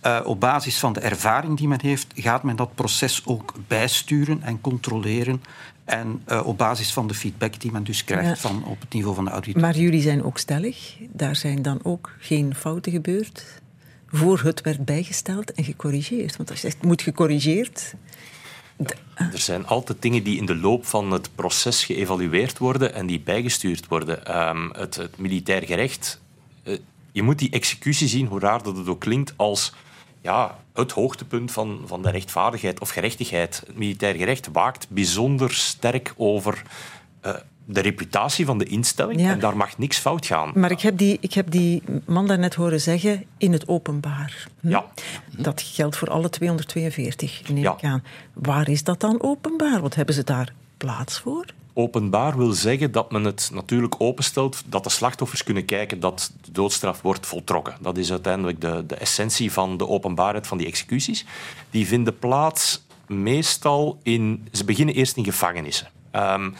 uh, 0.06 0.20
op 0.24 0.40
basis 0.40 0.78
van 0.78 0.92
de 0.92 1.00
ervaring 1.00 1.56
die 1.56 1.68
men 1.68 1.80
heeft, 1.80 2.06
gaat 2.14 2.42
men 2.42 2.56
dat 2.56 2.74
proces 2.74 3.22
ook 3.26 3.54
bijsturen 3.66 4.42
en 4.42 4.60
controleren 4.60 5.42
en 5.88 6.22
uh, 6.28 6.46
op 6.46 6.58
basis 6.58 6.92
van 6.92 7.06
de 7.06 7.14
feedback 7.14 7.60
die 7.60 7.72
men 7.72 7.84
dus 7.84 8.04
krijgt 8.04 8.42
ja. 8.42 8.48
van 8.48 8.64
op 8.64 8.80
het 8.80 8.92
niveau 8.92 9.14
van 9.14 9.24
de 9.24 9.30
auditor. 9.30 9.60
Maar 9.60 9.76
jullie 9.76 10.00
zijn 10.00 10.22
ook 10.22 10.38
stellig. 10.38 10.96
Daar 11.12 11.36
zijn 11.36 11.62
dan 11.62 11.80
ook 11.82 12.12
geen 12.18 12.54
fouten 12.54 12.92
gebeurd. 12.92 13.44
Voor 14.06 14.40
het 14.40 14.60
werd 14.60 14.84
bijgesteld 14.84 15.52
en 15.52 15.64
gecorrigeerd. 15.64 16.36
Want 16.36 16.50
als 16.50 16.60
je 16.60 16.70
zegt, 16.70 16.84
moet 16.84 17.02
gecorrigeerd. 17.02 17.94
Ja, 18.76 19.30
er 19.32 19.38
zijn 19.38 19.66
altijd 19.66 20.02
dingen 20.02 20.22
die 20.22 20.38
in 20.38 20.46
de 20.46 20.56
loop 20.56 20.86
van 20.86 21.10
het 21.10 21.30
proces 21.34 21.84
geëvalueerd 21.84 22.58
worden 22.58 22.94
en 22.94 23.06
die 23.06 23.20
bijgestuurd 23.20 23.86
worden. 23.86 24.38
Um, 24.48 24.70
het, 24.72 24.94
het, 24.94 25.18
militair 25.18 25.62
gerecht. 25.62 26.20
Uh, 26.64 26.78
je 27.12 27.22
moet 27.22 27.38
die 27.38 27.50
executie 27.50 28.08
zien, 28.08 28.26
hoe 28.26 28.40
raar 28.40 28.62
dat 28.62 28.76
het 28.76 28.88
ook 28.88 29.00
klinkt, 29.00 29.34
als 29.36 29.74
ja, 30.20 30.58
het 30.74 30.92
hoogtepunt 30.92 31.52
van, 31.52 31.82
van 31.86 32.02
de 32.02 32.10
rechtvaardigheid 32.10 32.80
of 32.80 32.88
gerechtigheid. 32.88 33.62
Het 33.66 33.76
militair 33.76 34.14
gerecht 34.14 34.48
waakt 34.52 34.86
bijzonder 34.88 35.52
sterk 35.52 36.14
over 36.16 36.62
uh, 37.26 37.34
de 37.64 37.80
reputatie 37.80 38.46
van 38.46 38.58
de 38.58 38.64
instelling 38.64 39.20
ja. 39.20 39.30
en 39.30 39.38
daar 39.38 39.56
mag 39.56 39.78
niks 39.78 39.98
fout 39.98 40.26
gaan. 40.26 40.52
Maar 40.54 40.70
ik 40.70 40.80
heb 40.80 40.98
die, 40.98 41.18
ik 41.20 41.34
heb 41.34 41.50
die 41.50 41.82
man 42.06 42.26
daarnet 42.26 42.54
horen 42.54 42.80
zeggen 42.80 43.24
in 43.38 43.52
het 43.52 43.68
openbaar. 43.68 44.48
Hm? 44.60 44.68
Ja. 44.68 44.84
Dat 45.36 45.62
geldt 45.62 45.96
voor 45.96 46.10
alle 46.10 46.30
242, 46.30 47.48
neem 47.48 47.62
ja. 47.62 47.72
ik 47.72 47.84
aan. 47.84 48.04
Waar 48.32 48.68
is 48.68 48.84
dat 48.84 49.00
dan 49.00 49.22
openbaar? 49.22 49.80
Wat 49.80 49.94
hebben 49.94 50.14
ze 50.14 50.24
daar 50.24 50.52
plaats 50.76 51.18
voor? 51.18 51.44
Openbaar 51.78 52.36
wil 52.36 52.52
zeggen 52.52 52.92
dat 52.92 53.10
men 53.10 53.24
het 53.24 53.50
natuurlijk 53.52 53.94
openstelt, 53.98 54.62
dat 54.66 54.84
de 54.84 54.90
slachtoffers 54.90 55.44
kunnen 55.44 55.64
kijken 55.64 56.00
dat 56.00 56.32
de 56.44 56.52
doodstraf 56.52 57.02
wordt 57.02 57.26
voltrokken. 57.26 57.76
Dat 57.80 57.96
is 57.96 58.10
uiteindelijk 58.10 58.60
de, 58.60 58.84
de 58.86 58.94
essentie 58.94 59.52
van 59.52 59.76
de 59.76 59.88
openbaarheid 59.88 60.46
van 60.46 60.58
die 60.58 60.66
executies. 60.66 61.24
Die 61.70 61.86
vinden 61.86 62.18
plaats 62.18 62.84
meestal 63.06 63.98
in... 64.02 64.48
Ze 64.52 64.64
beginnen 64.64 64.94
eerst 64.94 65.16
in 65.16 65.24
gevangenissen. 65.24 65.88
Um, 66.12 66.54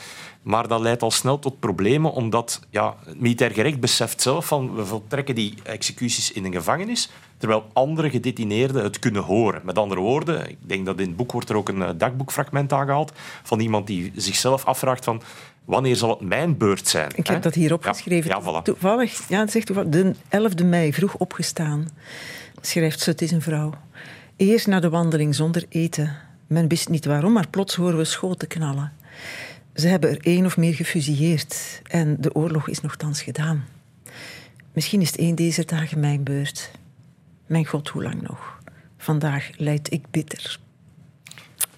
maar 0.48 0.68
dat 0.68 0.80
leidt 0.80 1.02
al 1.02 1.10
snel 1.10 1.38
tot 1.38 1.60
problemen, 1.60 2.12
omdat 2.12 2.60
ja, 2.70 2.94
het 3.04 3.20
militair 3.20 3.50
gerecht 3.50 3.80
beseft 3.80 4.22
zelf 4.22 4.46
van 4.46 4.74
we 4.74 4.86
voltrekken 4.86 5.34
die 5.34 5.54
executies 5.62 6.32
in 6.32 6.44
een 6.44 6.52
gevangenis, 6.52 7.10
terwijl 7.36 7.66
andere 7.72 8.10
gedetineerden 8.10 8.82
het 8.82 8.98
kunnen 8.98 9.22
horen. 9.22 9.60
Met 9.64 9.78
andere 9.78 10.00
woorden, 10.00 10.50
ik 10.50 10.56
denk 10.60 10.86
dat 10.86 11.00
in 11.00 11.06
het 11.06 11.16
boek 11.16 11.32
wordt 11.32 11.48
er 11.48 11.56
ook 11.56 11.68
een 11.68 11.98
dagboekfragment 11.98 12.72
aangehaald 12.72 13.12
van 13.42 13.60
iemand 13.60 13.86
die 13.86 14.12
zichzelf 14.14 14.64
afvraagt 14.64 15.04
van 15.04 15.22
wanneer 15.64 15.96
zal 15.96 16.10
het 16.10 16.20
mijn 16.20 16.56
beurt 16.56 16.88
zijn? 16.88 17.10
Ik 17.14 17.26
heb 17.26 17.36
hè? 17.36 17.42
dat 17.42 17.54
hier 17.54 17.72
opgeschreven. 17.72 18.30
Ja, 18.30 18.40
ja, 18.44 18.60
voilà. 18.60 18.62
Toevallig, 18.62 19.28
ja, 19.28 19.40
het 19.40 19.50
zegt 19.50 19.66
toevallig, 19.66 19.90
de 19.90 20.14
11e 20.30 20.64
mei 20.64 20.92
vroeg 20.92 21.14
opgestaan, 21.16 21.88
schrijft 22.60 23.00
ze, 23.00 23.10
het 23.10 23.22
is 23.22 23.30
een 23.30 23.42
vrouw. 23.42 23.74
Eerst 24.36 24.66
naar 24.66 24.80
de 24.80 24.90
wandeling 24.90 25.34
zonder 25.34 25.64
eten. 25.68 26.16
Men 26.46 26.68
wist 26.68 26.88
niet 26.88 27.04
waarom, 27.04 27.32
maar 27.32 27.48
plots 27.48 27.74
horen 27.74 27.96
we 27.96 28.04
schoten 28.04 28.48
knallen. 28.48 28.92
Ze 29.78 29.88
hebben 29.88 30.10
er 30.10 30.20
één 30.20 30.44
of 30.44 30.56
meer 30.56 30.74
gefusilleerd 30.74 31.82
en 31.86 32.16
de 32.20 32.34
oorlog 32.34 32.68
is 32.68 32.80
nogthans 32.80 33.22
gedaan. 33.22 33.64
Misschien 34.72 35.00
is 35.00 35.10
het 35.10 35.18
één 35.18 35.34
deze 35.34 35.64
dagen 35.64 36.00
mijn 36.00 36.22
beurt. 36.22 36.70
Mijn 37.46 37.66
god, 37.66 37.88
hoe 37.88 38.02
lang 38.02 38.22
nog? 38.22 38.58
Vandaag 38.96 39.50
leid 39.56 39.92
ik 39.92 40.10
bitter. 40.10 40.58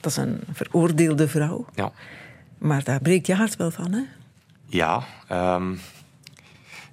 Dat 0.01 0.11
is 0.11 0.17
een 0.17 0.41
veroordeelde 0.53 1.29
vrouw. 1.29 1.67
Ja. 1.75 1.93
Maar 2.59 2.85
daar 2.85 3.01
breekt 3.01 3.27
je 3.27 3.35
hart 3.35 3.57
wel 3.57 3.71
van, 3.71 3.93
hè? 3.93 4.03
Ja, 4.67 5.05
um, 5.33 5.81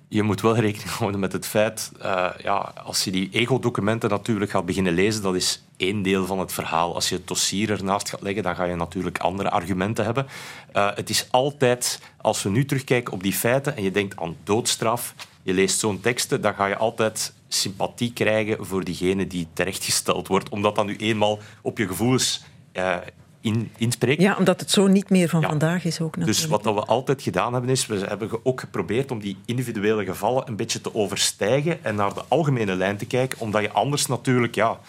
je 0.08 0.24
moet 0.24 0.42
wel 0.42 0.56
rekening 0.58 0.90
houden 0.90 1.20
met 1.20 1.32
het 1.32 1.46
feit, 1.46 1.92
uh, 2.02 2.30
ja, 2.38 2.58
als 2.84 3.04
je 3.04 3.12
die 3.12 3.30
ego-documenten 3.32 4.10
natuurlijk 4.10 4.52
gaat 4.52 4.66
beginnen 4.66 4.94
lezen, 4.94 5.22
dat 5.22 5.36
is 5.36 5.67
één 5.78 6.02
deel 6.02 6.26
van 6.26 6.40
het 6.40 6.54
verhaal. 6.54 6.94
Als 6.94 7.10
je 7.10 7.16
het 7.16 7.28
dossier 7.28 7.72
ernaast 7.72 8.10
gaat 8.10 8.22
leggen, 8.22 8.44
dan 8.44 8.56
ga 8.56 8.64
je 8.64 8.76
natuurlijk 8.76 9.18
andere 9.18 9.50
argumenten 9.50 10.06
hebben. 10.06 10.28
Uh, 10.76 10.90
het 10.96 11.10
is 11.10 11.28
altijd, 11.32 12.02
als 12.22 12.44
we 12.44 12.50
nu 12.50 12.66
terugkijken 12.66 13.14
op 13.14 13.24
die 13.24 13.34
feiten 13.34 13.76
en 13.76 13.84
je 13.84 13.92
denkt 13.92 14.20
aan 14.20 14.36
doodstraf, 14.44 15.14
je 15.44 15.54
leest 15.54 15.80
zo'n 15.80 16.00
teksten, 16.00 16.42
dan 16.42 16.54
ga 16.54 16.66
je 16.66 16.78
altijd 16.78 17.34
sympathie 17.48 18.14
krijgen 18.14 18.66
voor 18.66 18.84
diegene 18.84 19.28
die 19.28 19.48
terechtgesteld 19.54 20.28
wordt, 20.28 20.50
omdat 20.50 20.76
dat 20.76 20.86
nu 20.86 20.96
eenmaal 20.96 21.40
op 21.62 21.78
je 21.78 21.88
gevoelens 21.88 22.44
uh, 22.74 22.96
in, 23.42 23.72
inspreekt. 23.78 24.22
Ja, 24.22 24.36
omdat 24.38 24.60
het 24.60 24.72
zo 24.72 24.88
niet 24.88 25.10
meer 25.10 25.30
van 25.30 25.42
ja. 25.42 25.48
vandaag 25.48 25.86
is 25.86 26.02
ook 26.02 26.16
natuurlijk. 26.18 26.38
Dus 26.38 26.48
wat 26.50 26.64
we 26.64 26.82
altijd 26.82 27.22
gedaan 27.22 27.54
hebben, 27.54 27.72
is 27.72 27.86
we 27.86 27.98
hebben 27.98 28.30
ook 28.44 28.60
geprobeerd 28.60 29.12
om 29.12 29.20
die 29.20 29.38
individuele 29.46 30.06
gevallen 30.06 30.48
een 30.48 30.56
beetje 30.56 30.82
te 30.82 30.96
overstijgen 30.96 31.84
en 31.84 31.96
naar 31.96 32.14
de 32.14 32.24
algemene 32.28 32.76
lijn 32.76 32.98
te 32.98 33.06
kijken, 33.06 33.40
omdat 33.40 33.62
je 33.62 33.72
anders 33.72 34.06
natuurlijk... 34.06 34.56
Ja, 34.56 34.80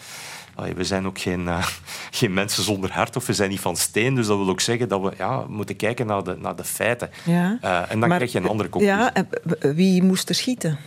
we 0.75 0.83
zijn 0.83 1.05
ook 1.05 1.19
geen, 1.19 1.41
uh, 1.41 1.67
geen 2.19 2.33
mensen 2.33 2.63
zonder 2.63 2.91
hart 2.91 3.15
of 3.15 3.25
we 3.25 3.33
zijn 3.33 3.49
niet 3.49 3.59
van 3.59 3.75
steen. 3.75 4.15
Dus 4.15 4.27
dat 4.27 4.37
wil 4.37 4.49
ook 4.49 4.61
zeggen 4.61 4.89
dat 4.89 5.01
we 5.01 5.11
ja, 5.17 5.45
moeten 5.47 5.75
kijken 5.75 6.05
naar 6.05 6.23
de, 6.23 6.37
naar 6.39 6.55
de 6.55 6.63
feiten. 6.63 7.09
Ja. 7.25 7.57
Uh, 7.63 7.91
en 7.91 7.99
dan 7.99 8.09
maar, 8.09 8.17
krijg 8.17 8.31
je 8.31 8.39
een 8.39 8.47
andere 8.47 8.69
conclusie. 8.69 8.97
Ja, 8.97 9.73
wie 9.73 10.03
moest 10.03 10.29
er 10.29 10.35
schieten? 10.35 10.77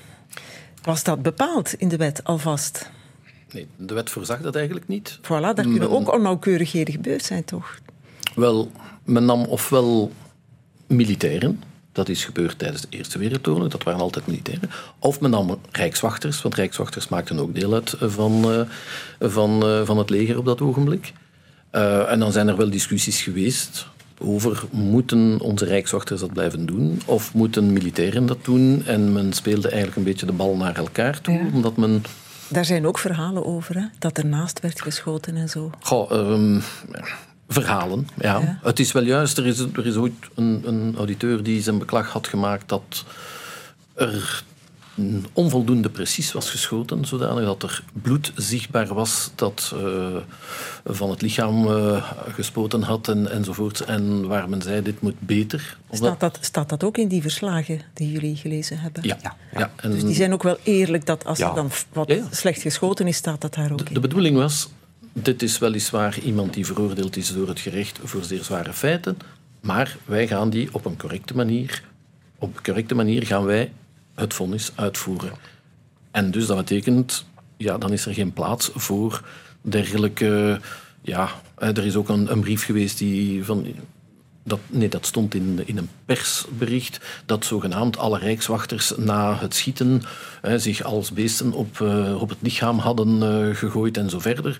Was 0.83 1.03
dat 1.03 1.23
bepaald 1.23 1.75
in 1.75 1.89
de 1.89 1.97
wet 1.97 2.25
alvast? 2.25 2.91
Nee, 3.53 3.67
de 3.77 3.95
wet 3.95 4.11
voorzag 4.11 4.41
dat 4.41 4.57
eigenlijk 4.57 4.89
niet. 4.89 5.19
Voilà, 5.19 5.23
daar 5.29 5.55
kunnen 5.55 5.79
men, 5.79 5.91
ook 5.91 6.13
onnauwkeurigheden 6.13 6.95
gebeurd 6.95 7.25
zijn, 7.25 7.45
toch? 7.45 7.79
Wel, 8.35 8.71
men 9.05 9.25
nam 9.25 9.45
ofwel 9.45 10.13
militairen, 10.87 11.63
dat 11.93 12.09
is 12.09 12.25
gebeurd 12.25 12.59
tijdens 12.59 12.83
de 12.83 12.89
Eerste 12.91 13.19
Wereldoorlog, 13.19 13.69
dat 13.69 13.83
waren 13.83 14.01
altijd 14.01 14.27
militairen. 14.27 14.71
Of 14.99 15.21
men 15.21 15.31
nam 15.31 15.59
rijkswachters, 15.71 16.43
want 16.43 16.55
rijkswachters 16.55 17.09
maakten 17.09 17.39
ook 17.39 17.55
deel 17.55 17.75
uit 17.75 17.95
van, 17.99 18.53
uh, 18.53 18.61
van, 19.31 19.69
uh, 19.69 19.81
van 19.85 19.99
het 19.99 20.11
leger 20.11 20.39
op 20.39 20.45
dat 20.45 20.61
ogenblik. 20.61 21.13
Uh, 21.73 22.11
en 22.11 22.19
dan 22.19 22.33
zijn 22.33 22.49
er 22.49 22.57
wel 22.57 22.71
discussies 22.71 23.23
geweest 23.23 23.87
over 24.19 24.63
moeten 24.71 25.41
onze 25.41 25.65
rijkswachters 25.65 26.21
dat 26.21 26.33
blijven 26.33 26.67
doen 26.67 27.01
of 27.05 27.35
moeten 27.35 27.73
militairen 27.73 28.27
dat 28.27 28.45
doen. 28.45 28.83
En 28.87 29.13
men 29.13 29.33
speelde 29.33 29.69
eigenlijk 29.69 29.97
een 29.97 30.05
beetje 30.05 30.27
de 30.27 30.33
bal 30.33 30.57
naar 30.57 30.77
elkaar 30.77 31.21
toe, 31.21 31.35
ja. 31.35 31.47
omdat 31.53 31.77
men 31.77 32.03
daar 32.53 32.65
zijn 32.65 32.87
ook 32.87 32.99
verhalen 32.99 33.45
over, 33.47 33.75
hè? 33.75 33.85
dat 33.99 34.19
er 34.19 34.27
naast 34.27 34.61
werd 34.61 34.83
geschoten 34.83 35.37
en 35.37 35.49
zo. 35.49 35.71
Goh, 35.81 36.11
um, 36.11 36.63
verhalen, 37.53 38.09
ja. 38.21 38.39
ja. 38.39 38.59
Het 38.63 38.79
is 38.79 38.93
wel 38.93 39.03
juist, 39.03 39.39
er 39.39 39.47
is, 39.47 39.59
er 39.59 39.87
is 39.87 39.97
ooit 39.97 40.13
een, 40.35 40.63
een 40.65 40.95
auditeur 40.97 41.43
die 41.43 41.63
zijn 41.63 41.79
beklag 41.79 42.13
had 42.13 42.29
gemaakt 42.29 42.69
dat 42.69 43.05
er 43.95 44.45
onvoldoende 45.33 45.89
precies 45.89 46.33
was 46.33 46.51
geschoten, 46.51 47.05
zodanig 47.05 47.45
dat 47.45 47.63
er 47.63 47.83
bloed 47.93 48.33
zichtbaar 48.35 48.95
was 48.95 49.31
dat 49.35 49.75
uh, 49.75 50.17
van 50.85 51.11
het 51.11 51.23
lichaam 51.23 51.67
uh, 51.67 52.13
gespoten 52.35 52.83
had 52.83 53.09
en, 53.09 53.31
enzovoort. 53.31 53.81
En 53.81 54.27
waar 54.27 54.49
men 54.49 54.63
zei, 54.63 54.83
dit 54.83 55.01
moet 55.01 55.21
beter. 55.21 55.77
Staat 55.91 56.21
dat, 56.21 56.39
staat 56.41 56.69
dat 56.69 56.85
ook 56.85 56.99
in 56.99 57.09
die 57.09 57.23
verslagen 57.23 57.81
die 57.95 58.11
jullie 58.11 58.37
gelezen 58.37 58.79
hebben? 58.79 59.03
Ja. 59.03 59.17
ja. 59.23 59.37
ja. 59.53 59.71
En, 59.77 59.91
dus 59.91 60.05
die 60.05 60.15
zijn 60.15 60.33
ook 60.33 60.43
wel 60.43 60.57
eerlijk 60.63 61.07
dat 61.07 61.25
als 61.25 61.39
ja. 61.39 61.49
er 61.49 61.55
dan 61.55 61.71
wat 61.93 62.09
ja, 62.09 62.25
slecht 62.31 62.63
geschoten 62.63 63.07
is, 63.07 63.17
staat 63.17 63.41
dat 63.41 63.55
daar 63.55 63.73
ook 63.73 63.79
de, 63.79 63.85
in? 63.85 63.95
De 63.95 64.01
bedoeling 64.01 64.37
was, 64.37 64.69
dit 65.13 65.43
is 65.43 65.59
weliswaar 65.59 66.19
iemand 66.19 66.55
die 66.55 66.67
veroordeeld 66.67 67.17
is 67.17 67.35
door 67.35 67.49
het 67.49 67.61
gerecht 67.61 67.99
voor 68.03 68.25
zeer 68.25 68.45
zware 68.45 68.73
feiten, 68.73 69.17
maar 69.61 69.97
wij 70.05 70.27
gaan 70.27 70.51
die 70.51 70.69
op 70.75 70.85
een 70.85 70.97
correcte 70.97 71.35
manier, 71.35 71.83
op 72.39 72.63
correcte 72.63 72.95
manier 72.95 73.27
gaan 73.27 73.45
wij 73.45 73.73
het 74.15 74.35
vonnis 74.35 74.73
uitvoeren. 74.75 75.33
En 76.11 76.31
dus 76.31 76.47
dat 76.47 76.57
betekent, 76.57 77.27
ja, 77.57 77.79
dan 77.79 77.93
is 77.93 78.07
er 78.07 78.15
geen 78.15 78.33
plaats 78.33 78.71
voor 78.75 79.25
dergelijke. 79.61 80.61
Ja, 81.03 81.29
er 81.59 81.85
is 81.85 81.97
ook 81.97 82.09
een, 82.09 82.33
een 82.33 82.41
brief 82.41 82.65
geweest 82.65 82.99
die 82.99 83.45
van. 83.45 83.67
Dat, 84.45 84.59
nee, 84.67 84.89
dat 84.89 85.07
stond 85.07 85.35
in, 85.35 85.63
in 85.65 85.77
een 85.79 85.89
persbericht 86.05 87.01
dat 87.27 87.45
zogenaamd 87.45 87.99
alle 87.99 88.19
rijkswachters 88.19 88.93
na 88.97 89.39
het 89.39 89.55
schieten 89.55 90.03
hè, 90.41 90.59
zich 90.59 90.83
als 90.83 91.13
beesten 91.13 91.53
op, 91.53 91.79
uh, 91.79 92.21
op 92.21 92.29
het 92.29 92.39
lichaam 92.41 92.79
hadden 92.79 93.23
uh, 93.23 93.57
gegooid 93.57 93.97
en 93.97 94.11
zo 94.11 94.19
verder. 94.19 94.57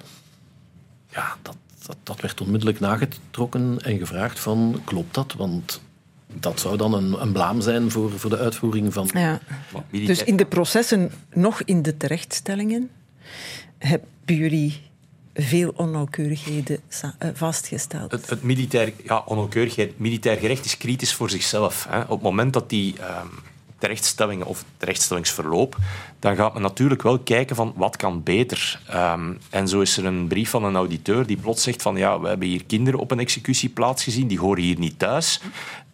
Ja, 1.13 1.37
dat, 1.43 1.57
dat, 1.87 1.97
dat, 2.03 2.21
werd 2.21 2.41
onmiddellijk 2.41 2.81
nagetrokken 2.81 3.79
en 3.83 3.99
gevraagd 3.99 4.41
van 4.41 4.81
klopt 4.85 5.15
dat? 5.15 5.35
Want 5.37 5.81
dat 6.27 6.61
zou 6.61 6.77
dan 6.77 6.95
een, 6.95 7.23
een 7.23 7.33
blaam 7.33 7.61
zijn 7.61 7.91
voor, 7.91 8.11
voor 8.11 8.31
de 8.31 8.39
uitvoering 8.39 8.93
van... 8.93 9.11
Ja. 9.13 9.41
Dus 9.91 10.25
in 10.25 10.37
de 10.37 10.47
processen, 10.47 11.13
nog 11.35 11.63
in 11.63 11.83
de 11.83 11.97
terechtstellingen, 11.97 12.91
hebben 13.79 14.09
jullie 14.25 14.81
veel 15.35 15.73
onnauwkeurigheden 15.77 16.79
eh, 17.01 17.29
vastgesteld. 17.35 18.13
Het, 18.13 18.31
het 18.31 18.43
militair, 18.43 18.93
ja, 19.05 19.23
onnauwkeurigheid, 19.27 19.99
militair 19.99 20.37
gerecht 20.37 20.65
is 20.65 20.77
kritisch 20.77 21.15
voor 21.15 21.31
zichzelf. 21.31 21.87
Hè. 21.89 22.01
Op 22.01 22.09
het 22.09 22.23
moment 22.23 22.53
dat 22.53 22.71
die 22.71 22.95
um, 23.01 23.31
terechtstellingen 23.83 24.47
of 24.47 24.65
terechtstellingsverloop, 24.77 25.77
dan 26.19 26.37
gaat 26.37 26.53
men 26.53 26.63
natuurlijk 26.63 27.03
wel 27.03 27.19
kijken 27.19 27.57
van 27.57 27.73
wat 27.77 27.97
kan 27.97 28.23
beter. 28.23 28.81
Um, 28.95 29.39
en 29.51 29.69
zo 29.69 29.81
is 29.81 29.97
er 29.97 30.05
een 30.05 30.27
brief 30.27 30.51
van 30.51 30.65
een 30.65 30.77
auditeur 30.77 31.27
die 31.27 31.37
plots 31.37 31.63
zegt 31.63 31.83
van 31.83 31.97
ja, 31.97 32.21
we 32.21 32.29
hebben 32.29 32.49
hier 32.49 32.65
kinderen 32.65 33.01
op 33.01 33.11
een 33.11 33.19
executieplaats 33.19 34.05
gezien, 34.05 34.27
die 34.27 34.39
horen 34.39 34.63
hier 34.63 34.79
niet 34.79 34.99
thuis. 34.99 35.41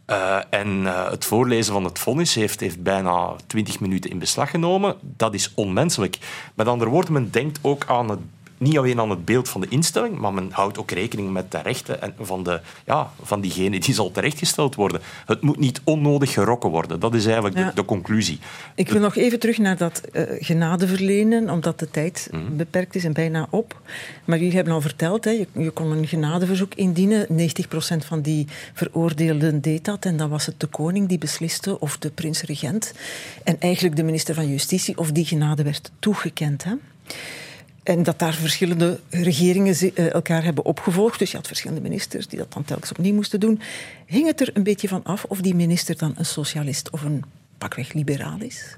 Uh, 0.07 0.37
en 0.51 0.69
uh, 0.83 1.11
het 1.11 1.25
voorlezen 1.25 1.73
van 1.73 1.85
het 1.85 1.99
vonnis 1.99 2.35
heeft, 2.35 2.61
heeft 2.61 2.83
bijna 2.83 3.35
twintig 3.47 3.81
minuten 3.81 4.11
in 4.11 4.19
beslag 4.19 4.51
genomen. 4.51 4.97
Dat 5.01 5.35
is 5.35 5.53
onmenselijk. 5.55 6.19
Met 6.55 6.67
andere 6.67 6.91
woorden, 6.91 7.13
men 7.13 7.31
denkt 7.31 7.59
ook 7.63 7.85
aan 7.87 8.11
het 8.11 8.21
niet 8.59 8.79
alleen 8.79 9.01
aan 9.01 9.11
het 9.11 9.25
beeld 9.25 9.49
van 9.49 9.61
de 9.61 9.69
instelling, 9.69 10.19
maar 10.19 10.35
men 10.35 10.49
houdt 10.51 10.79
ook 10.79 10.91
rekening 10.91 11.33
met 11.33 11.51
de 11.51 11.61
rechten 11.63 12.15
van, 12.21 12.43
de, 12.43 12.61
ja, 12.87 13.11
van 13.23 13.41
diegene 13.41 13.81
die 13.81 13.95
zal 13.95 14.11
terechtgesteld 14.11 14.75
worden. 14.75 15.01
Het 15.27 15.43
moet 15.43 15.59
niet 15.59 15.81
onnodig 15.85 16.33
gerokken 16.33 16.71
worden. 16.71 17.01
Dat 17.01 17.15
is 17.15 17.25
eigenlijk 17.25 17.57
de, 17.57 17.71
de, 17.75 17.85
conclusie. 17.85 18.39
Ik 18.75 18.89
wil 18.89 19.01
nog 19.01 19.17
even 19.17 19.39
terug 19.39 19.59
naar 19.59 19.77
dat 19.77 20.03
uh, 20.13 20.23
genade 20.39 20.87
verlenen, 20.87 21.51
omdat 21.51 21.79
de 21.79 21.91
tijd 21.91 22.29
mhm. 22.31 22.57
beperkt 22.57 22.95
is 22.95 23.05
en 23.05 23.13
bijna 23.13 23.47
op. 23.51 23.81
Maar 24.25 24.39
jullie 24.39 24.55
hebben 24.55 24.73
al 24.73 24.81
verteld, 24.81 25.25
hè, 25.25 25.31
je, 25.31 25.47
je 25.53 25.71
kon 25.71 25.91
een 25.91 26.07
genadeverzoek 26.07 26.75
indienen. 26.75 27.27
90% 27.29 27.33
van 28.07 28.21
die 28.21 28.47
veroordeelden 28.75 29.61
deed 29.61 29.85
dat. 29.85 30.05
En 30.05 30.17
dan 30.17 30.29
was 30.29 30.47
het 30.47 30.61
de 30.61 30.67
koning 30.67 31.09
die 31.09 31.19
besliste, 31.19 31.81
of 31.81 31.99
de 31.99 32.11
prins-regent. 32.11 32.93
En 33.45 33.61
eigenlijk 33.61 33.97
de 33.97 34.03
minister 34.03 34.35
van 34.35 34.49
Justitie, 34.49 34.99
of 34.99 35.13
die 35.13 35.25
genade 35.25 35.63
werd 35.63 35.91
toegekend. 35.99 36.65
Hè. 36.65 36.73
En 37.89 38.03
dat 38.03 38.19
daar 38.19 38.35
verschillende 38.35 39.01
regeringen 39.11 39.75
eh, 39.75 40.13
elkaar 40.13 40.45
hebben 40.45 40.65
opgevolgd. 40.65 41.19
Dus 41.19 41.31
je 41.31 41.37
had 41.37 41.47
verschillende 41.47 41.83
ministers 41.83 42.27
die 42.27 42.39
dat 42.39 42.53
dan 42.53 42.65
telkens 42.65 42.91
opnieuw 42.91 43.15
moesten 43.15 43.41
doen. 43.41 43.61
Hing 44.07 44.27
het 44.27 44.41
er 44.41 44.51
een 44.53 44.63
beetje 44.63 44.89
van 44.89 45.05
af 45.05 45.25
of 45.25 45.41
die 45.41 45.55
minister 45.55 45.97
dan 45.97 46.15
een 46.17 46.27
socialist 46.27 46.91
of 46.91 47.03
een 47.03 47.25
pakweg 47.59 47.93
liberaal 47.93 48.41
is? 48.41 48.77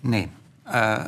Nee. 0.00 0.28
Uh, 0.66 1.04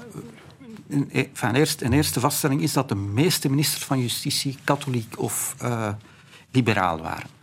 in, 0.88 1.10
in, 1.12 1.54
eerste, 1.54 1.84
in 1.84 1.92
eerste 1.92 2.20
vaststelling 2.20 2.62
is 2.62 2.72
dat 2.72 2.88
de 2.88 2.94
meeste 2.94 3.50
ministers 3.50 3.84
van 3.84 4.00
Justitie 4.00 4.56
katholiek 4.64 5.18
of 5.18 5.56
uh, 5.62 5.88
liberaal 6.50 6.98
waren. 6.98 7.37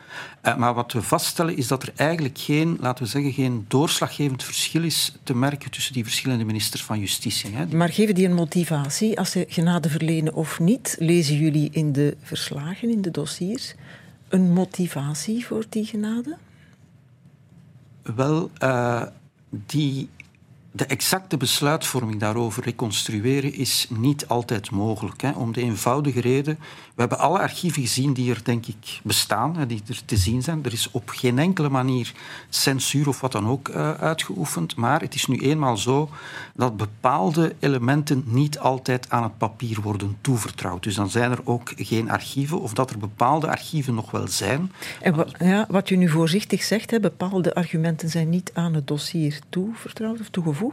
Uh, 0.46 0.56
maar 0.56 0.74
wat 0.74 0.92
we 0.94 1.02
vaststellen 1.02 1.58
is 1.58 1.68
dat 1.68 1.84
er 1.84 1.92
eigenlijk 1.96 2.38
geen, 2.38 2.78
laten 2.80 3.04
we 3.04 3.10
zeggen, 3.10 3.32
geen 3.32 3.66
doorslaggevend 3.68 4.44
verschil 4.44 4.84
is 4.84 5.16
te 5.24 5.36
merken 5.36 5.72
tussen 5.72 5.94
die 5.94 6.04
verschillende 6.04 6.46
ministers 6.46 6.84
van 6.84 7.00
Justitie. 7.00 7.56
Hè. 7.56 7.66
Maar 7.76 7.90
geven 7.90 8.16
die 8.16 8.28
een 8.28 8.34
motivatie 8.34 9.20
als 9.20 9.32
ze 9.32 9.46
genade 9.50 9.90
verlenen 9.90 10.34
of 10.34 10.60
niet? 10.60 10.96
Lezen 11.00 11.38
jullie 11.38 11.70
in 11.72 11.92
de 11.92 12.18
verslagen, 12.22 12.90
in 12.90 13.02
de 13.02 13.12
dossiers, 13.12 13.74
een 14.28 14.54
motivatie 14.54 15.46
voor 15.46 15.66
die 15.70 15.86
genade? 15.86 16.38
Wel, 18.16 18.52
uh, 18.64 19.04
die 19.50 20.10
de 20.76 20.86
exacte 20.86 21.38
besluitvorming 21.38 22.20
daarover 22.20 22.64
reconstrueren 22.64 23.54
is 23.54 23.88
niet 23.90 24.28
altijd 24.28 24.72
mogelijk. 24.72 25.22
Hè, 25.22 25.32
om 25.32 25.54
de 25.54 25.62
eenvoudige 25.62 26.22
reden, 26.22 26.58
we 26.96 27.02
hebben 27.02 27.20
alle 27.20 27.40
archieven 27.40 27.82
gezien 27.82 28.14
die 28.14 28.32
er 28.32 28.44
denk 28.44 28.66
ik 28.66 29.00
bestaan, 29.04 29.66
die 29.68 29.82
er 29.88 30.06
te 30.06 30.18
zien 30.18 30.44
zijn. 30.44 30.64
Er 30.64 30.74
is 30.74 30.92
op 30.92 31.10
geen 31.10 31.40
enkele 31.40 31.70
manier 31.70 32.14
censuur 32.50 33.08
of 33.08 33.22
wat 33.22 33.32
dan 33.32 33.48
ook 33.48 33.68
uh, 33.68 33.92
uitgeoefend, 33.92 34.76
maar 34.76 35.02
het 35.02 35.16
is 35.16 35.26
nu 35.26 35.38
eenmaal 35.38 35.78
zo 35.78 36.10
dat 36.56 36.78
bepaalde 36.78 37.56
elementen 37.60 38.24
niet 38.26 38.60
altijd 38.60 39.10
aan 39.10 39.24
het 39.24 39.38
papier 39.38 39.82
worden 39.82 40.18
toevertrouwd. 40.22 40.84
Dus 40.84 40.96
dan 40.96 41.10
zijn 41.10 41.32
er 41.32 41.42
ook 41.44 41.72
geen 41.76 42.10
archieven, 42.10 42.62
of 42.62 42.74
dat 42.74 42.90
er 42.90 42.98
bepaalde 42.98 43.48
archieven 43.48 43.94
nog 43.94 44.12
wel 44.12 44.28
zijn. 44.28 44.72
En 45.02 45.28
ja, 45.40 45.66
wat 45.70 45.90
u 45.90 45.96
nu 45.96 46.10
voorzichtig 46.10 46.64
zegt, 46.64 46.92
hè, 46.92 47.00
bepaalde 47.00 47.54
argumenten 47.54 48.10
zijn 48.10 48.30
niet 48.30 48.52
aan 48.54 48.74
het 48.74 48.88
dossier 48.88 49.40
toevertrouwd 49.50 50.20
of 50.20 50.30
toegevoegd 50.30 50.64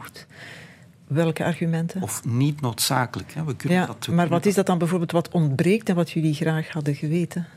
Welke 1.07 1.43
argumenten? 1.43 2.01
Of 2.01 2.25
niet 2.25 2.61
noodzakelijk. 2.61 3.33
Hè. 3.33 3.43
We 3.43 3.55
kunnen 3.55 3.77
ja, 3.77 3.85
dat, 3.85 4.07
maar 4.07 4.27
wat 4.27 4.45
is 4.45 4.55
dat 4.55 4.65
dan 4.65 4.77
bijvoorbeeld 4.77 5.11
wat 5.11 5.29
ontbreekt 5.29 5.89
en 5.89 5.95
wat 5.95 6.11
jullie 6.11 6.33
graag 6.33 6.69
hadden 6.69 6.95
geweten? 6.95 7.47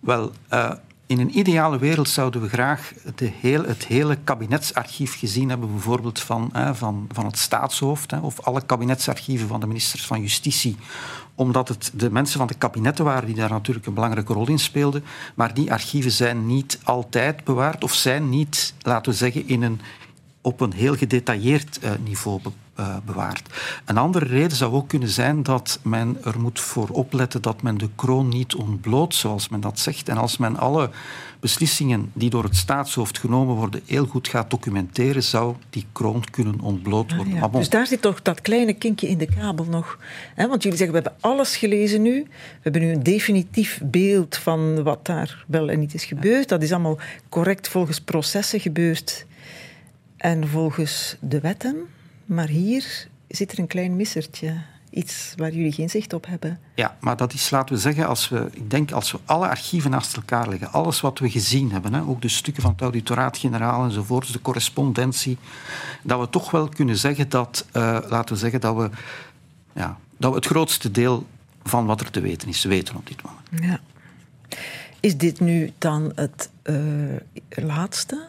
Wel, 0.00 0.32
uh, 0.52 0.72
in 1.10 1.20
een 1.20 1.38
ideale 1.38 1.78
wereld 1.78 2.08
zouden 2.08 2.40
we 2.40 2.48
graag 2.48 2.92
de 3.14 3.30
heel, 3.40 3.64
het 3.64 3.86
hele 3.86 4.16
kabinetsarchief 4.24 5.18
gezien 5.18 5.48
hebben, 5.48 5.72
bijvoorbeeld 5.72 6.20
van, 6.20 6.52
van, 6.72 7.06
van 7.12 7.24
het 7.24 7.38
staatshoofd, 7.38 8.20
of 8.20 8.40
alle 8.40 8.62
kabinetsarchieven 8.66 9.48
van 9.48 9.60
de 9.60 9.66
ministers 9.66 10.06
van 10.06 10.20
Justitie, 10.20 10.76
omdat 11.34 11.68
het 11.68 11.90
de 11.94 12.10
mensen 12.10 12.38
van 12.38 12.46
de 12.46 12.54
kabinetten 12.54 13.04
waren 13.04 13.26
die 13.26 13.34
daar 13.34 13.50
natuurlijk 13.50 13.86
een 13.86 13.94
belangrijke 13.94 14.32
rol 14.32 14.48
in 14.48 14.58
speelden. 14.58 15.04
Maar 15.34 15.54
die 15.54 15.72
archieven 15.72 16.10
zijn 16.10 16.46
niet 16.46 16.78
altijd 16.82 17.44
bewaard 17.44 17.84
of 17.84 17.94
zijn 17.94 18.28
niet, 18.28 18.74
laten 18.82 19.12
we 19.12 19.18
zeggen, 19.18 19.48
in 19.48 19.62
een, 19.62 19.80
op 20.40 20.60
een 20.60 20.72
heel 20.72 20.96
gedetailleerd 20.96 21.78
uh, 21.84 21.90
niveau 22.04 22.40
be 22.42 22.50
uh, 22.80 22.96
bewaard. 23.04 23.48
Een 23.84 23.96
andere 23.96 24.24
reden 24.24 24.56
zou 24.56 24.72
ook 24.72 24.88
kunnen 24.88 25.08
zijn 25.08 25.42
dat 25.42 25.78
men 25.82 26.16
er 26.24 26.40
moet 26.40 26.60
voor 26.60 26.88
opletten 26.88 27.42
dat 27.42 27.62
men 27.62 27.78
de 27.78 27.88
kroon 27.94 28.28
niet 28.28 28.54
ontbloot, 28.54 29.14
zoals 29.14 29.48
men 29.48 29.60
dat 29.60 29.78
zegt. 29.78 30.08
En 30.08 30.16
als 30.16 30.36
men 30.36 30.56
alle 30.56 30.90
beslissingen 31.40 32.10
die 32.14 32.30
door 32.30 32.44
het 32.44 32.56
staatshoofd 32.56 33.18
genomen 33.18 33.54
worden 33.54 33.82
heel 33.86 34.06
goed 34.06 34.28
gaat 34.28 34.50
documenteren, 34.50 35.22
zou 35.22 35.54
die 35.70 35.86
kroon 35.92 36.24
kunnen 36.30 36.60
ontbloot 36.60 37.14
worden. 37.14 37.34
Ah, 37.34 37.40
ja. 37.40 37.58
Dus 37.58 37.68
daar 37.68 37.86
zit 37.86 38.02
toch 38.02 38.22
dat 38.22 38.40
kleine 38.40 38.72
kinkje 38.72 39.08
in 39.08 39.18
de 39.18 39.34
kabel 39.34 39.64
nog. 39.64 39.98
Want 40.36 40.62
jullie 40.62 40.78
zeggen, 40.78 40.96
we 40.96 41.02
hebben 41.02 41.30
alles 41.30 41.56
gelezen 41.56 42.02
nu. 42.02 42.22
We 42.22 42.28
hebben 42.62 42.82
nu 42.82 42.92
een 42.92 43.02
definitief 43.02 43.80
beeld 43.84 44.36
van 44.36 44.82
wat 44.82 45.06
daar 45.06 45.44
wel 45.46 45.70
en 45.70 45.78
niet 45.78 45.94
is 45.94 46.04
gebeurd. 46.04 46.48
Dat 46.48 46.62
is 46.62 46.72
allemaal 46.72 46.98
correct 47.28 47.68
volgens 47.68 48.00
processen 48.00 48.60
gebeurd 48.60 49.26
en 50.20 50.48
volgens 50.48 51.16
de 51.20 51.40
wetten. 51.40 51.76
Maar 52.24 52.48
hier 52.48 53.08
zit 53.28 53.52
er 53.52 53.58
een 53.58 53.66
klein 53.66 53.96
missertje. 53.96 54.60
Iets 54.90 55.32
waar 55.36 55.52
jullie 55.52 55.72
geen 55.72 55.90
zicht 55.90 56.12
op 56.12 56.26
hebben. 56.26 56.58
Ja, 56.74 56.96
maar 57.00 57.16
dat 57.16 57.32
is, 57.32 57.50
laten 57.50 57.74
we 57.74 57.80
zeggen, 57.80 58.06
als 58.06 58.28
we, 58.28 58.48
ik 58.52 58.70
denk 58.70 58.92
als 58.92 59.12
we 59.12 59.18
alle 59.24 59.48
archieven 59.48 59.90
naast 59.90 60.16
elkaar 60.16 60.48
leggen, 60.48 60.72
alles 60.72 61.00
wat 61.00 61.18
we 61.18 61.30
gezien 61.30 61.72
hebben, 61.72 61.94
hè, 61.94 62.02
ook 62.02 62.22
de 62.22 62.28
stukken 62.28 62.62
van 62.62 62.72
het 62.72 62.80
auditoraat-generaal 62.80 63.84
enzovoort, 63.84 64.32
de 64.32 64.40
correspondentie, 64.40 65.38
dat 66.02 66.20
we 66.20 66.28
toch 66.28 66.50
wel 66.50 66.68
kunnen 66.68 66.96
zeggen 66.96 67.28
dat, 67.28 67.66
uh, 67.72 67.98
laten 68.08 68.34
we 68.34 68.40
zeggen, 68.40 68.60
dat 68.60 68.76
we, 68.76 68.90
ja, 69.72 69.98
dat 70.16 70.30
we 70.30 70.36
het 70.36 70.46
grootste 70.46 70.90
deel 70.90 71.26
van 71.62 71.86
wat 71.86 72.00
er 72.00 72.10
te 72.10 72.20
weten 72.20 72.48
is, 72.48 72.64
weten 72.64 72.96
op 72.96 73.06
dit 73.06 73.22
moment. 73.22 73.64
Ja. 73.64 73.80
Is 75.00 75.16
dit 75.16 75.40
nu 75.40 75.72
dan 75.78 76.12
het 76.14 76.50
uh, 76.62 76.76
laatste, 77.48 78.28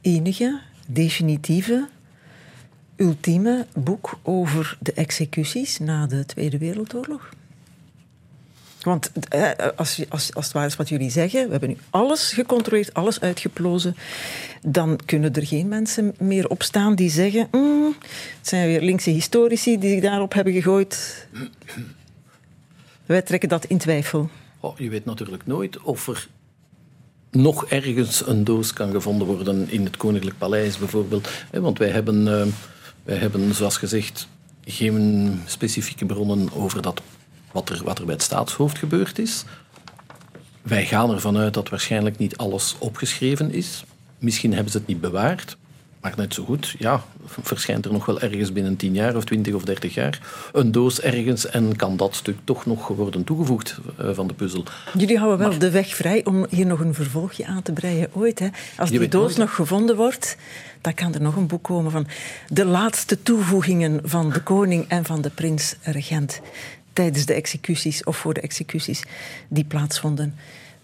enige 0.00 0.60
definitieve, 0.90 1.88
ultieme 2.96 3.66
boek 3.74 4.18
over 4.22 4.76
de 4.80 4.92
executies 4.92 5.78
na 5.78 6.06
de 6.06 6.26
Tweede 6.26 6.58
Wereldoorlog? 6.58 7.30
Want 8.82 9.12
eh, 9.28 9.50
als, 9.76 10.04
als, 10.08 10.34
als 10.34 10.44
het 10.44 10.54
waar 10.54 10.66
is 10.66 10.76
wat 10.76 10.88
jullie 10.88 11.10
zeggen, 11.10 11.44
we 11.44 11.50
hebben 11.50 11.68
nu 11.68 11.76
alles 11.90 12.32
gecontroleerd, 12.32 12.94
alles 12.94 13.20
uitgeplozen, 13.20 13.96
dan 14.62 14.98
kunnen 15.04 15.34
er 15.34 15.46
geen 15.46 15.68
mensen 15.68 16.14
meer 16.18 16.48
opstaan 16.48 16.94
die 16.94 17.10
zeggen: 17.10 17.48
mm, 17.50 17.94
het 18.38 18.48
zijn 18.48 18.66
weer 18.66 18.80
linkse 18.80 19.10
historici 19.10 19.78
die 19.78 19.90
zich 19.90 20.00
daarop 20.00 20.32
hebben 20.32 20.52
gegooid. 20.52 21.26
Wij 23.06 23.22
trekken 23.22 23.48
dat 23.48 23.64
in 23.64 23.78
twijfel. 23.78 24.30
Oh, 24.60 24.78
je 24.78 24.88
weet 24.88 25.04
natuurlijk 25.04 25.46
nooit 25.46 25.82
of 25.82 26.08
er 26.08 26.28
nog 27.30 27.66
ergens 27.66 28.26
een 28.26 28.44
doos 28.44 28.72
kan 28.72 28.90
gevonden 28.90 29.26
worden 29.26 29.70
in 29.70 29.84
het 29.84 29.96
Koninklijk 29.96 30.38
Paleis 30.38 30.78
bijvoorbeeld. 30.78 31.28
Want 31.52 31.78
wij 31.78 31.88
hebben, 31.88 32.40
eh, 32.40 32.46
wij 33.02 33.16
hebben 33.16 33.54
zoals 33.54 33.76
gezegd, 33.76 34.28
geen 34.64 35.40
specifieke 35.46 36.06
bronnen 36.06 36.48
over 36.52 36.82
dat, 36.82 37.02
wat, 37.52 37.68
er, 37.68 37.80
wat 37.84 37.98
er 37.98 38.04
bij 38.04 38.14
het 38.14 38.22
staatshoofd 38.22 38.78
gebeurd 38.78 39.18
is. 39.18 39.44
Wij 40.62 40.86
gaan 40.86 41.10
ervan 41.10 41.36
uit 41.36 41.54
dat 41.54 41.68
waarschijnlijk 41.68 42.18
niet 42.18 42.36
alles 42.36 42.76
opgeschreven 42.78 43.52
is. 43.52 43.84
Misschien 44.18 44.52
hebben 44.52 44.72
ze 44.72 44.78
het 44.78 44.86
niet 44.86 45.00
bewaard. 45.00 45.56
Maar 46.00 46.12
net 46.16 46.34
zo 46.34 46.44
goed, 46.44 46.74
ja, 46.78 47.02
verschijnt 47.26 47.84
er 47.84 47.92
nog 47.92 48.06
wel 48.06 48.20
ergens 48.20 48.52
binnen 48.52 48.76
10 48.76 48.94
jaar 48.94 49.16
of 49.16 49.24
20 49.24 49.54
of 49.54 49.62
30 49.62 49.94
jaar 49.94 50.20
een 50.52 50.72
doos 50.72 51.00
ergens 51.00 51.46
en 51.46 51.76
kan 51.76 51.96
dat 51.96 52.14
stuk 52.14 52.36
toch 52.44 52.66
nog 52.66 52.88
worden 52.88 53.24
toegevoegd 53.24 53.78
uh, 54.00 54.10
van 54.12 54.26
de 54.26 54.34
puzzel. 54.34 54.64
Jullie 54.98 55.18
houden 55.18 55.48
wel 55.48 55.58
de 55.58 55.70
weg 55.70 55.94
vrij 55.94 56.24
om 56.24 56.46
hier 56.50 56.66
nog 56.66 56.80
een 56.80 56.94
vervolgje 56.94 57.46
aan 57.46 57.62
te 57.62 57.72
breien 57.72 58.08
ooit. 58.12 58.38
Hè? 58.38 58.48
Als 58.76 58.90
die 58.90 59.08
doos 59.08 59.36
nog 59.36 59.54
gevonden 59.54 59.96
wordt, 59.96 60.36
dan 60.80 60.94
kan 60.94 61.14
er 61.14 61.22
nog 61.22 61.36
een 61.36 61.46
boek 61.46 61.62
komen 61.62 61.90
van 61.90 62.06
de 62.48 62.64
laatste 62.64 63.22
toevoegingen 63.22 64.00
van 64.04 64.30
de 64.30 64.42
koning 64.42 64.88
en 64.88 65.04
van 65.04 65.20
de 65.20 65.30
prins-regent 65.30 66.40
tijdens 66.92 67.26
de 67.26 67.34
executies 67.34 68.04
of 68.04 68.16
voor 68.16 68.34
de 68.34 68.40
executies 68.40 69.02
die 69.48 69.64
plaatsvonden 69.64 70.34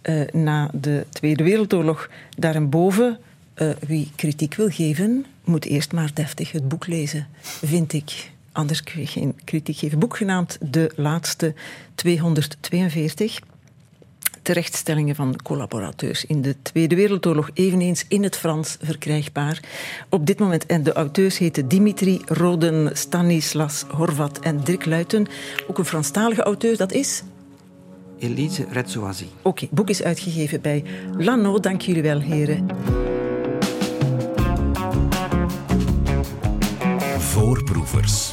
uh, 0.03 0.27
na 0.33 0.71
de 0.73 1.07
Tweede 1.11 1.45
Wereldoorlog. 1.45 2.09
Daarboven 2.37 3.19
uh, 3.57 3.69
wie 3.87 4.11
kritiek 4.15 4.55
wil 4.55 4.69
geven, 4.69 5.27
moet 5.45 5.65
eerst 5.65 5.93
maar 5.93 6.11
deftig 6.15 6.53
het 6.53 6.69
boek 6.69 6.87
lezen, 6.87 7.27
vind 7.43 7.93
ik. 7.93 8.33
Anders 8.53 8.83
kun 8.83 9.01
je 9.01 9.07
geen 9.07 9.35
kritiek 9.45 9.77
geven. 9.77 9.99
Boek 9.99 10.17
genaamd 10.17 10.59
De 10.61 10.93
Laatste 10.97 11.55
242. 11.95 13.41
Terechtstellingen 14.43 15.15
van 15.15 15.43
collaborateurs 15.43 16.25
in 16.25 16.43
de 16.43 16.55
Tweede 16.63 16.95
Wereldoorlog, 16.95 17.51
eveneens 17.55 18.05
in 18.09 18.23
het 18.23 18.37
Frans 18.37 18.77
verkrijgbaar. 18.83 19.61
Op 20.09 20.27
dit 20.27 20.39
moment, 20.39 20.67
en 20.67 20.83
de 20.83 20.93
auteurs 20.93 21.39
heten 21.39 21.69
Dimitri 21.69 22.21
Roden, 22.25 22.97
Stanislas 22.97 23.85
Horvat 23.89 24.39
en 24.39 24.61
Dirk 24.65 24.85
Luiten. 24.85 25.27
Ook 25.67 25.79
een 25.79 25.85
Franstalige 25.85 26.43
auteur, 26.43 26.77
dat 26.77 26.93
is 26.93 27.23
Elise 28.19 28.67
Retzoazi. 28.71 29.25
Oké, 29.25 29.49
okay, 29.49 29.69
boek 29.73 29.89
is 29.89 30.03
uitgegeven 30.03 30.61
bij 30.61 30.85
Lano. 31.19 31.61
Dank 31.61 31.81
jullie 31.81 32.03
wel, 32.03 32.21
heren. 32.21 32.67
Voorproevers. 37.35 38.33